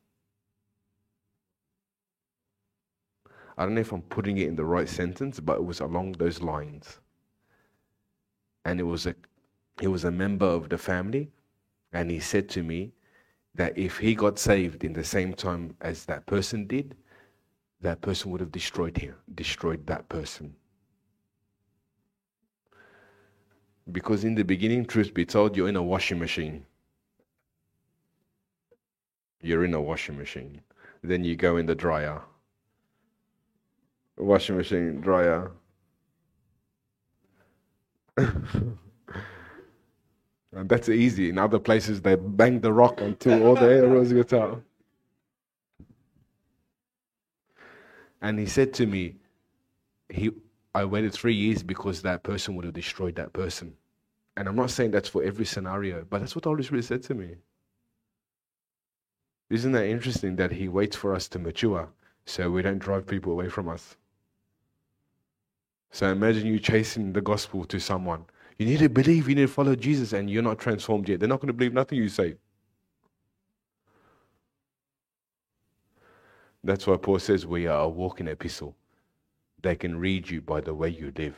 I 3.59 3.65
don't 3.65 3.75
know 3.75 3.81
if 3.81 3.91
I'm 3.91 4.03
putting 4.03 4.39
it 4.39 4.47
in 4.47 4.55
the 4.55 4.65
right 4.65 4.89
sentence, 4.89 5.41
but 5.41 5.57
it 5.57 5.65
was 5.65 5.81
along 5.81 6.13
those 6.13 6.41
lines. 6.41 7.01
And 8.65 8.79
it 8.79 8.85
was 8.85 9.07
a, 9.07 9.17
he 9.81 9.89
was 9.89 10.05
a 10.05 10.13
member 10.13 10.47
of 10.47 10.69
the 10.69 10.79
family, 10.79 11.33
and 11.93 12.09
he 12.09 12.21
said 12.21 12.49
to 12.51 12.63
me 12.63 12.93
that 13.57 13.77
if 13.77 13.99
he 13.99 14.15
got 14.15 14.39
saved 14.39 14.85
in 14.85 14.93
the 14.93 15.03
same 15.03 15.35
time 15.35 15.75
as 15.81 16.05
that 16.05 16.25
person 16.27 16.69
did, 16.69 16.95
that 17.81 18.01
person 18.01 18.31
would 18.31 18.41
have 18.41 18.53
destroyed 18.53 18.97
him, 18.97 19.17
destroyed 19.35 19.85
that 19.89 20.09
person. 20.09 20.55
Because 23.91 24.23
in 24.23 24.37
the 24.37 24.45
beginning, 24.45 24.85
truth 24.85 25.13
be 25.13 25.25
told, 25.25 25.57
you're 25.57 25.69
in 25.69 25.75
a 25.75 25.83
washing 25.83 26.21
machine. 26.21 26.65
You're 29.43 29.65
in 29.65 29.75
a 29.75 29.81
washing 29.81 30.17
machine. 30.17 30.61
Then 31.03 31.25
you 31.25 31.35
go 31.35 31.57
in 31.57 31.67
the 31.67 31.75
dryer. 31.75 32.21
Washing 34.19 34.57
machine, 34.57 35.01
dryer. 35.01 35.53
and 38.17 38.77
that's 40.53 40.89
easy. 40.89 41.29
In 41.29 41.39
other 41.39 41.59
places, 41.61 42.03
they 42.03 42.17
bang 42.17 42.61
the 42.61 42.73
rock 42.73 43.01
until 43.01 43.47
all 43.47 43.55
the 43.55 43.69
air 43.69 43.89
was 43.89 44.13
get 44.13 44.33
out. 44.33 44.63
And 48.21 48.39
he 48.39 48.47
said 48.47 48.75
to 48.75 48.87
me, 48.87 49.15
he, 50.09 50.31
I 50.75 50.85
waited 50.85 51.13
three 51.13 51.35
years 51.35 51.63
because 51.63 52.03
that 52.03 52.25
person 52.25 52.57
would 52.57 52.65
have 52.65 52.75
destroyed 52.75 53.15
that 53.17 53.33
person. 53.33 53.75
And 54.37 54.49
I'm 54.49 54.57
not 54.57 54.71
saying 54.71 54.91
that's 54.91 55.09
for 55.09 55.23
every 55.23 55.45
scenario, 55.45 56.05
but 56.09 56.21
that's 56.21 56.35
what 56.35 56.43
the 56.45 56.51
Holy 56.51 56.65
Spirit 56.65 56.85
said 56.85 57.03
to 57.05 57.15
me. 57.15 57.37
Isn't 59.51 59.73
that 59.73 59.87
interesting 59.87 60.37
that 60.37 60.53
He 60.53 60.69
waits 60.69 60.97
for 60.97 61.15
us 61.15 61.29
to 61.29 61.39
mature 61.39 61.89
so 62.27 62.51
we 62.51 62.63
don't 62.63 62.79
drive 62.79 63.07
people 63.07 63.33
away 63.33 63.49
from 63.49 63.69
us? 63.69 63.97
So 65.91 66.11
imagine 66.11 66.47
you 66.47 66.59
chasing 66.59 67.13
the 67.13 67.21
gospel 67.21 67.65
to 67.65 67.79
someone. 67.79 68.25
You 68.59 68.67
need 68.67 68.81
to 68.81 68.89
believe, 68.89 69.29
you 69.29 69.35
need 69.35 69.43
to 69.43 69.49
follow 69.49 69.75
Jesus, 69.75 70.13
and 70.13 70.29
you're 70.29 70.43
not 70.43 70.59
transformed 70.59 71.09
yet. 71.09 71.21
They're 71.21 71.29
not 71.29 71.41
going 71.41 71.49
to 71.49 71.53
believe 71.53 71.73
nothing 71.73 71.99
you 71.99 72.09
say. 72.09 72.35
That's 76.65 76.87
why 76.87 76.97
Paul 76.97 77.19
says 77.19 77.47
we 77.47 77.67
are 77.67 77.83
a 77.85 77.89
walking 77.89 78.29
epistle. 78.29 78.77
They 79.63 79.77
can 79.77 79.99
read 79.99 80.29
you 80.29 80.41
by 80.41 80.61
the 80.61 80.75
way 80.75 80.89
you 80.89 81.13
live. 81.17 81.37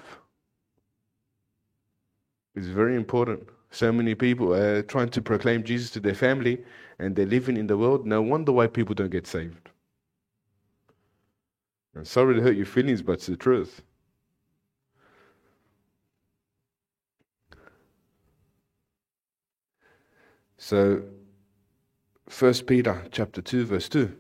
It's 2.55 2.66
very 2.66 2.96
important. 2.96 3.48
So 3.70 3.92
many 3.92 4.14
people 4.14 4.53
are 4.55 4.82
trying 4.82 5.11
to 5.11 5.22
proclaim 5.22 5.62
Jesus 5.62 5.90
to 5.92 6.01
their 6.01 6.14
family 6.14 6.64
and 6.98 7.14
they're 7.14 7.26
living 7.26 7.57
in 7.57 7.66
the 7.66 7.78
world. 7.78 8.07
No 8.07 8.20
wonder 8.20 8.51
why 8.51 8.66
people 8.66 8.94
don't 8.94 9.11
get 9.11 9.26
saved. 9.26 9.70
I'm 11.94 12.05
sorry 12.05 12.34
to 12.34 12.40
hurt 12.40 12.57
your 12.57 12.66
feelings, 12.66 13.03
but 13.03 13.12
it's 13.12 13.26
the 13.26 13.36
truth. 13.36 13.82
So, 20.62 21.02
First 22.28 22.66
Peter 22.66 23.06
chapter 23.11 23.40
2, 23.40 23.64
verse 23.64 23.88
2. 23.88 24.14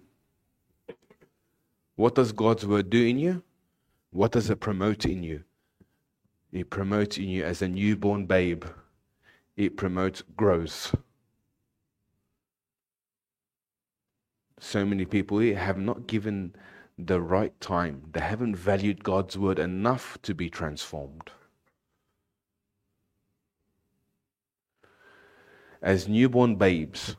What 1.96 2.14
does 2.14 2.32
God's 2.32 2.64
word 2.64 2.88
do 2.88 3.04
in 3.04 3.18
you? 3.18 3.42
What 4.10 4.32
does 4.32 4.48
it 4.48 4.58
promote 4.58 5.04
in 5.04 5.22
you? 5.22 5.44
It 6.50 6.70
promotes 6.70 7.18
in 7.18 7.28
you 7.28 7.44
as 7.44 7.60
a 7.60 7.68
newborn 7.68 8.24
babe. 8.24 8.64
It 9.58 9.76
promotes 9.76 10.22
growth. 10.34 10.94
So 14.58 14.86
many 14.86 15.04
people 15.04 15.40
here 15.40 15.58
have 15.58 15.76
not 15.76 16.06
given 16.06 16.54
the 16.98 17.20
right 17.20 17.52
time. 17.60 18.04
They 18.12 18.20
haven't 18.20 18.56
valued 18.56 19.04
God's 19.04 19.36
word 19.36 19.58
enough 19.58 20.16
to 20.22 20.34
be 20.34 20.48
transformed. 20.48 21.32
As 25.82 26.06
newborn 26.06 26.56
babes, 26.56 27.16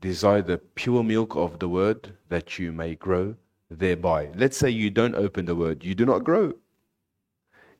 desire 0.00 0.42
the 0.42 0.58
pure 0.58 1.02
milk 1.02 1.34
of 1.34 1.58
the 1.58 1.68
word 1.68 2.14
that 2.28 2.58
you 2.58 2.70
may 2.70 2.94
grow 2.94 3.36
thereby. 3.70 4.30
Let's 4.34 4.56
say 4.56 4.68
you 4.68 4.90
don't 4.90 5.14
open 5.14 5.46
the 5.46 5.54
word, 5.54 5.82
you 5.82 5.94
do 5.94 6.04
not 6.04 6.24
grow. 6.24 6.52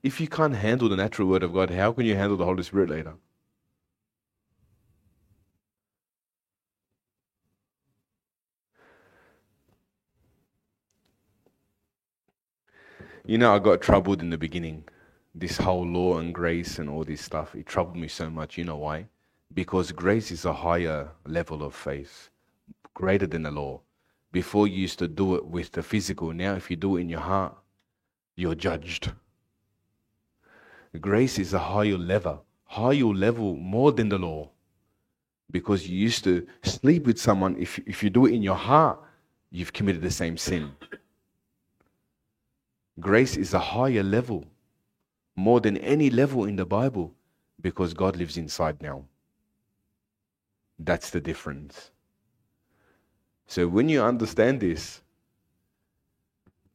If 0.03 0.21
you 0.21 0.29
can't 0.29 0.55
handle 0.55 0.89
the 0.89 0.97
natural 0.97 1.29
word 1.29 1.43
of 1.43 1.53
God, 1.53 1.71
how 1.71 1.93
can 1.93 2.07
you 2.07 2.17
handle 2.17 2.37
the 2.37 2.47
Holy 2.47 2.63
Spirit 2.63 2.91
later? 2.91 3.15
You 13.25 13.39
know, 13.39 13.55
I 13.55 13.59
got 13.61 13.81
troubled 13.81 14.21
in 14.21 14.31
the 14.31 14.39
beginning. 14.39 14.85
This 15.35 15.59
whole 15.59 15.87
law 15.87 16.19
and 16.19 16.35
grace 16.35 16.79
and 16.79 16.91
all 16.91 17.05
this 17.05 17.21
stuff, 17.21 17.55
it 17.55 17.67
troubled 17.67 17.97
me 17.97 18.09
so 18.09 18.29
much. 18.29 18.59
You 18.59 18.65
know 18.65 18.79
why? 18.79 19.07
Because 19.55 19.93
grace 19.93 20.31
is 20.31 20.45
a 20.45 20.53
higher 20.53 21.11
level 21.27 21.63
of 21.63 21.75
faith, 21.75 22.31
greater 22.95 23.27
than 23.27 23.43
the 23.43 23.51
law. 23.51 23.81
Before 24.31 24.67
you 24.67 24.77
used 24.77 24.99
to 25.01 25.09
do 25.09 25.35
it 25.35 25.45
with 25.45 25.73
the 25.73 25.83
physical. 25.83 26.33
Now, 26.33 26.55
if 26.55 26.71
you 26.71 26.77
do 26.77 26.97
it 26.97 27.03
in 27.03 27.11
your 27.11 27.21
heart, 27.21 27.55
you're 28.35 28.55
judged. 28.55 29.13
Grace 31.01 31.39
is 31.39 31.53
a 31.53 31.59
higher 31.59 31.99
level, 31.99 32.45
higher 32.65 33.05
level 33.05 33.57
more 33.57 33.93
than 33.93 34.09
the 34.09 34.19
law. 34.19 34.49
Because 35.51 35.87
you 35.87 35.99
used 35.99 36.25
to 36.25 36.47
sleep 36.63 37.05
with 37.05 37.19
someone, 37.19 37.57
if, 37.59 37.79
if 37.81 38.03
you 38.03 38.09
do 38.09 38.25
it 38.25 38.33
in 38.33 38.43
your 38.43 38.57
heart, 38.57 38.99
you've 39.51 39.73
committed 39.73 40.01
the 40.01 40.11
same 40.11 40.39
sin. 40.39 40.73
Grace 43.01 43.37
is 43.37 43.53
a 43.53 43.59
higher 43.59 44.03
level, 44.03 44.47
more 45.37 45.61
than 45.61 45.77
any 45.77 46.09
level 46.09 46.45
in 46.45 46.57
the 46.57 46.65
Bible, 46.65 47.15
because 47.61 47.93
God 47.93 48.17
lives 48.17 48.39
inside 48.39 48.81
now. 48.81 49.05
That's 50.85 51.11
the 51.11 51.21
difference. 51.21 51.91
So 53.47 53.69
when 53.69 53.89
you 53.89 54.03
understand 54.03 54.61
this, 54.61 55.01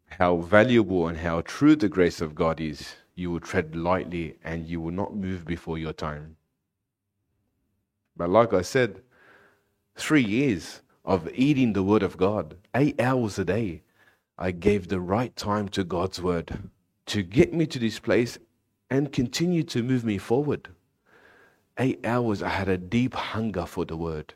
how 0.07 0.37
valuable 0.37 1.07
and 1.07 1.17
how 1.17 1.41
true 1.41 1.75
the 1.75 1.89
grace 1.89 2.21
of 2.21 2.33
God 2.35 2.61
is, 2.61 2.95
you 3.15 3.31
will 3.31 3.41
tread 3.41 3.75
lightly 3.75 4.35
and 4.43 4.65
you 4.65 4.79
will 4.79 4.91
not 4.93 5.15
move 5.15 5.45
before 5.45 5.77
your 5.77 5.93
time. 5.93 6.37
But 8.15 8.29
like 8.29 8.53
I 8.53 8.61
said, 8.61 9.01
three 9.95 10.23
years 10.23 10.81
of 11.03 11.29
eating 11.33 11.73
the 11.73 11.83
Word 11.83 12.03
of 12.03 12.15
God, 12.17 12.55
eight 12.75 13.01
hours 13.01 13.37
a 13.37 13.45
day, 13.45 13.81
I 14.37 14.51
gave 14.51 14.87
the 14.87 15.01
right 15.01 15.35
time 15.35 15.67
to 15.69 15.83
God's 15.83 16.21
Word 16.21 16.69
to 17.07 17.23
get 17.23 17.53
me 17.53 17.65
to 17.67 17.79
this 17.79 17.99
place 17.99 18.37
and 18.89 19.11
continue 19.11 19.63
to 19.63 19.83
move 19.83 20.05
me 20.05 20.17
forward. 20.17 20.69
Eight 21.79 22.05
hours, 22.05 22.41
I 22.41 22.49
had 22.49 22.67
a 22.67 22.77
deep 22.77 23.13
hunger 23.13 23.65
for 23.65 23.85
the 23.85 23.95
Word. 23.95 24.33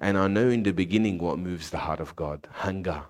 And 0.00 0.18
I 0.18 0.26
know 0.26 0.48
in 0.48 0.62
the 0.62 0.72
beginning 0.72 1.18
what 1.18 1.38
moves 1.38 1.70
the 1.70 1.78
heart 1.78 2.00
of 2.00 2.16
God 2.16 2.48
hunger. 2.50 3.04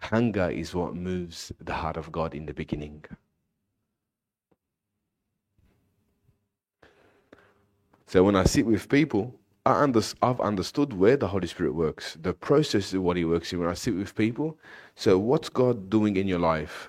Hunger 0.00 0.48
is 0.50 0.74
what 0.74 0.94
moves 0.94 1.52
the 1.60 1.74
heart 1.74 1.96
of 1.96 2.12
God 2.12 2.34
in 2.34 2.46
the 2.46 2.54
beginning. 2.54 3.04
So 8.06 8.22
when 8.22 8.36
I 8.36 8.44
sit 8.44 8.66
with 8.66 8.88
people, 8.88 9.34
I 9.64 9.82
under, 9.82 10.00
I've 10.22 10.40
understood 10.40 10.92
where 10.92 11.16
the 11.16 11.26
Holy 11.26 11.48
Spirit 11.48 11.74
works, 11.74 12.16
the 12.22 12.32
process 12.32 12.92
of 12.94 13.02
what 13.02 13.16
He 13.16 13.24
works 13.24 13.52
in 13.52 13.58
when 13.58 13.68
I 13.68 13.74
sit 13.74 13.96
with 13.96 14.14
people. 14.14 14.56
So 14.94 15.18
what's 15.18 15.48
God 15.48 15.90
doing 15.90 16.16
in 16.16 16.28
your 16.28 16.38
life? 16.38 16.88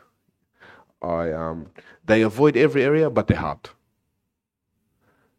I 1.01 1.31
um, 1.31 1.71
they 2.05 2.21
avoid 2.21 2.55
every 2.55 2.83
area 2.83 3.09
but 3.09 3.27
their 3.27 3.37
heart. 3.37 3.71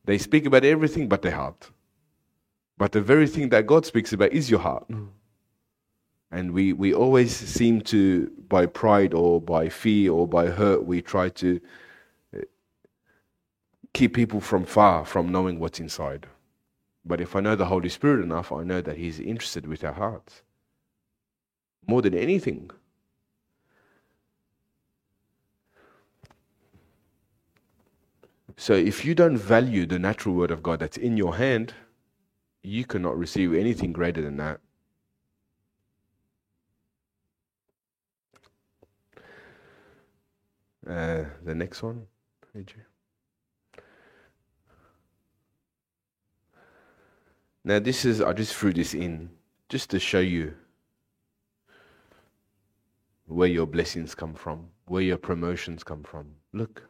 They 0.09 0.17
speak 0.17 0.47
about 0.47 0.65
everything 0.65 1.07
but 1.07 1.21
their 1.21 1.37
heart. 1.37 1.71
But 2.79 2.93
the 2.93 3.03
very 3.03 3.27
thing 3.27 3.51
that 3.51 3.67
God 3.67 3.85
speaks 3.85 4.11
about 4.15 4.33
is 4.33 4.51
your 4.51 4.61
heart. 4.61 4.87
And 6.31 6.53
we, 6.53 6.73
we 6.73 6.95
always 6.95 7.37
seem 7.37 7.83
to, 7.93 8.33
by 8.49 8.65
pride 8.65 9.13
or 9.13 9.39
by 9.39 9.69
fear 9.69 10.11
or 10.13 10.27
by 10.27 10.47
hurt, 10.47 10.87
we 10.87 11.03
try 11.03 11.29
to 11.29 11.61
uh, 12.35 12.41
keep 13.93 14.15
people 14.15 14.41
from 14.41 14.65
far 14.65 15.05
from 15.05 15.31
knowing 15.31 15.59
what's 15.61 15.79
inside. 15.79 16.27
But 17.05 17.21
if 17.21 17.37
I 17.37 17.41
know 17.41 17.55
the 17.55 17.67
Holy 17.67 17.91
Spirit 17.91 18.23
enough, 18.23 18.51
I 18.51 18.63
know 18.63 18.81
that 18.81 18.97
He's 18.97 19.21
interested 19.21 19.67
with 19.67 19.85
our 19.85 19.93
hearts. 19.93 20.43
More 21.87 22.01
than 22.01 22.15
anything. 22.15 22.71
So 28.61 28.73
if 28.75 29.05
you 29.05 29.15
don't 29.15 29.39
value 29.39 29.87
the 29.87 30.01
natural 30.01 30.35
word 30.35 30.51
of 30.51 30.65
God 30.65 30.81
that's 30.81 30.97
in 30.97 31.17
your 31.17 31.37
hand, 31.37 31.75
you 32.61 32.85
cannot 32.85 33.17
receive 33.17 33.55
anything 33.55 33.93
greater 33.93 34.21
than 34.21 34.37
that. 34.39 34.59
Uh, 40.85 41.27
the 41.45 41.55
next 41.55 41.85
one, 41.85 42.05
AJ. 42.57 42.73
Now, 47.63 47.79
this 47.79 48.05
is, 48.05 48.21
I 48.21 48.33
just 48.33 48.57
threw 48.57 48.73
this 48.73 48.93
in 48.93 49.31
just 49.69 49.89
to 49.91 50.01
show 50.01 50.19
you 50.19 50.53
where 53.27 53.49
your 53.49 53.67
blessings 53.67 54.17
come 54.17 54.35
from, 54.35 54.67
where 54.87 55.03
your 55.03 55.19
promotions 55.19 55.85
come 55.85 56.03
from. 56.03 56.33
Look, 56.53 56.89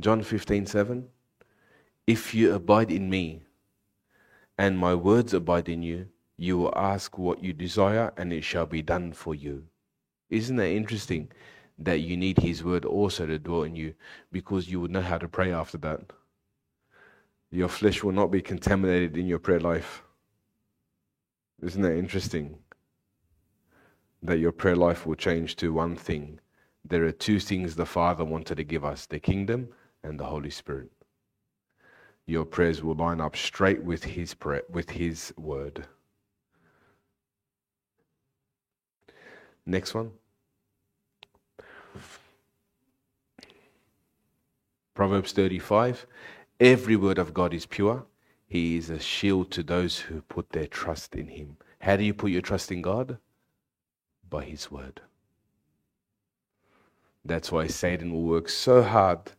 John 0.00 0.22
15 0.22 0.66
7. 0.66 1.08
If 2.06 2.34
you 2.34 2.54
abide 2.54 2.90
in 2.90 3.10
me, 3.10 3.42
and 4.56 4.78
my 4.78 4.94
words 4.94 5.34
abide 5.34 5.68
in 5.68 5.82
you, 5.82 6.08
you 6.36 6.56
will 6.56 6.72
ask 6.76 7.18
what 7.18 7.42
you 7.42 7.52
desire, 7.52 8.12
and 8.16 8.32
it 8.32 8.44
shall 8.44 8.66
be 8.66 8.80
done 8.80 9.12
for 9.12 9.34
you. 9.34 9.64
Isn't 10.30 10.56
that 10.56 10.70
interesting 10.70 11.30
that 11.78 12.00
you 12.00 12.16
need 12.16 12.38
His 12.38 12.62
word 12.62 12.84
also 12.84 13.26
to 13.26 13.38
dwell 13.38 13.64
in 13.64 13.74
you 13.74 13.94
because 14.30 14.68
you 14.68 14.80
will 14.80 14.88
know 14.88 15.02
how 15.02 15.18
to 15.18 15.28
pray 15.28 15.52
after 15.52 15.78
that? 15.78 16.00
Your 17.50 17.68
flesh 17.68 18.02
will 18.02 18.12
not 18.12 18.30
be 18.30 18.42
contaminated 18.42 19.16
in 19.16 19.26
your 19.26 19.38
prayer 19.38 19.60
life. 19.60 20.02
Isn't 21.62 21.82
that 21.82 21.96
interesting? 21.96 22.58
That 24.22 24.38
your 24.38 24.52
prayer 24.52 24.76
life 24.76 25.06
will 25.06 25.16
change 25.16 25.56
to 25.56 25.72
one 25.72 25.96
thing. 25.96 26.40
There 26.84 27.04
are 27.04 27.12
two 27.12 27.40
things 27.40 27.74
the 27.74 27.86
Father 27.86 28.24
wanted 28.24 28.56
to 28.56 28.64
give 28.64 28.84
us 28.84 29.06
the 29.06 29.18
kingdom 29.18 29.68
and 30.02 30.18
the 30.18 30.24
Holy 30.24 30.50
Spirit. 30.50 30.90
Your 32.26 32.44
prayers 32.44 32.82
will 32.82 32.94
line 32.94 33.20
up 33.20 33.36
straight 33.36 33.82
with 33.82 34.04
His, 34.04 34.34
prayer, 34.34 34.62
with 34.68 34.90
his 34.90 35.32
word. 35.36 35.86
Next 39.64 39.94
one. 39.94 40.12
Proverbs 44.94 45.32
35 45.32 46.06
Every 46.60 46.96
word 46.96 47.18
of 47.18 47.32
God 47.32 47.54
is 47.54 47.66
pure. 47.66 48.04
He 48.46 48.76
is 48.76 48.90
a 48.90 48.98
shield 48.98 49.50
to 49.52 49.62
those 49.62 49.98
who 49.98 50.22
put 50.22 50.50
their 50.50 50.66
trust 50.66 51.14
in 51.14 51.28
Him. 51.28 51.56
How 51.80 51.96
do 51.96 52.02
you 52.02 52.12
put 52.14 52.30
your 52.30 52.42
trust 52.42 52.72
in 52.72 52.82
God? 52.82 53.18
By 54.28 54.44
His 54.44 54.70
word. 54.70 55.02
That's 57.24 57.52
why 57.52 57.66
Satan 57.66 58.12
will 58.12 58.22
work 58.22 58.48
so 58.48 58.82
hard 58.82 59.32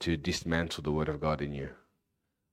to 0.00 0.16
dismantle 0.16 0.82
the 0.82 0.92
word 0.92 1.08
of 1.08 1.20
God 1.20 1.42
in 1.42 1.52
you. 1.52 1.70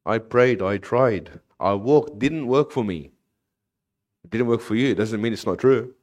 I 0.06 0.18
prayed, 0.20 0.62
I 0.62 0.78
tried, 0.78 1.40
I 1.60 1.74
walked, 1.74 2.20
didn't 2.20 2.48
work 2.48 2.72
for 2.72 2.84
me. 2.84 3.12
It 4.24 4.30
didn't 4.32 4.48
work 4.48 4.62
for 4.62 4.76
you. 4.76 4.90
It 4.92 4.96
doesn't 4.96 5.22
mean 5.22 5.34
it's 5.34 5.46
not 5.46 5.60
true. 5.60 5.94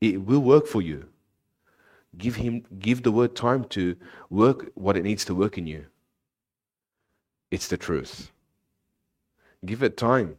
It 0.00 0.22
will 0.24 0.40
work 0.40 0.66
for 0.66 0.82
you. 0.82 1.08
Give 2.16 2.36
him 2.36 2.64
give 2.78 3.02
the 3.02 3.10
word 3.10 3.34
time 3.34 3.64
to 3.70 3.96
work 4.30 4.70
what 4.74 4.96
it 4.96 5.02
needs 5.02 5.24
to 5.26 5.34
work 5.34 5.58
in 5.58 5.66
you. 5.66 5.86
It's 7.50 7.68
the 7.68 7.76
truth. 7.76 8.30
Give 9.64 9.82
it 9.82 9.96
time. 9.96 10.36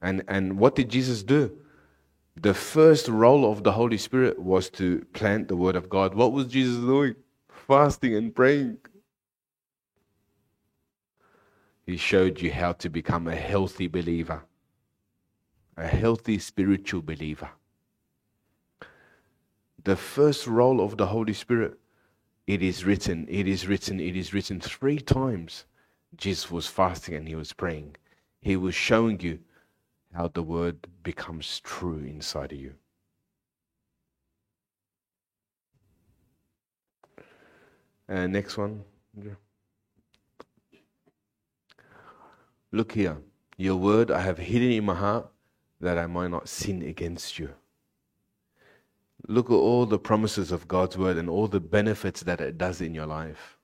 And 0.00 0.24
and 0.28 0.58
what 0.58 0.74
did 0.74 0.88
Jesus 0.88 1.22
do? 1.22 1.58
The 2.36 2.54
first 2.54 3.08
role 3.08 3.50
of 3.50 3.62
the 3.62 3.72
Holy 3.72 3.98
Spirit 3.98 4.38
was 4.38 4.70
to 4.70 5.04
plant 5.12 5.48
the 5.48 5.56
word 5.56 5.76
of 5.76 5.88
God. 5.88 6.14
What 6.14 6.32
was 6.32 6.46
Jesus 6.46 6.76
doing? 6.76 7.14
Fasting 7.66 8.14
and 8.14 8.34
praying. 8.34 8.76
He 11.86 11.96
showed 11.96 12.42
you 12.42 12.52
how 12.52 12.72
to 12.72 12.90
become 12.90 13.26
a 13.26 13.34
healthy 13.34 13.88
believer, 13.88 14.44
a 15.74 15.86
healthy 15.86 16.38
spiritual 16.38 17.00
believer. 17.00 17.48
The 19.82 19.96
first 19.96 20.46
role 20.46 20.82
of 20.82 20.98
the 20.98 21.06
Holy 21.06 21.32
Spirit, 21.32 21.78
it 22.46 22.62
is 22.62 22.84
written, 22.84 23.26
it 23.30 23.48
is 23.48 23.66
written, 23.66 23.98
it 23.98 24.14
is 24.14 24.34
written 24.34 24.60
three 24.60 24.98
times. 24.98 25.64
Jesus 26.16 26.50
was 26.50 26.66
fasting 26.66 27.14
and 27.14 27.26
he 27.26 27.34
was 27.34 27.54
praying. 27.54 27.96
He 28.42 28.56
was 28.56 28.74
showing 28.74 29.20
you 29.20 29.38
how 30.14 30.28
the 30.28 30.42
word 30.42 30.86
becomes 31.02 31.60
true 31.60 31.98
inside 31.98 32.52
of 32.52 32.58
you. 32.58 32.74
And 38.08 38.32
next 38.32 38.56
one. 38.56 38.84
Look 42.72 42.92
here. 42.92 43.18
Your 43.56 43.76
word 43.76 44.10
I 44.10 44.20
have 44.20 44.38
hidden 44.38 44.72
in 44.72 44.84
my 44.84 44.94
heart 44.94 45.28
that 45.80 45.96
I 45.96 46.06
might 46.06 46.30
not 46.30 46.48
sin 46.48 46.82
against 46.82 47.38
you. 47.38 47.50
Look 49.26 49.46
at 49.46 49.54
all 49.54 49.86
the 49.86 49.98
promises 49.98 50.52
of 50.52 50.68
God's 50.68 50.98
word 50.98 51.16
and 51.16 51.30
all 51.30 51.46
the 51.46 51.60
benefits 51.60 52.22
that 52.22 52.40
it 52.40 52.58
does 52.58 52.80
in 52.80 52.94
your 52.94 53.06
life. 53.06 53.58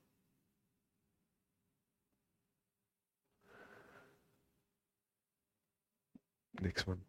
Next 6.61 6.87
one. 6.87 7.01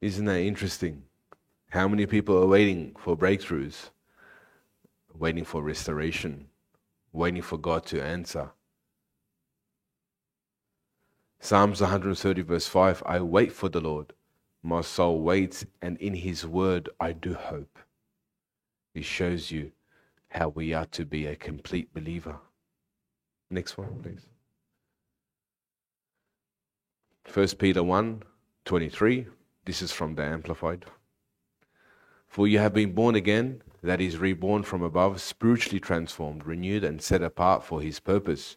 Isn't 0.00 0.24
that 0.26 0.40
interesting? 0.40 1.04
How 1.72 1.88
many 1.88 2.04
people 2.04 2.36
are 2.36 2.46
waiting 2.46 2.94
for 2.98 3.16
breakthroughs, 3.16 3.88
waiting 5.14 5.46
for 5.46 5.62
restoration, 5.62 6.48
waiting 7.14 7.40
for 7.40 7.56
God 7.56 7.86
to 7.86 8.04
answer? 8.04 8.50
Psalms 11.40 11.80
130, 11.80 12.42
verse 12.42 12.66
5 12.66 13.02
I 13.06 13.20
wait 13.20 13.52
for 13.52 13.70
the 13.70 13.80
Lord. 13.80 14.12
My 14.62 14.82
soul 14.82 15.22
waits, 15.22 15.64
and 15.80 15.96
in 15.96 16.12
His 16.12 16.46
word 16.46 16.90
I 17.00 17.12
do 17.12 17.32
hope. 17.32 17.78
It 18.94 19.06
shows 19.06 19.50
you 19.50 19.72
how 20.28 20.48
we 20.50 20.74
are 20.74 20.84
to 20.92 21.06
be 21.06 21.24
a 21.24 21.36
complete 21.36 21.94
believer. 21.94 22.36
Next 23.48 23.78
one, 23.78 23.98
please. 24.02 24.26
1 27.32 27.48
Peter 27.58 27.82
1 27.82 28.24
23. 28.66 29.26
This 29.64 29.80
is 29.80 29.90
from 29.90 30.16
the 30.16 30.22
Amplified. 30.22 30.84
For 32.32 32.48
you 32.48 32.60
have 32.60 32.72
been 32.72 32.94
born 32.94 33.14
again, 33.14 33.60
that 33.82 34.00
is, 34.00 34.16
reborn 34.16 34.62
from 34.62 34.82
above, 34.82 35.20
spiritually 35.20 35.78
transformed, 35.78 36.46
renewed, 36.46 36.82
and 36.82 37.02
set 37.02 37.20
apart 37.20 37.62
for 37.62 37.82
His 37.82 38.00
purpose, 38.00 38.56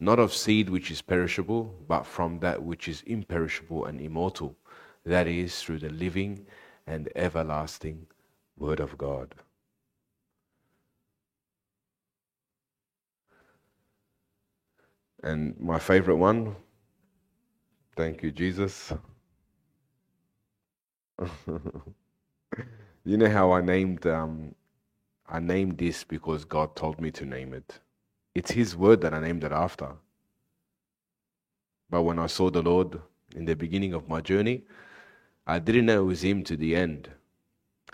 not 0.00 0.18
of 0.18 0.32
seed 0.32 0.70
which 0.70 0.90
is 0.90 1.02
perishable, 1.02 1.74
but 1.86 2.06
from 2.06 2.38
that 2.38 2.62
which 2.62 2.88
is 2.88 3.02
imperishable 3.02 3.84
and 3.84 4.00
immortal 4.00 4.56
that 5.04 5.26
is, 5.26 5.60
through 5.60 5.80
the 5.80 5.90
living 5.90 6.46
and 6.86 7.10
everlasting 7.14 8.06
Word 8.56 8.80
of 8.80 8.96
God. 8.96 9.34
And 15.22 15.60
my 15.60 15.78
favorite 15.78 16.16
one, 16.16 16.56
thank 17.94 18.22
you, 18.22 18.32
Jesus. 18.32 18.90
you 23.04 23.16
know 23.16 23.30
how 23.30 23.52
I 23.52 23.60
named 23.60 24.06
um, 24.06 24.54
I 25.28 25.40
named 25.40 25.78
this 25.78 26.04
because 26.04 26.44
God 26.44 26.76
told 26.76 27.00
me 27.00 27.10
to 27.12 27.24
name 27.24 27.54
it. 27.54 27.80
It's 28.34 28.50
His 28.50 28.76
word 28.76 29.00
that 29.02 29.14
I 29.14 29.20
named 29.20 29.44
it 29.44 29.52
after. 29.52 29.92
But 31.92 32.02
when 32.02 32.18
I 32.18 32.26
saw 32.26 32.50
the 32.50 32.62
Lord 32.62 33.00
in 33.36 33.44
the 33.44 33.54
beginning 33.54 33.92
of 33.92 34.08
my 34.08 34.22
journey, 34.22 34.62
I 35.46 35.58
didn't 35.58 35.86
know 35.86 36.02
it 36.02 36.06
was 36.06 36.22
him 36.24 36.42
to 36.44 36.56
the 36.56 36.74
end. 36.74 37.10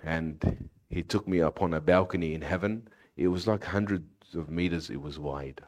And 0.05 0.69
he 0.89 1.03
took 1.03 1.27
me 1.27 1.41
up 1.41 1.61
on 1.63 1.75
a 1.75 1.81
balcony 1.81 2.35
in 2.35 2.43
heaven. 2.43 2.89
It 3.17 3.27
was 3.29 3.49
like 3.49 3.65
hundreds 3.65 4.35
of 4.35 4.51
meters, 4.51 4.89
it 4.91 5.01
was 5.01 5.19
wide. 5.19 5.63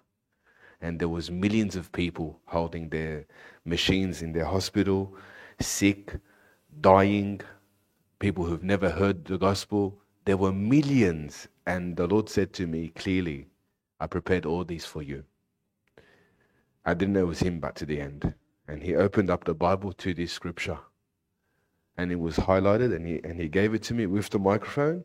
And 0.80 1.00
there 1.00 1.08
was 1.08 1.30
millions 1.30 1.74
of 1.74 1.90
people 1.90 2.40
holding 2.44 2.88
their 2.88 3.26
machines 3.64 4.22
in 4.22 4.32
their 4.32 4.44
hospital, 4.44 5.16
sick, 5.60 6.14
dying, 6.80 7.40
people 8.20 8.44
who've 8.44 8.62
never 8.62 8.90
heard 8.90 9.24
the 9.24 9.38
gospel. 9.38 9.98
There 10.24 10.36
were 10.36 10.52
millions. 10.52 11.48
And 11.66 11.96
the 11.96 12.06
Lord 12.06 12.28
said 12.28 12.52
to 12.54 12.68
me 12.68 12.90
clearly, 12.90 13.48
I 14.00 14.06
prepared 14.06 14.46
all 14.46 14.64
these 14.64 14.86
for 14.86 15.02
you. 15.02 15.24
I 16.84 16.94
didn't 16.94 17.14
know 17.14 17.22
it 17.22 17.26
was 17.28 17.40
him, 17.40 17.60
but 17.60 17.74
to 17.76 17.86
the 17.86 18.00
end. 18.00 18.34
And 18.68 18.82
he 18.82 18.94
opened 18.94 19.30
up 19.30 19.44
the 19.44 19.54
Bible 19.54 19.92
to 19.94 20.14
this 20.14 20.32
scripture 20.32 20.78
and 22.00 22.10
it 22.10 22.18
was 22.18 22.36
highlighted 22.36 22.94
and 22.96 23.06
he 23.06 23.20
and 23.24 23.38
he 23.38 23.48
gave 23.48 23.74
it 23.74 23.82
to 23.82 23.94
me 23.94 24.06
with 24.06 24.30
the 24.30 24.38
microphone. 24.38 25.04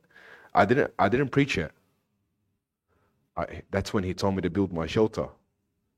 I 0.53 0.63
didn't 0.65 0.93
I 0.97 1.09
didn't 1.09 1.29
preach 1.29 1.57
it. 1.57 1.71
I, 3.35 3.63
that's 3.69 3.93
when 3.93 4.05
he 4.05 4.13
told 4.13 4.35
me 4.35 4.41
to 4.43 4.49
build 4.49 4.71
my 4.71 4.87
shelter. 4.87 5.27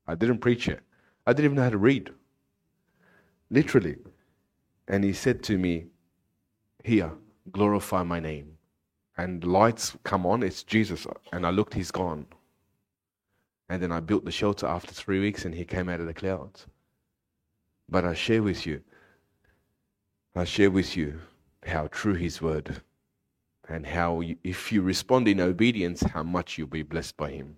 I 0.08 0.16
didn't 0.16 0.38
preach 0.40 0.66
it. 0.68 0.80
I 1.26 1.32
didn't 1.32 1.44
even 1.44 1.56
know 1.56 1.62
how 1.62 1.70
to 1.70 1.78
read. 1.78 2.10
Literally. 3.50 3.98
And 4.88 5.04
he 5.04 5.12
said 5.12 5.44
to 5.44 5.56
me, 5.58 5.86
Here, 6.84 7.12
glorify 7.52 8.02
my 8.02 8.20
name. 8.20 8.56
And 9.16 9.44
lights 9.44 9.96
come 10.04 10.24
on, 10.26 10.42
it's 10.42 10.62
Jesus. 10.62 11.06
And 11.32 11.46
I 11.46 11.50
looked, 11.50 11.74
he's 11.74 11.90
gone. 11.90 12.26
And 13.68 13.82
then 13.82 13.92
I 13.92 14.00
built 14.00 14.24
the 14.24 14.30
shelter 14.30 14.66
after 14.66 14.92
three 14.92 15.20
weeks 15.20 15.44
and 15.44 15.54
he 15.54 15.64
came 15.64 15.88
out 15.88 16.00
of 16.00 16.06
the 16.06 16.14
clouds. 16.14 16.66
But 17.88 18.04
I 18.04 18.14
share 18.14 18.42
with 18.42 18.66
you, 18.66 18.82
I 20.34 20.44
share 20.44 20.70
with 20.70 20.96
you 20.96 21.20
how 21.64 21.88
true 21.88 22.14
His 22.14 22.40
word 22.42 22.80
and 23.68 23.86
how, 23.86 24.20
you, 24.20 24.36
if 24.44 24.70
you 24.72 24.82
respond 24.82 25.26
in 25.28 25.40
obedience, 25.40 26.02
how 26.02 26.22
much 26.22 26.56
you'll 26.58 26.68
be 26.68 26.82
blessed 26.82 27.16
by 27.16 27.30
Him. 27.30 27.56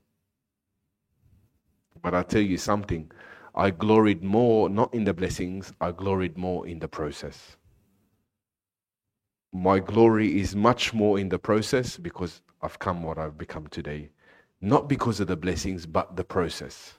But 2.02 2.14
I 2.14 2.22
tell 2.22 2.40
you 2.42 2.56
something, 2.56 3.10
I 3.54 3.70
gloried 3.70 4.22
more 4.22 4.68
not 4.68 4.94
in 4.94 5.04
the 5.04 5.12
blessings, 5.12 5.72
I 5.80 5.90
gloried 5.92 6.38
more 6.38 6.66
in 6.66 6.78
the 6.78 6.88
process. 6.88 7.56
My 9.52 9.80
glory 9.80 10.40
is 10.40 10.54
much 10.54 10.94
more 10.94 11.18
in 11.18 11.28
the 11.28 11.38
process 11.38 11.96
because 11.96 12.40
I've 12.62 12.78
come 12.78 13.02
what 13.02 13.18
I've 13.18 13.36
become 13.36 13.66
today. 13.66 14.10
Not 14.60 14.88
because 14.88 15.18
of 15.20 15.26
the 15.26 15.36
blessings, 15.36 15.86
but 15.86 16.16
the 16.16 16.24
process. 16.24 16.94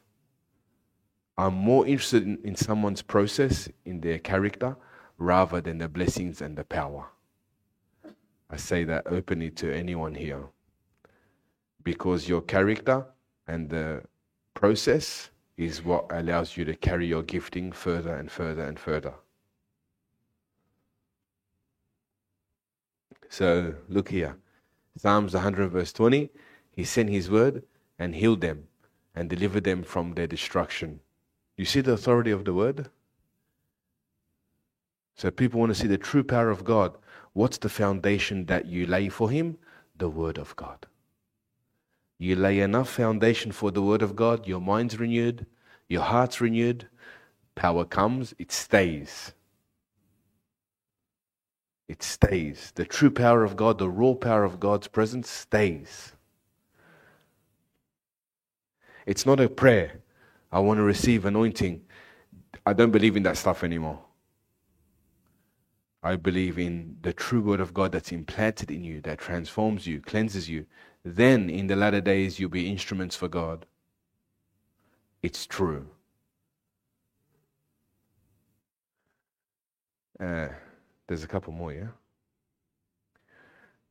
I'm 1.38 1.54
more 1.54 1.88
interested 1.88 2.24
in, 2.24 2.40
in 2.44 2.56
someone's 2.56 3.02
process, 3.02 3.70
in 3.86 4.02
their 4.02 4.20
character, 4.20 4.76
rather 5.18 5.62
than 5.62 5.78
the 5.78 5.88
blessings 5.88 6.42
and 6.42 6.58
the 6.58 6.64
power. 6.64 7.08
I 8.50 8.58
say 8.58 8.84
that 8.84 9.08
openly 9.08 9.50
to 9.52 9.74
anyone 9.74 10.14
here. 10.14 10.44
Because 11.84 12.28
your 12.28 12.42
character 12.42 13.06
and 13.48 13.70
the 13.70 14.04
process 14.54 15.30
is 15.58 15.84
what 15.84 16.06
allows 16.12 16.58
you 16.58 16.66
to 16.66 16.76
carry 16.76 17.08
your 17.08 17.24
gifting 17.24 17.72
further 17.72 18.16
and 18.16 18.30
further 18.30 18.64
and 18.66 18.78
further. 18.78 19.14
So 23.32 23.76
look 23.88 24.10
here. 24.10 24.36
Psalms 24.98 25.34
100 25.34 25.70
verse 25.70 25.94
20. 25.94 26.30
He 26.74 26.84
sent 26.84 27.10
his 27.10 27.32
word 27.32 27.64
and 27.98 28.14
healed 28.14 28.42
them 28.42 28.68
and 29.16 29.30
delivered 29.30 29.64
them 29.64 29.84
from 29.84 30.16
their 30.16 30.28
destruction. 30.28 31.00
You 31.56 31.64
see 31.64 31.80
the 31.80 31.94
authority 31.94 32.32
of 32.32 32.44
the 32.44 32.54
word? 32.54 32.90
So 35.16 35.32
people 35.32 35.62
want 35.62 35.74
to 35.74 35.80
see 35.80 35.88
the 35.88 35.98
true 35.98 36.26
power 36.26 36.50
of 36.50 36.66
God. 36.66 36.98
What's 37.32 37.58
the 37.58 37.70
foundation 37.70 38.48
that 38.48 38.66
you 38.66 38.86
lay 38.86 39.08
for 39.08 39.30
him? 39.30 39.58
The 39.98 40.10
word 40.10 40.38
of 40.38 40.54
God. 40.58 40.86
You 42.18 42.36
lay 42.36 42.60
enough 42.60 42.90
foundation 42.90 43.54
for 43.54 43.72
the 43.72 43.82
word 43.82 44.02
of 44.02 44.14
God, 44.14 44.46
your 44.46 44.60
mind's 44.60 45.00
renewed, 45.00 45.46
your 45.88 46.02
heart's 46.02 46.42
renewed, 46.42 46.90
power 47.56 47.86
comes, 47.86 48.34
it 48.38 48.52
stays. 48.52 49.32
It 51.92 52.04
stays. 52.04 52.72
The 52.76 52.86
true 52.86 53.12
power 53.12 53.44
of 53.44 53.58
God, 53.58 53.78
the 53.78 53.90
raw 53.90 54.14
power 54.14 54.46
of 54.46 54.62
God's 54.62 54.88
presence 54.88 55.30
stays. 55.30 56.14
It's 59.06 59.26
not 59.26 59.42
a 59.42 59.50
prayer. 59.50 60.00
I 60.54 60.60
want 60.60 60.78
to 60.78 60.84
receive 60.84 61.26
anointing. 61.26 61.82
I 62.66 62.72
don't 62.72 62.92
believe 62.92 63.18
in 63.18 63.24
that 63.24 63.36
stuff 63.36 63.62
anymore. 63.62 64.00
I 66.02 66.16
believe 66.16 66.58
in 66.58 66.96
the 67.02 67.12
true 67.12 67.42
word 67.42 67.60
of 67.60 67.74
God 67.74 67.92
that's 67.92 68.14
implanted 68.14 68.72
in 68.72 68.86
you, 68.86 69.02
that 69.02 69.20
transforms 69.20 69.86
you, 69.86 70.00
cleanses 70.00 70.48
you. 70.48 70.68
Then 71.04 71.50
in 71.50 71.68
the 71.68 71.76
latter 71.76 72.00
days, 72.00 72.40
you'll 72.40 72.50
be 72.52 72.70
instruments 72.70 73.18
for 73.18 73.28
God. 73.28 73.66
It's 75.22 75.46
true. 75.46 75.90
Uh, 80.18 80.48
there's 81.08 81.24
a 81.24 81.28
couple 81.28 81.54
more, 81.54 81.74
yeah? 81.74 81.88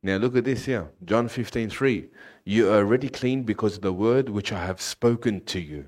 Now 0.02 0.16
look 0.16 0.36
at 0.36 0.44
this 0.44 0.64
here. 0.64 0.90
John 1.04 1.28
15, 1.28 1.68
3. 1.68 2.08
You 2.44 2.70
are 2.70 2.78
already 2.78 3.08
clean 3.08 3.42
because 3.42 3.76
of 3.76 3.82
the 3.82 3.92
word 3.92 4.28
which 4.30 4.52
I 4.52 4.64
have 4.64 4.80
spoken 4.80 5.44
to 5.46 5.60
you. 5.60 5.86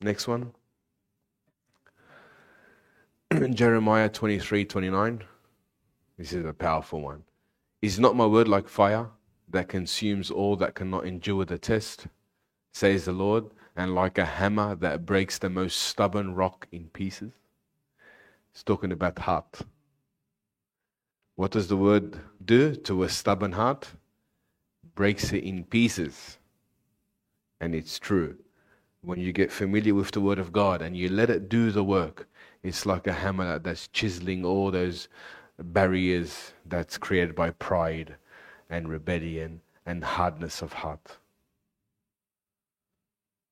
Next 0.00 0.26
one. 0.26 0.52
Jeremiah 3.54 4.08
23, 4.08 4.64
29. 4.64 5.22
This 6.18 6.32
is 6.32 6.44
a 6.44 6.52
powerful 6.52 7.00
one. 7.00 7.22
Is 7.80 8.00
not 8.00 8.16
my 8.16 8.26
word 8.26 8.48
like 8.48 8.68
fire 8.68 9.08
that 9.48 9.68
consumes 9.68 10.30
all 10.30 10.56
that 10.56 10.74
cannot 10.74 11.06
endure 11.06 11.44
the 11.44 11.58
test, 11.58 12.08
says 12.72 13.04
the 13.04 13.12
Lord, 13.12 13.44
and 13.76 13.94
like 13.94 14.18
a 14.18 14.24
hammer 14.24 14.74
that 14.76 15.06
breaks 15.06 15.38
the 15.38 15.50
most 15.50 15.78
stubborn 15.78 16.34
rock 16.34 16.66
in 16.72 16.88
pieces? 16.88 17.32
It's 18.56 18.62
talking 18.62 18.90
about 18.90 19.18
heart. 19.18 19.60
What 21.34 21.50
does 21.50 21.68
the 21.68 21.76
word 21.76 22.18
do 22.42 22.74
to 22.74 23.02
a 23.02 23.08
stubborn 23.10 23.52
heart? 23.52 23.86
Breaks 24.94 25.30
it 25.34 25.44
in 25.44 25.64
pieces. 25.64 26.38
And 27.60 27.74
it's 27.74 27.98
true. 27.98 28.34
When 29.02 29.20
you 29.20 29.34
get 29.34 29.52
familiar 29.52 29.94
with 29.94 30.10
the 30.12 30.22
word 30.22 30.38
of 30.38 30.54
God 30.54 30.80
and 30.80 30.96
you 30.96 31.10
let 31.10 31.28
it 31.28 31.50
do 31.50 31.70
the 31.70 31.84
work, 31.84 32.30
it's 32.62 32.86
like 32.86 33.06
a 33.06 33.12
hammer 33.12 33.58
that's 33.58 33.88
chiseling 33.88 34.42
all 34.42 34.70
those 34.70 35.08
barriers 35.58 36.54
that's 36.64 36.96
created 36.96 37.34
by 37.34 37.50
pride 37.50 38.16
and 38.70 38.88
rebellion 38.88 39.60
and 39.84 40.02
hardness 40.02 40.62
of 40.62 40.72
heart. 40.72 41.18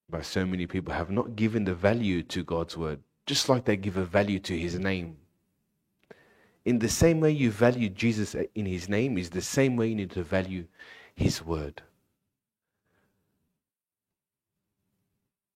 But 0.09 0.25
so 0.25 0.47
many 0.47 0.65
people 0.65 0.95
have 0.95 1.11
not 1.11 1.35
given 1.35 1.65
the 1.65 1.75
value 1.75 2.23
to 2.23 2.43
God's 2.43 2.75
word, 2.75 3.01
just 3.25 3.49
like 3.49 3.65
they 3.65 3.75
give 3.75 3.97
a 3.97 4.05
value 4.05 4.39
to 4.39 4.57
his 4.57 4.77
name. 4.77 5.17
In 6.65 6.79
the 6.79 6.89
same 6.89 7.19
way 7.19 7.31
you 7.31 7.51
value 7.51 7.89
Jesus 7.89 8.35
in 8.55 8.65
his 8.65 8.89
name, 8.89 9.17
is 9.17 9.29
the 9.29 9.41
same 9.41 9.75
way 9.75 9.87
you 9.87 9.95
need 9.95 10.11
to 10.11 10.23
value 10.23 10.65
his 11.15 11.43
word. 11.43 11.81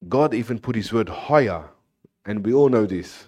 God 0.08 0.34
even 0.34 0.60
put 0.60 0.76
his 0.76 0.94
word 0.94 1.10
higher, 1.10 1.70
and 2.26 2.46
we 2.46 2.54
all 2.54 2.70
know 2.70 2.86
this. 2.86 3.28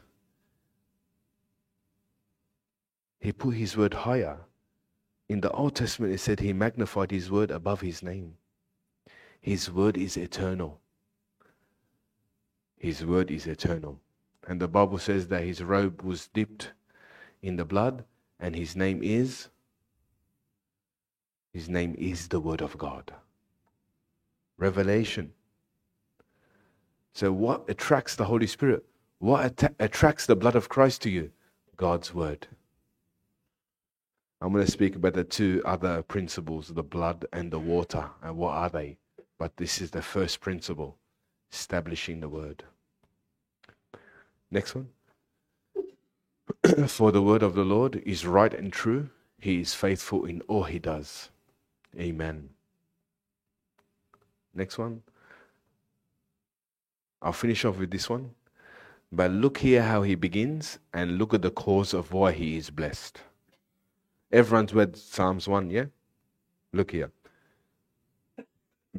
He 3.19 3.31
put 3.31 3.55
his 3.55 3.75
word 3.75 3.93
higher. 3.93 4.37
In 5.27 5.41
the 5.41 5.51
Old 5.51 5.75
Testament, 5.75 6.13
it 6.13 6.19
said 6.19 6.39
he 6.39 6.53
magnified 6.53 7.11
his 7.11 7.29
word 7.29 7.51
above 7.51 7.81
his 7.81 8.01
name. 8.01 8.35
His 9.39 9.71
word 9.71 9.97
is 9.97 10.17
eternal. 10.17 10.79
His 12.77 13.05
word 13.05 13.31
is 13.31 13.47
eternal. 13.47 13.99
And 14.47 14.59
the 14.59 14.67
Bible 14.67 14.97
says 14.97 15.27
that 15.27 15.43
his 15.43 15.63
robe 15.63 16.01
was 16.01 16.27
dipped 16.27 16.71
in 17.41 17.57
the 17.57 17.65
blood, 17.65 18.03
and 18.39 18.55
his 18.55 18.75
name 18.75 19.01
is 19.03 19.49
his 21.53 21.67
name 21.67 21.95
is 21.97 22.29
the 22.29 22.39
word 22.39 22.61
of 22.61 22.77
God. 22.77 23.13
Revelation. 24.57 25.33
So 27.13 27.31
what 27.31 27.69
attracts 27.69 28.15
the 28.15 28.23
Holy 28.23 28.47
Spirit? 28.47 28.85
What 29.19 29.45
att- 29.45 29.75
attracts 29.79 30.25
the 30.25 30.35
blood 30.35 30.55
of 30.55 30.69
Christ 30.69 31.01
to 31.03 31.09
you? 31.09 31.31
God's 31.75 32.13
word. 32.13 32.47
I'm 34.39 34.53
going 34.53 34.65
to 34.65 34.71
speak 34.71 34.95
about 34.95 35.13
the 35.13 35.23
two 35.23 35.61
other 35.65 36.01
principles, 36.03 36.69
the 36.69 36.83
blood 36.83 37.25
and 37.33 37.51
the 37.51 37.59
water. 37.59 38.09
And 38.23 38.37
what 38.37 38.53
are 38.53 38.69
they? 38.69 38.97
But 39.37 39.57
this 39.57 39.81
is 39.81 39.91
the 39.91 40.01
first 40.01 40.39
principle, 40.39 40.97
establishing 41.51 42.21
the 42.21 42.29
word. 42.29 42.63
Next 44.51 44.75
one. 44.75 44.89
For 46.87 47.11
the 47.11 47.21
word 47.21 47.41
of 47.41 47.55
the 47.55 47.63
Lord 47.63 48.03
is 48.05 48.25
right 48.25 48.53
and 48.53 48.71
true. 48.71 49.09
He 49.39 49.61
is 49.61 49.73
faithful 49.73 50.25
in 50.25 50.41
all 50.41 50.63
he 50.63 50.77
does. 50.77 51.29
Amen. 51.97 52.49
Next 54.53 54.77
one. 54.77 55.01
I'll 57.21 57.33
finish 57.33 57.65
off 57.65 57.77
with 57.77 57.91
this 57.91 58.09
one. 58.09 58.31
But 59.11 59.31
look 59.31 59.59
here 59.59 59.83
how 59.83 60.03
he 60.03 60.15
begins 60.15 60.79
and 60.93 61.17
look 61.17 61.33
at 61.33 61.41
the 61.41 61.51
cause 61.51 61.93
of 61.93 62.13
why 62.13 62.31
he 62.31 62.57
is 62.57 62.69
blessed. 62.69 63.19
Everyone's 64.31 64.73
read 64.73 64.95
Psalms 64.95 65.47
1, 65.47 65.69
yeah? 65.69 65.85
Look 66.71 66.91
here. 66.91 67.11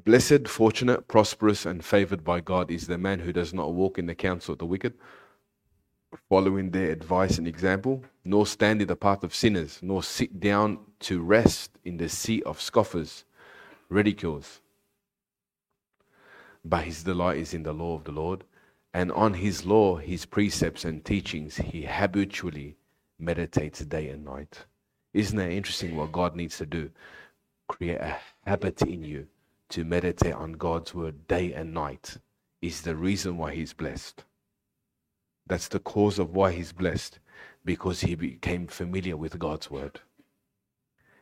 Blessed, 0.05 0.49
fortunate, 0.49 1.09
prosperous, 1.09 1.65
and 1.65 1.85
favored 1.85 2.25
by 2.25 2.41
God 2.41 2.71
is 2.71 2.87
the 2.87 2.99
man 2.99 3.21
who 3.21 3.33
does 3.33 3.55
not 3.55 3.73
walk 3.73 3.99
in 3.99 4.07
the 4.07 4.15
counsel 4.15 4.53
of 4.53 4.59
the 4.59 4.67
wicked, 4.67 4.95
following 6.29 6.71
their 6.71 6.91
advice 6.91 7.39
and 7.39 7.47
example, 7.47 8.05
nor 8.25 8.47
stand 8.47 8.83
in 8.83 8.89
the 8.89 8.97
path 8.97 9.25
of 9.25 9.35
sinners, 9.35 9.79
nor 9.83 10.03
sit 10.03 10.41
down 10.41 10.79
to 11.01 11.23
rest 11.23 11.79
in 11.85 11.97
the 11.97 12.09
seat 12.09 12.43
of 12.45 12.61
scoffers, 12.61 13.25
ridicules. 13.89 14.61
But 16.65 16.85
his 16.85 17.03
delight 17.03 17.39
is 17.39 17.55
in 17.55 17.63
the 17.63 17.73
law 17.73 17.97
of 17.97 18.05
the 18.05 18.13
Lord, 18.13 18.45
and 18.95 19.11
on 19.13 19.35
his 19.35 19.65
law, 19.65 19.97
his 19.97 20.27
precepts 20.27 20.85
and 20.85 21.05
teachings, 21.05 21.57
he 21.57 21.83
habitually 21.83 22.77
meditates 23.19 23.81
day 23.81 24.09
and 24.09 24.25
night. 24.25 24.67
Isn't 25.15 25.39
that 25.39 25.51
interesting 25.51 25.97
what 25.97 26.13
God 26.13 26.37
needs 26.37 26.59
to 26.59 26.67
do? 26.67 26.91
Create 27.69 28.01
a 28.01 28.19
habit 28.45 28.83
in 28.83 29.03
you 29.05 29.27
to 29.71 29.85
meditate 29.85 30.35
on 30.35 30.53
God's 30.53 30.95
word 30.95 31.27
day 31.27 31.53
and 31.55 31.73
night 31.73 32.19
is 32.61 32.83
the 32.83 32.95
reason 32.95 33.39
why 33.39 33.55
he's 33.55 33.73
blessed. 33.73 34.25
That's 35.53 35.69
the 35.69 35.81
cause 35.81 36.19
of 36.19 36.35
why 36.35 36.53
he's 36.53 36.73
blessed, 36.73 37.19
because 37.63 38.01
he 38.01 38.15
became 38.15 38.67
familiar 38.67 39.19
with 39.19 39.39
God's 39.39 39.71
word. 39.71 40.01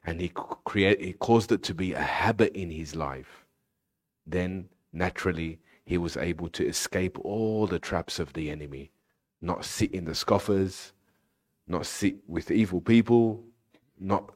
And 0.06 0.20
he, 0.20 0.30
create, 0.32 1.00
he 1.00 1.14
caused 1.14 1.50
it 1.50 1.64
to 1.64 1.74
be 1.74 1.94
a 1.94 2.00
habit 2.00 2.52
in 2.54 2.70
his 2.70 2.94
life. 2.94 3.44
Then, 4.24 4.68
naturally, 4.92 5.58
he 5.84 5.98
was 5.98 6.16
able 6.16 6.48
to 6.50 6.64
escape 6.64 7.18
all 7.24 7.66
the 7.66 7.80
traps 7.80 8.20
of 8.20 8.32
the 8.32 8.52
enemy, 8.52 8.92
not 9.42 9.64
sit 9.64 9.90
in 9.90 10.04
the 10.04 10.14
scoffers, 10.14 10.92
not 11.66 11.84
sit 11.84 12.18
with 12.28 12.52
evil 12.52 12.80
people, 12.80 13.42
not 13.98 14.32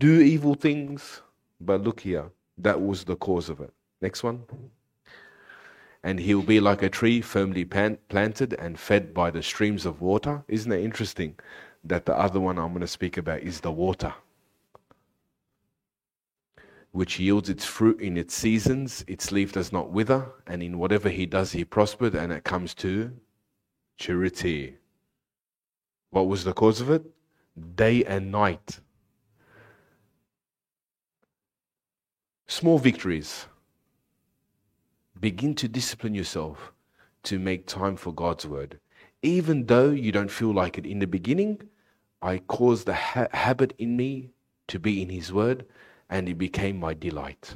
do 0.00 0.20
evil 0.20 0.54
things. 0.54 1.22
But 1.60 1.82
look 1.82 2.00
here, 2.00 2.32
that 2.58 2.80
was 2.80 3.04
the 3.04 3.14
cause 3.14 3.48
of 3.48 3.60
it. 3.60 3.72
Next 4.00 4.24
one 4.24 4.42
and 6.02 6.18
he 6.18 6.34
will 6.34 6.42
be 6.42 6.60
like 6.60 6.82
a 6.82 6.90
tree 6.90 7.20
firmly 7.20 7.64
planted 7.64 8.54
and 8.54 8.78
fed 8.78 9.14
by 9.14 9.30
the 9.30 9.42
streams 9.42 9.86
of 9.86 10.00
water. 10.00 10.44
Isn't 10.48 10.72
it 10.72 10.84
interesting 10.84 11.38
that 11.84 12.06
the 12.06 12.16
other 12.16 12.40
one 12.40 12.58
I'm 12.58 12.70
going 12.70 12.80
to 12.80 12.86
speak 12.86 13.16
about 13.16 13.40
is 13.40 13.60
the 13.60 13.72
water? 13.72 14.14
which 16.92 17.18
yields 17.18 17.48
its 17.48 17.64
fruit 17.64 18.00
in 18.00 18.16
its 18.18 18.34
seasons, 18.34 19.02
its 19.08 19.32
leaf 19.32 19.52
does 19.52 19.72
not 19.72 19.90
wither, 19.90 20.30
and 20.46 20.62
in 20.62 20.78
whatever 20.78 21.08
he 21.08 21.24
does, 21.24 21.52
he 21.52 21.64
prospered, 21.64 22.14
and 22.14 22.30
it 22.30 22.44
comes 22.44 22.74
to 22.74 23.10
charity. 23.96 24.76
What 26.10 26.28
was 26.28 26.44
the 26.44 26.52
cause 26.52 26.82
of 26.82 26.90
it? 26.90 27.02
Day 27.74 28.04
and 28.04 28.30
night. 28.30 28.78
Small 32.46 32.78
victories. 32.78 33.46
Begin 35.22 35.54
to 35.54 35.68
discipline 35.68 36.16
yourself 36.16 36.72
to 37.22 37.38
make 37.38 37.68
time 37.68 37.94
for 37.94 38.12
God's 38.12 38.44
word. 38.44 38.80
Even 39.22 39.66
though 39.66 39.90
you 39.90 40.10
don't 40.10 40.32
feel 40.32 40.52
like 40.52 40.78
it 40.78 40.84
in 40.84 40.98
the 40.98 41.06
beginning, 41.06 41.62
I 42.20 42.38
caused 42.38 42.86
the 42.86 42.94
ha- 42.94 43.28
habit 43.32 43.72
in 43.78 43.96
me 43.96 44.32
to 44.66 44.80
be 44.80 45.00
in 45.00 45.10
His 45.10 45.32
word 45.32 45.64
and 46.10 46.28
it 46.28 46.38
became 46.38 46.80
my 46.80 46.92
delight. 46.92 47.54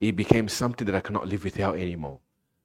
It 0.00 0.16
became 0.16 0.48
something 0.48 0.86
that 0.86 0.94
I 0.94 1.00
cannot 1.00 1.28
live 1.28 1.44
without 1.44 1.76
anymore. 1.76 2.18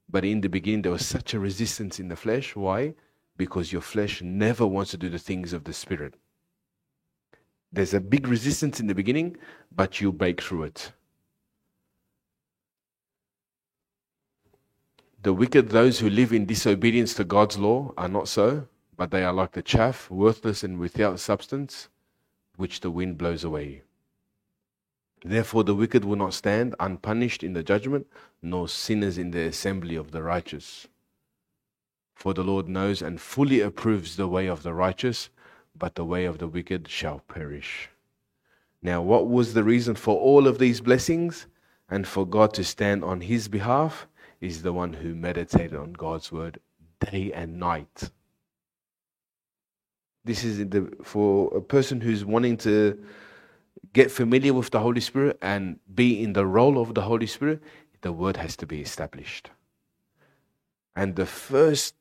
But 0.08 0.24
in 0.24 0.40
the 0.40 0.48
beginning, 0.48 0.80
there 0.80 0.92
was 0.92 1.04
such 1.04 1.34
a 1.34 1.38
resistance 1.38 2.00
in 2.00 2.08
the 2.08 2.16
flesh. 2.16 2.56
Why? 2.56 2.94
Because 3.36 3.70
your 3.70 3.82
flesh 3.82 4.22
never 4.22 4.66
wants 4.66 4.92
to 4.92 4.96
do 4.96 5.10
the 5.10 5.18
things 5.18 5.52
of 5.52 5.64
the 5.64 5.74
Spirit. 5.74 6.14
There's 7.70 7.92
a 7.92 8.00
big 8.00 8.28
resistance 8.28 8.80
in 8.80 8.86
the 8.86 8.94
beginning, 8.94 9.36
but 9.76 10.00
you 10.00 10.10
break 10.10 10.40
through 10.40 10.62
it. 10.62 10.92
The 15.24 15.32
wicked, 15.32 15.70
those 15.70 16.00
who 16.00 16.10
live 16.10 16.34
in 16.34 16.44
disobedience 16.44 17.14
to 17.14 17.24
God's 17.24 17.56
law, 17.56 17.94
are 17.96 18.10
not 18.10 18.28
so, 18.28 18.68
but 18.94 19.10
they 19.10 19.24
are 19.24 19.32
like 19.32 19.52
the 19.52 19.62
chaff, 19.62 20.10
worthless 20.10 20.62
and 20.62 20.78
without 20.78 21.18
substance, 21.18 21.88
which 22.56 22.80
the 22.80 22.90
wind 22.90 23.16
blows 23.16 23.42
away. 23.42 23.84
Therefore, 25.24 25.64
the 25.64 25.74
wicked 25.74 26.04
will 26.04 26.16
not 26.16 26.34
stand 26.34 26.74
unpunished 26.78 27.42
in 27.42 27.54
the 27.54 27.62
judgment, 27.62 28.06
nor 28.42 28.68
sinners 28.68 29.16
in 29.16 29.30
the 29.30 29.46
assembly 29.46 29.96
of 29.96 30.10
the 30.10 30.22
righteous. 30.22 30.88
For 32.14 32.34
the 32.34 32.44
Lord 32.44 32.68
knows 32.68 33.00
and 33.00 33.18
fully 33.18 33.62
approves 33.62 34.16
the 34.16 34.28
way 34.28 34.46
of 34.46 34.62
the 34.62 34.74
righteous, 34.74 35.30
but 35.74 35.94
the 35.94 36.04
way 36.04 36.26
of 36.26 36.36
the 36.36 36.48
wicked 36.48 36.86
shall 36.86 37.20
perish. 37.20 37.88
Now, 38.82 39.00
what 39.00 39.26
was 39.26 39.54
the 39.54 39.64
reason 39.64 39.94
for 39.94 40.20
all 40.20 40.46
of 40.46 40.58
these 40.58 40.82
blessings 40.82 41.46
and 41.88 42.06
for 42.06 42.26
God 42.26 42.52
to 42.52 42.62
stand 42.62 43.02
on 43.02 43.22
his 43.22 43.48
behalf 43.48 44.06
is 44.44 44.62
the 44.62 44.72
one 44.72 44.92
who 44.92 45.14
meditated 45.14 45.74
on 45.74 45.94
God's 45.94 46.30
word 46.30 46.60
day 47.00 47.32
and 47.32 47.58
night. 47.58 48.10
This 50.24 50.44
is 50.44 50.58
the, 50.68 50.92
for 51.02 51.54
a 51.56 51.60
person 51.60 52.00
who's 52.00 52.24
wanting 52.24 52.58
to 52.58 53.02
get 53.94 54.10
familiar 54.10 54.52
with 54.52 54.70
the 54.70 54.80
Holy 54.80 55.00
Spirit 55.00 55.38
and 55.40 55.78
be 55.94 56.22
in 56.22 56.34
the 56.34 56.46
role 56.46 56.78
of 56.80 56.94
the 56.94 57.02
Holy 57.02 57.26
Spirit, 57.26 57.62
the 58.02 58.12
word 58.12 58.36
has 58.36 58.54
to 58.56 58.66
be 58.66 58.80
established. 58.80 59.50
And 60.94 61.16
the 61.16 61.26
first, 61.26 61.94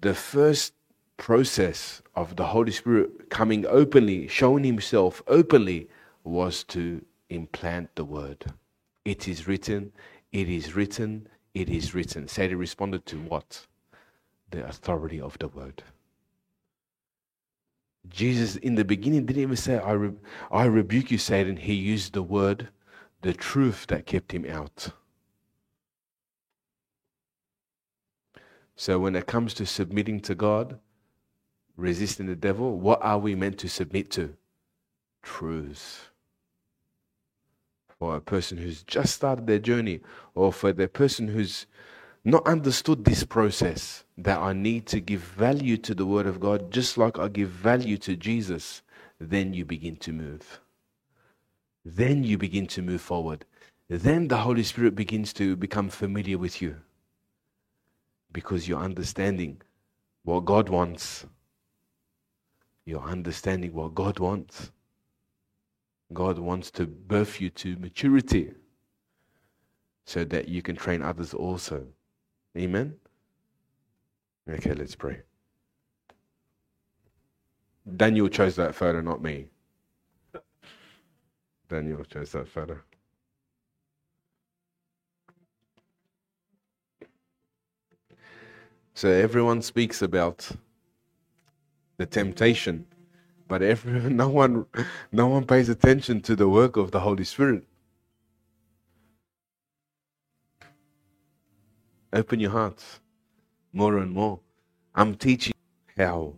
the 0.00 0.14
first 0.14 0.74
process 1.16 2.02
of 2.14 2.36
the 2.36 2.46
Holy 2.46 2.72
Spirit 2.72 3.30
coming 3.30 3.66
openly, 3.66 4.28
showing 4.28 4.64
himself 4.64 5.22
openly, 5.26 5.88
was 6.22 6.64
to 6.64 7.04
implant 7.30 7.94
the 7.96 8.04
word. 8.04 8.44
It 9.04 9.28
is 9.28 9.46
written, 9.48 9.92
it 10.32 10.48
is 10.48 10.74
written, 10.74 11.28
it 11.54 11.70
is 11.70 11.94
written. 11.94 12.28
Satan 12.28 12.58
responded 12.58 13.06
to 13.06 13.16
what? 13.16 13.66
The 14.50 14.66
authority 14.66 15.20
of 15.20 15.38
the 15.38 15.48
word. 15.48 15.82
Jesus, 18.08 18.56
in 18.56 18.74
the 18.74 18.84
beginning, 18.84 19.24
didn't 19.24 19.42
even 19.42 19.56
say, 19.56 19.78
I, 19.78 19.92
re- 19.92 20.12
I 20.50 20.64
rebuke 20.66 21.10
you, 21.10 21.18
Satan. 21.18 21.56
He 21.56 21.74
used 21.74 22.12
the 22.12 22.22
word, 22.22 22.68
the 23.22 23.32
truth 23.32 23.86
that 23.88 24.06
kept 24.06 24.32
him 24.32 24.44
out. 24.44 24.88
So, 28.76 28.98
when 28.98 29.16
it 29.16 29.26
comes 29.26 29.54
to 29.54 29.66
submitting 29.66 30.20
to 30.20 30.34
God, 30.34 30.78
resisting 31.76 32.26
the 32.26 32.36
devil, 32.36 32.78
what 32.78 33.00
are 33.02 33.18
we 33.18 33.34
meant 33.34 33.58
to 33.58 33.68
submit 33.68 34.10
to? 34.12 34.34
Truth. 35.22 36.10
A 38.12 38.20
person 38.20 38.58
who's 38.58 38.82
just 38.82 39.14
started 39.14 39.46
their 39.46 39.58
journey, 39.58 40.00
or 40.34 40.52
for 40.52 40.72
the 40.72 40.88
person 40.88 41.28
who's 41.28 41.66
not 42.24 42.46
understood 42.46 43.04
this 43.04 43.24
process 43.24 44.04
that 44.16 44.38
I 44.38 44.52
need 44.52 44.86
to 44.86 45.00
give 45.00 45.20
value 45.20 45.76
to 45.78 45.94
the 45.94 46.06
Word 46.06 46.26
of 46.26 46.40
God 46.40 46.70
just 46.70 46.96
like 46.96 47.18
I 47.18 47.28
give 47.28 47.50
value 47.50 47.98
to 47.98 48.16
Jesus, 48.16 48.82
then 49.20 49.52
you 49.52 49.64
begin 49.64 49.96
to 49.96 50.12
move. 50.12 50.60
Then 51.84 52.24
you 52.24 52.38
begin 52.38 52.66
to 52.68 52.82
move 52.82 53.00
forward. 53.02 53.44
Then 53.88 54.28
the 54.28 54.38
Holy 54.38 54.62
Spirit 54.62 54.94
begins 54.94 55.32
to 55.34 55.56
become 55.56 55.90
familiar 55.90 56.38
with 56.38 56.62
you 56.62 56.76
because 58.32 58.66
you're 58.66 58.80
understanding 58.80 59.60
what 60.24 60.46
God 60.46 60.68
wants. 60.68 61.26
You're 62.86 63.02
understanding 63.02 63.74
what 63.74 63.94
God 63.94 64.18
wants. 64.18 64.70
God 66.14 66.38
wants 66.38 66.70
to 66.72 66.86
birth 66.86 67.40
you 67.40 67.50
to 67.50 67.76
maturity 67.76 68.52
so 70.06 70.24
that 70.24 70.48
you 70.48 70.62
can 70.62 70.76
train 70.76 71.02
others 71.02 71.34
also. 71.34 71.86
Amen? 72.56 72.94
Okay, 74.48 74.72
let's 74.74 74.94
pray. 74.94 75.20
Daniel 77.96 78.28
chose 78.28 78.56
that 78.56 78.74
photo, 78.74 79.00
not 79.00 79.22
me. 79.22 79.46
Daniel 81.68 82.04
chose 82.04 82.32
that 82.32 82.48
photo. 82.48 82.78
So 88.94 89.08
everyone 89.08 89.60
speaks 89.60 90.02
about 90.02 90.50
the 91.96 92.06
temptation, 92.06 92.86
but 93.48 93.62
every, 93.62 94.00
no 94.10 94.28
one, 94.28 94.66
no 95.12 95.28
one 95.28 95.46
pays 95.46 95.68
attention 95.68 96.20
to 96.22 96.36
the 96.36 96.48
work 96.48 96.76
of 96.76 96.90
the 96.90 97.00
Holy 97.00 97.24
Spirit. 97.24 97.64
Open 102.12 102.38
your 102.40 102.52
hearts 102.52 103.00
more 103.72 103.98
and 103.98 104.12
more. 104.12 104.40
I'm 104.94 105.16
teaching 105.16 105.54
how 105.96 106.34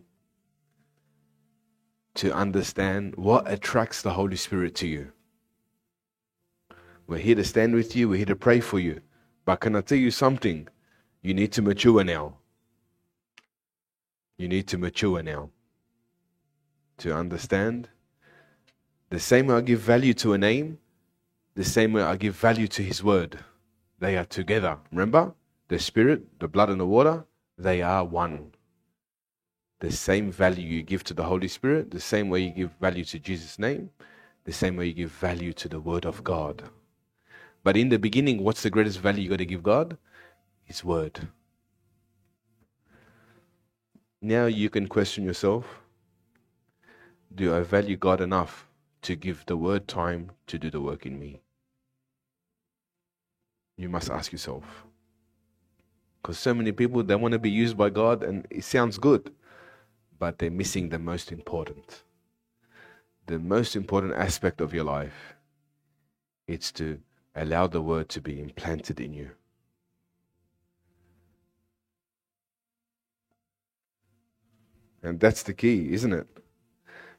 to 2.15 2.35
understand 2.35 3.15
what 3.17 3.51
attracts 3.51 4.01
the 4.01 4.15
Holy 4.15 4.37
Spirit 4.37 4.75
to 4.77 4.87
you. 4.87 5.13
We're 7.07 7.19
here 7.19 7.35
to 7.35 7.45
stand 7.45 7.75
with 7.75 7.95
you, 7.95 8.09
we're 8.09 8.17
here 8.17 8.27
to 8.27 8.37
pray 8.37 8.61
for 8.61 8.81
you. 8.81 9.03
But 9.45 9.61
can 9.61 9.77
I 9.77 9.83
tell 9.83 9.99
you 9.99 10.11
something? 10.11 10.67
You 11.23 11.35
need 11.35 11.53
to 11.53 11.63
mature 11.63 12.03
now. 12.03 12.39
You 14.39 14.49
need 14.49 14.67
to 14.69 14.79
mature 14.79 15.23
now 15.23 15.51
to 16.99 17.15
understand. 17.15 17.89
The 19.11 19.21
same 19.21 19.47
way 19.47 19.57
I 19.57 19.61
give 19.61 19.81
value 19.81 20.15
to 20.15 20.33
a 20.33 20.39
name, 20.39 20.79
the 21.55 21.65
same 21.65 21.93
way 21.93 22.03
I 22.03 22.17
give 22.17 22.35
value 22.35 22.69
to 22.69 22.83
His 22.83 23.03
word. 23.03 23.39
They 23.99 24.17
are 24.17 24.25
together. 24.25 24.79
Remember? 24.91 25.35
the 25.69 25.79
Spirit, 25.79 26.39
the 26.39 26.49
blood, 26.49 26.71
and 26.71 26.81
the 26.81 26.87
water, 26.87 27.25
they 27.59 27.83
are 27.83 28.05
one. 28.05 28.53
The 29.81 29.91
same 29.91 30.31
value 30.31 30.67
you 30.67 30.83
give 30.83 31.05
to 31.05 31.15
the 31.15 31.25
Holy 31.25 31.49
Spirit, 31.49 31.91
the 31.91 32.01
same 32.01 32.29
way 32.29 32.41
you 32.41 32.51
give 32.51 32.71
value 32.81 33.05
to 33.05 33.19
Jesus' 33.19 33.59
name, 33.59 33.91
the 34.45 34.53
same 34.53 34.77
way 34.77 34.87
you 34.87 34.93
give 34.93 35.11
value 35.11 35.53
to 35.55 35.69
the 35.69 35.81
Word 35.81 36.07
of 36.07 36.23
God. 36.23 36.63
But 37.65 37.77
in 37.77 37.89
the 37.89 37.99
beginning, 37.99 38.43
what's 38.43 38.63
the 38.63 38.71
greatest 38.71 39.01
value 39.01 39.25
you 39.25 39.31
got 39.31 39.39
to 39.39 39.47
give 39.47 39.63
God? 39.63 39.99
His 40.63 40.85
Word. 40.85 41.29
Now 44.23 44.47
you 44.47 44.71
can 44.71 44.87
question 44.87 45.25
yourself 45.25 45.67
Do 47.37 47.55
I 47.55 47.61
value 47.61 47.97
God 47.97 48.21
enough 48.21 48.67
to 49.03 49.15
give 49.15 49.45
the 49.47 49.59
Word 49.59 49.87
time 49.87 50.33
to 50.47 50.59
do 50.59 50.71
the 50.71 50.81
work 50.81 51.05
in 51.05 51.19
me? 51.21 51.43
You 53.77 53.91
must 53.91 54.11
ask 54.11 54.33
yourself. 54.33 54.85
Because 56.21 56.39
so 56.39 56.55
many 56.55 56.73
people, 56.73 57.03
they 57.03 57.15
want 57.15 57.33
to 57.33 57.39
be 57.39 57.51
used 57.51 57.77
by 57.77 57.91
God 57.91 58.25
and 58.25 58.47
it 58.51 58.65
sounds 58.65 58.99
good, 58.99 59.33
but 60.19 60.39
they're 60.39 60.51
missing 60.51 60.89
the 60.89 60.99
most 60.99 61.31
important. 61.31 62.03
The 63.27 63.39
most 63.39 63.77
important 63.77 64.15
aspect 64.15 64.61
of 64.63 64.73
your 64.73 64.85
life 64.85 65.35
it's 66.49 66.71
to 66.73 67.01
allow 67.35 67.67
the 67.67 67.83
word 67.83 68.09
to 68.09 68.21
be 68.21 68.41
implanted 68.41 69.01
in 69.01 69.13
you. 69.13 69.31
And 75.03 75.21
that's 75.21 75.43
the 75.43 75.55
key, 75.55 75.93
isn't 75.93 76.13
it? 76.13 76.27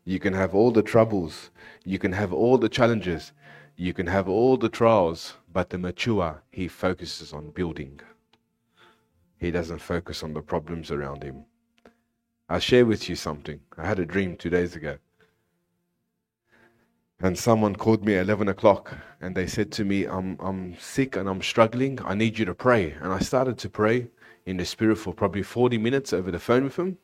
You 0.08 0.20
can 0.20 0.32
have 0.32 0.56
all 0.56 0.72
the 0.72 0.84
troubles, 0.84 1.52
you 1.84 2.00
can 2.00 2.14
have 2.14 2.32
all 2.32 2.58
the 2.58 2.70
challenges, 2.70 3.34
you 3.76 3.94
can 3.94 4.08
have 4.08 4.30
all 4.30 4.56
the 4.56 4.70
trials, 4.70 5.34
but 5.52 5.70
the 5.70 5.78
mature, 5.78 6.42
he 6.50 6.70
focuses 6.70 7.34
on 7.34 7.50
building. 7.50 8.00
He 9.38 9.52
doesn't 9.52 9.80
focus 9.80 10.24
on 10.24 10.34
the 10.34 10.42
problems 10.42 10.92
around 10.92 11.24
him. 11.24 11.44
I'll 12.48 12.62
share 12.62 12.86
with 12.86 13.10
you 13.10 13.18
something. 13.18 13.60
I 13.78 13.86
had 13.86 14.00
a 14.00 14.06
dream 14.06 14.38
two 14.38 14.50
days 14.50 14.78
ago. 14.78 14.98
And 17.20 17.38
someone 17.38 17.76
called 17.76 18.06
me 18.06 18.16
at 18.16 18.28
11 18.28 18.48
o'clock 18.48 18.96
and 19.20 19.36
they 19.36 19.46
said 19.46 19.74
to 19.74 19.84
me, 19.84 20.06
I'm, 20.06 20.38
I'm 20.40 20.78
sick 20.80 21.18
and 21.18 21.28
I'm 21.28 21.42
struggling. 21.42 22.00
I 22.06 22.16
need 22.16 22.40
you 22.40 22.46
to 22.46 22.56
pray. 22.56 22.96
And 23.02 23.12
I 23.12 23.20
started 23.20 23.58
to 23.58 23.70
pray 23.70 24.08
in 24.46 24.56
the 24.56 24.64
spirit 24.64 25.00
for 25.00 25.14
probably 25.14 25.44
40 25.44 25.78
minutes 25.78 26.14
over 26.14 26.32
the 26.32 26.40
phone 26.40 26.64
with 26.64 26.80
him. 26.80 26.98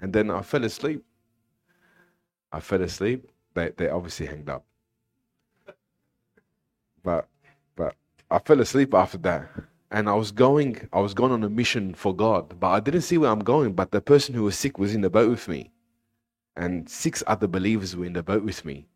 And 0.00 0.12
then 0.12 0.28
I 0.28 0.42
fell 0.42 0.64
asleep. 0.64 1.05
I 2.56 2.60
fell 2.60 2.82
asleep. 2.82 3.28
They, 3.54 3.70
they 3.76 3.88
obviously 3.88 4.26
hanged 4.26 4.48
up. 4.48 4.64
But, 7.02 7.28
but 7.76 7.94
I 8.30 8.38
fell 8.38 8.60
asleep 8.60 8.94
after 8.94 9.18
that. 9.18 9.48
And 9.90 10.08
I 10.08 10.14
was 10.14 10.32
going, 10.32 10.88
I 10.92 11.00
was 11.00 11.14
going 11.14 11.32
on 11.32 11.44
a 11.44 11.48
mission 11.48 11.94
for 11.94 12.14
God, 12.14 12.58
but 12.58 12.70
I 12.70 12.80
didn't 12.80 13.02
see 13.02 13.18
where 13.18 13.30
I'm 13.30 13.44
going. 13.44 13.72
But 13.74 13.92
the 13.92 14.00
person 14.00 14.34
who 14.34 14.44
was 14.44 14.58
sick 14.58 14.78
was 14.78 14.94
in 14.94 15.00
the 15.02 15.10
boat 15.10 15.30
with 15.30 15.46
me. 15.48 15.70
And 16.56 16.88
six 16.88 17.22
other 17.26 17.46
believers 17.46 17.94
were 17.94 18.04
in 18.04 18.14
the 18.14 18.22
boat 18.22 18.42
with 18.42 18.64
me 18.64 18.88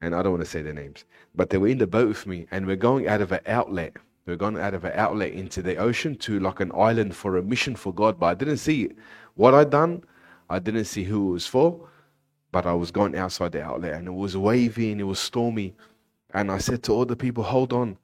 and 0.00 0.14
I 0.14 0.22
don't 0.22 0.32
want 0.32 0.44
to 0.44 0.50
say 0.50 0.62
their 0.62 0.72
names, 0.72 1.04
but 1.34 1.50
they 1.50 1.58
were 1.58 1.68
in 1.68 1.78
the 1.78 1.86
boat 1.86 2.08
with 2.08 2.26
me, 2.26 2.46
and 2.50 2.66
we're 2.66 2.76
going 2.76 3.06
out 3.06 3.20
of 3.20 3.32
an 3.32 3.40
outlet. 3.46 3.96
We're 4.26 4.36
going 4.36 4.58
out 4.58 4.74
of 4.74 4.84
an 4.84 4.92
outlet 4.94 5.32
into 5.32 5.62
the 5.62 5.76
ocean 5.76 6.16
to 6.18 6.40
like 6.40 6.60
an 6.60 6.72
island 6.74 7.14
for 7.14 7.36
a 7.36 7.42
mission 7.42 7.74
for 7.74 7.92
God. 7.92 8.18
But 8.18 8.26
I 8.26 8.34
didn't 8.34 8.58
see 8.58 8.90
what 9.34 9.54
I'd 9.54 9.70
done. 9.70 10.04
I 10.48 10.58
didn't 10.58 10.84
see 10.84 11.04
who 11.04 11.30
it 11.30 11.32
was 11.32 11.46
for, 11.46 11.88
but 12.52 12.66
I 12.66 12.74
was 12.74 12.90
going 12.90 13.16
outside 13.16 13.52
the 13.52 13.62
outlet, 13.62 13.94
and 13.94 14.08
it 14.08 14.14
was 14.14 14.36
wavy 14.36 14.92
and 14.92 15.00
it 15.00 15.04
was 15.04 15.18
stormy. 15.18 15.74
And 16.32 16.50
I 16.50 16.58
said 16.58 16.82
to 16.84 16.92
all 16.92 17.04
the 17.04 17.16
people, 17.16 17.44
"Hold 17.44 17.72
on, 17.72 17.98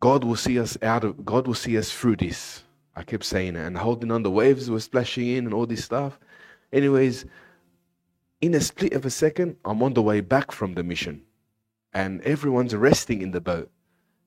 God 0.00 0.24
will 0.24 0.36
see 0.36 0.58
us 0.58 0.78
out 0.82 1.04
of. 1.04 1.24
God 1.24 1.46
will 1.46 1.54
see 1.54 1.76
us 1.78 1.90
through 1.90 2.16
this." 2.16 2.64
I 2.94 3.02
kept 3.02 3.24
saying 3.24 3.56
it, 3.56 3.66
and 3.66 3.76
holding 3.76 4.10
on. 4.10 4.22
The 4.22 4.30
waves 4.30 4.70
were 4.70 4.80
splashing 4.80 5.28
in, 5.28 5.44
and 5.44 5.54
all 5.54 5.66
this 5.66 5.84
stuff. 5.84 6.18
Anyways, 6.72 7.26
in 8.40 8.54
a 8.54 8.60
split 8.60 8.92
of 8.94 9.04
a 9.04 9.10
second, 9.10 9.56
I'm 9.64 9.82
on 9.82 9.94
the 9.94 10.02
way 10.02 10.20
back 10.20 10.52
from 10.52 10.74
the 10.74 10.82
mission 10.82 11.22
and 11.96 12.20
everyone's 12.22 12.74
resting 12.74 13.22
in 13.22 13.30
the 13.30 13.40
boat. 13.40 13.70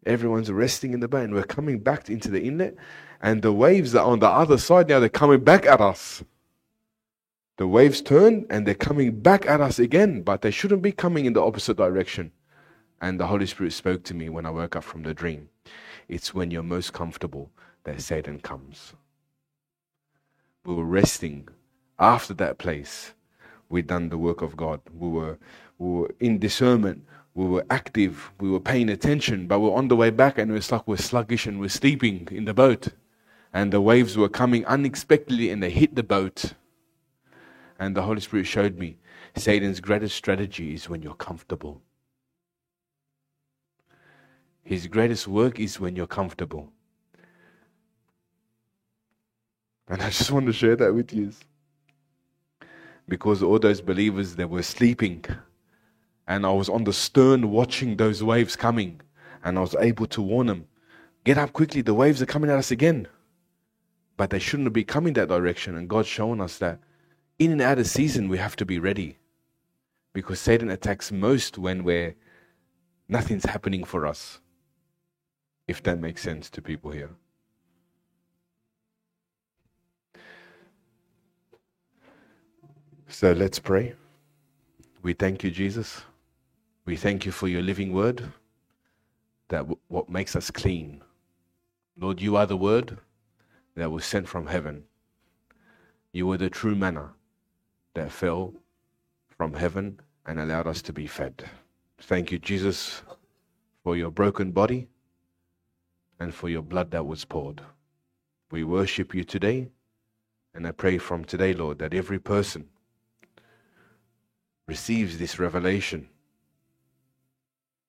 Everyone's 0.04 0.52
resting 0.52 0.94
in 0.94 1.02
the 1.02 1.08
boat, 1.08 1.26
and 1.26 1.36
we're 1.36 1.44
coming 1.44 1.78
back 1.78 2.10
into 2.10 2.32
the 2.32 2.42
inlet, 2.42 2.76
and 3.22 3.44
the 3.44 3.54
waves 3.54 3.94
are 3.94 4.06
on 4.06 4.20
the 4.20 4.28
other 4.28 4.58
side 4.58 4.90
now, 4.90 5.00
they're 5.00 5.08
coming 5.08 5.44
back 5.44 5.68
at 5.68 5.80
us. 5.80 6.24
The 7.60 7.68
waves 7.68 8.00
turn 8.02 8.46
and 8.50 8.66
they're 8.66 8.74
coming 8.74 9.20
back 9.20 9.46
at 9.46 9.60
us 9.60 9.80
again, 9.80 10.22
but 10.22 10.42
they 10.42 10.50
shouldn't 10.50 10.82
be 10.82 10.94
coming 10.94 11.26
in 11.26 11.34
the 11.34 11.44
opposite 11.44 11.76
direction. 11.76 12.32
And 13.02 13.20
the 13.20 13.28
Holy 13.28 13.46
Spirit 13.46 13.74
spoke 13.74 14.04
to 14.04 14.14
me 14.14 14.30
when 14.30 14.46
I 14.46 14.50
woke 14.50 14.78
up 14.78 14.86
from 14.86 15.04
the 15.04 15.14
dream. 15.14 15.50
It's 16.08 16.34
when 16.34 16.52
you're 16.52 16.64
most 16.64 16.94
comfortable 16.94 17.52
that 17.84 18.00
Satan 18.00 18.40
comes. 18.40 18.94
We 20.64 20.74
were 20.74 20.86
resting 20.86 21.50
after 22.00 22.34
that 22.36 22.60
place. 22.60 23.14
We'd 23.68 23.88
done 23.88 24.08
the 24.08 24.18
work 24.18 24.42
of 24.42 24.56
God. 24.56 24.80
We 24.98 25.10
were, 25.10 25.38
we 25.78 25.90
were 25.90 26.16
in 26.22 26.40
discernment 26.40 27.04
we 27.36 27.46
were 27.46 27.66
active, 27.70 28.32
we 28.40 28.50
were 28.50 28.60
paying 28.60 28.90
attention, 28.90 29.48
but 29.48 29.60
we're 29.60 29.74
on 29.74 29.88
the 29.88 29.96
way 29.96 30.10
back 30.10 30.38
and 30.38 30.52
it's 30.52 30.72
like 30.72 30.88
we're 30.88 30.98
sluggish 30.98 31.46
and 31.46 31.60
we're 31.60 31.70
sleeping 31.70 32.28
in 32.32 32.46
the 32.46 32.54
boat. 32.54 32.90
And 33.54 33.72
the 33.72 33.82
waves 33.82 34.18
were 34.18 34.30
coming 34.30 34.66
unexpectedly 34.66 35.50
and 35.50 35.62
they 35.62 35.70
hit 35.70 35.96
the 35.96 36.04
boat. 36.04 36.54
And 37.80 37.96
the 37.96 38.02
Holy 38.02 38.20
Spirit 38.20 38.46
showed 38.46 38.78
me 38.78 38.98
Satan's 39.36 39.80
greatest 39.80 40.16
strategy 40.16 40.74
is 40.74 40.90
when 40.90 41.02
you're 41.02 41.16
comfortable. 41.16 41.82
His 44.64 44.86
greatest 44.86 45.28
work 45.28 45.60
is 45.60 45.80
when 45.80 45.96
you're 45.96 46.06
comfortable. 46.06 46.72
And 49.88 50.02
I 50.02 50.10
just 50.10 50.30
want 50.30 50.46
to 50.46 50.54
share 50.54 50.76
that 50.76 50.94
with 50.94 51.14
you. 51.14 51.32
Because 53.08 53.42
all 53.42 53.58
those 53.58 53.82
believers 53.82 54.36
that 54.36 54.50
were 54.50 54.62
sleeping 54.62 55.26
and 56.30 56.46
I 56.46 56.52
was 56.52 56.70
on 56.70 56.84
the 56.84 56.94
stern 56.94 57.50
watching 57.50 57.98
those 57.98 58.22
waves 58.22 58.56
coming, 58.56 59.02
and 59.44 59.58
I 59.58 59.62
was 59.62 59.76
able 59.80 60.06
to 60.08 60.22
warn 60.22 60.46
them, 60.46 60.68
Get 61.24 61.40
up 61.40 61.54
quickly, 61.54 61.82
the 61.82 61.96
waves 61.96 62.22
are 62.22 62.28
coming 62.28 62.52
at 62.52 62.58
us 62.60 62.70
again. 62.70 63.08
But 64.16 64.30
they 64.30 64.38
shouldn't 64.38 64.72
be 64.72 64.84
coming 64.84 65.14
that 65.14 65.30
direction, 65.30 65.76
and 65.76 65.90
God's 65.90 66.08
shown 66.08 66.40
us 66.40 66.60
that 66.60 66.80
in 67.40 67.52
and 67.52 67.62
out 67.62 67.80
of 67.80 67.88
season 67.88 68.30
we 68.30 68.38
have 68.38 68.56
to 68.58 68.66
be 68.66 68.80
ready. 68.80 69.18
Because 70.14 70.40
Satan 70.40 70.70
attacks 70.70 71.12
most 71.12 71.58
when 71.58 71.84
we're 71.84 72.16
nothing's 73.08 73.46
happening 73.46 73.84
for 73.86 74.06
us. 74.06 74.40
If 75.68 75.84
that 75.84 76.00
makes 76.00 76.22
sense 76.22 76.50
to 76.52 76.62
people 76.62 76.92
here. 76.92 77.12
So 83.08 83.32
let's 83.34 83.60
pray. 83.60 83.96
We 85.02 85.14
thank 85.14 85.44
you, 85.44 85.52
Jesus. 85.52 86.02
We 86.86 86.96
thank 86.96 87.26
you 87.26 87.32
for 87.32 87.48
your 87.48 87.62
living 87.62 87.94
word, 87.94 88.22
that 89.50 89.60
w- 89.60 89.80
what 89.88 90.10
makes 90.10 90.36
us 90.36 90.52
clean. 90.52 91.02
Lord, 91.98 92.22
you 92.22 92.36
are 92.36 92.46
the 92.46 92.58
word 92.58 92.98
that 93.76 93.92
was 93.92 94.06
sent 94.06 94.28
from 94.28 94.48
heaven. 94.48 94.84
You 96.14 96.28
were 96.28 96.38
the 96.38 96.50
true 96.50 96.76
manna 96.76 97.12
that 98.00 98.12
fell 98.14 98.54
from 99.28 99.54
heaven 99.54 100.00
and 100.26 100.40
allowed 100.40 100.68
us 100.68 100.82
to 100.82 100.94
be 100.94 101.06
fed. 101.06 101.44
Thank 101.98 102.32
you, 102.32 102.40
Jesus, 102.40 103.02
for 103.84 103.98
your 103.98 104.10
broken 104.10 104.52
body 104.52 104.88
and 106.18 106.34
for 106.34 106.48
your 106.48 106.62
blood 106.62 106.92
that 106.92 107.06
was 107.06 107.26
poured. 107.26 107.62
We 108.52 108.64
worship 108.64 109.14
you 109.14 109.26
today, 109.26 109.68
and 110.54 110.66
I 110.66 110.72
pray 110.72 110.98
from 110.98 111.26
today, 111.26 111.52
Lord, 111.54 111.80
that 111.80 111.94
every 111.94 112.20
person 112.20 112.70
receives 114.66 115.18
this 115.18 115.38
revelation 115.38 116.08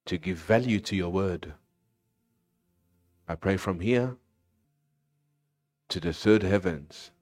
to 0.06 0.18
give 0.18 0.38
value 0.38 0.80
to 0.80 0.96
your 0.96 1.10
word. 1.10 1.54
I 3.28 3.36
pray 3.36 3.56
from 3.56 3.78
here 3.78 4.16
to 5.88 6.00
the 6.00 6.12
third 6.12 6.42
heavens 6.42 7.12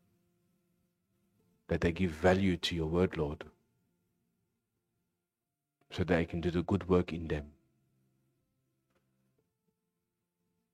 that 1.69 1.81
they 1.81 1.93
give 1.93 2.11
value 2.11 2.57
to 2.57 2.75
your 2.75 2.87
word, 2.87 3.17
Lord, 3.17 3.45
so 5.91 6.05
that 6.05 6.19
I 6.19 6.25
can 6.25 6.41
do 6.41 6.51
the 6.51 6.63
good 6.63 6.89
work 6.89 7.13
in 7.13 7.29
them. 7.29 7.47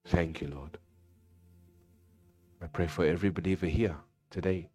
Thank 0.06 0.40
you, 0.40 0.48
Lord. 0.48 0.78
I 2.62 2.66
pray 2.66 2.86
for 2.86 3.04
every 3.04 3.30
believer 3.30 3.66
here 3.66 3.96
today 4.30 4.68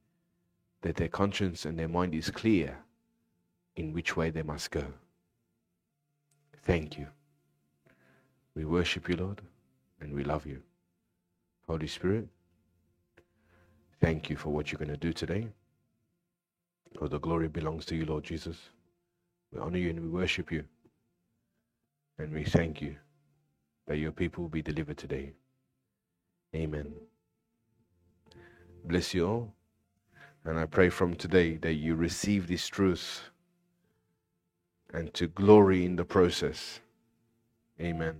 that 0.81 0.95
their 0.95 1.07
conscience 1.07 1.65
and 1.65 1.77
their 1.77 1.87
mind 1.87 2.13
is 2.13 2.29
clear 2.29 2.77
in 3.75 3.93
which 3.93 4.15
way 4.15 4.29
they 4.29 4.43
must 4.43 4.71
go. 4.71 4.83
Thank 6.63 6.97
you. 6.97 7.07
We 8.55 8.65
worship 8.65 9.07
you, 9.09 9.15
Lord, 9.15 9.41
and 10.01 10.13
we 10.13 10.23
love 10.23 10.45
you. 10.45 10.61
Holy 11.67 11.87
Spirit, 11.87 12.27
thank 14.01 14.29
you 14.29 14.35
for 14.35 14.49
what 14.49 14.71
you're 14.71 14.79
going 14.79 14.89
to 14.89 14.97
do 14.97 15.13
today. 15.13 15.49
All 17.01 17.07
the 17.07 17.19
glory 17.19 17.47
belongs 17.47 17.85
to 17.87 17.95
you, 17.95 18.05
Lord 18.05 18.23
Jesus. 18.23 18.57
We 19.51 19.59
honor 19.59 19.77
you 19.77 19.89
and 19.89 20.01
we 20.01 20.07
worship 20.09 20.51
you. 20.51 20.63
And 22.17 22.33
we 22.33 22.43
thank 22.43 22.81
you 22.81 22.95
that 23.87 23.97
your 23.97 24.11
people 24.11 24.43
will 24.43 24.49
be 24.49 24.61
delivered 24.61 24.97
today. 24.97 25.33
Amen. 26.55 26.93
Bless 28.85 29.13
you 29.13 29.27
all. 29.27 29.53
And 30.45 30.59
I 30.59 30.65
pray 30.65 30.89
from 30.89 31.15
today 31.15 31.57
that 31.57 31.73
you 31.73 31.95
receive 31.95 32.47
this 32.47 32.67
truth 32.67 33.21
and 34.93 35.13
to 35.13 35.27
glory 35.27 35.85
in 35.85 35.95
the 35.95 36.05
process. 36.05 36.79
Amen. 37.79 38.19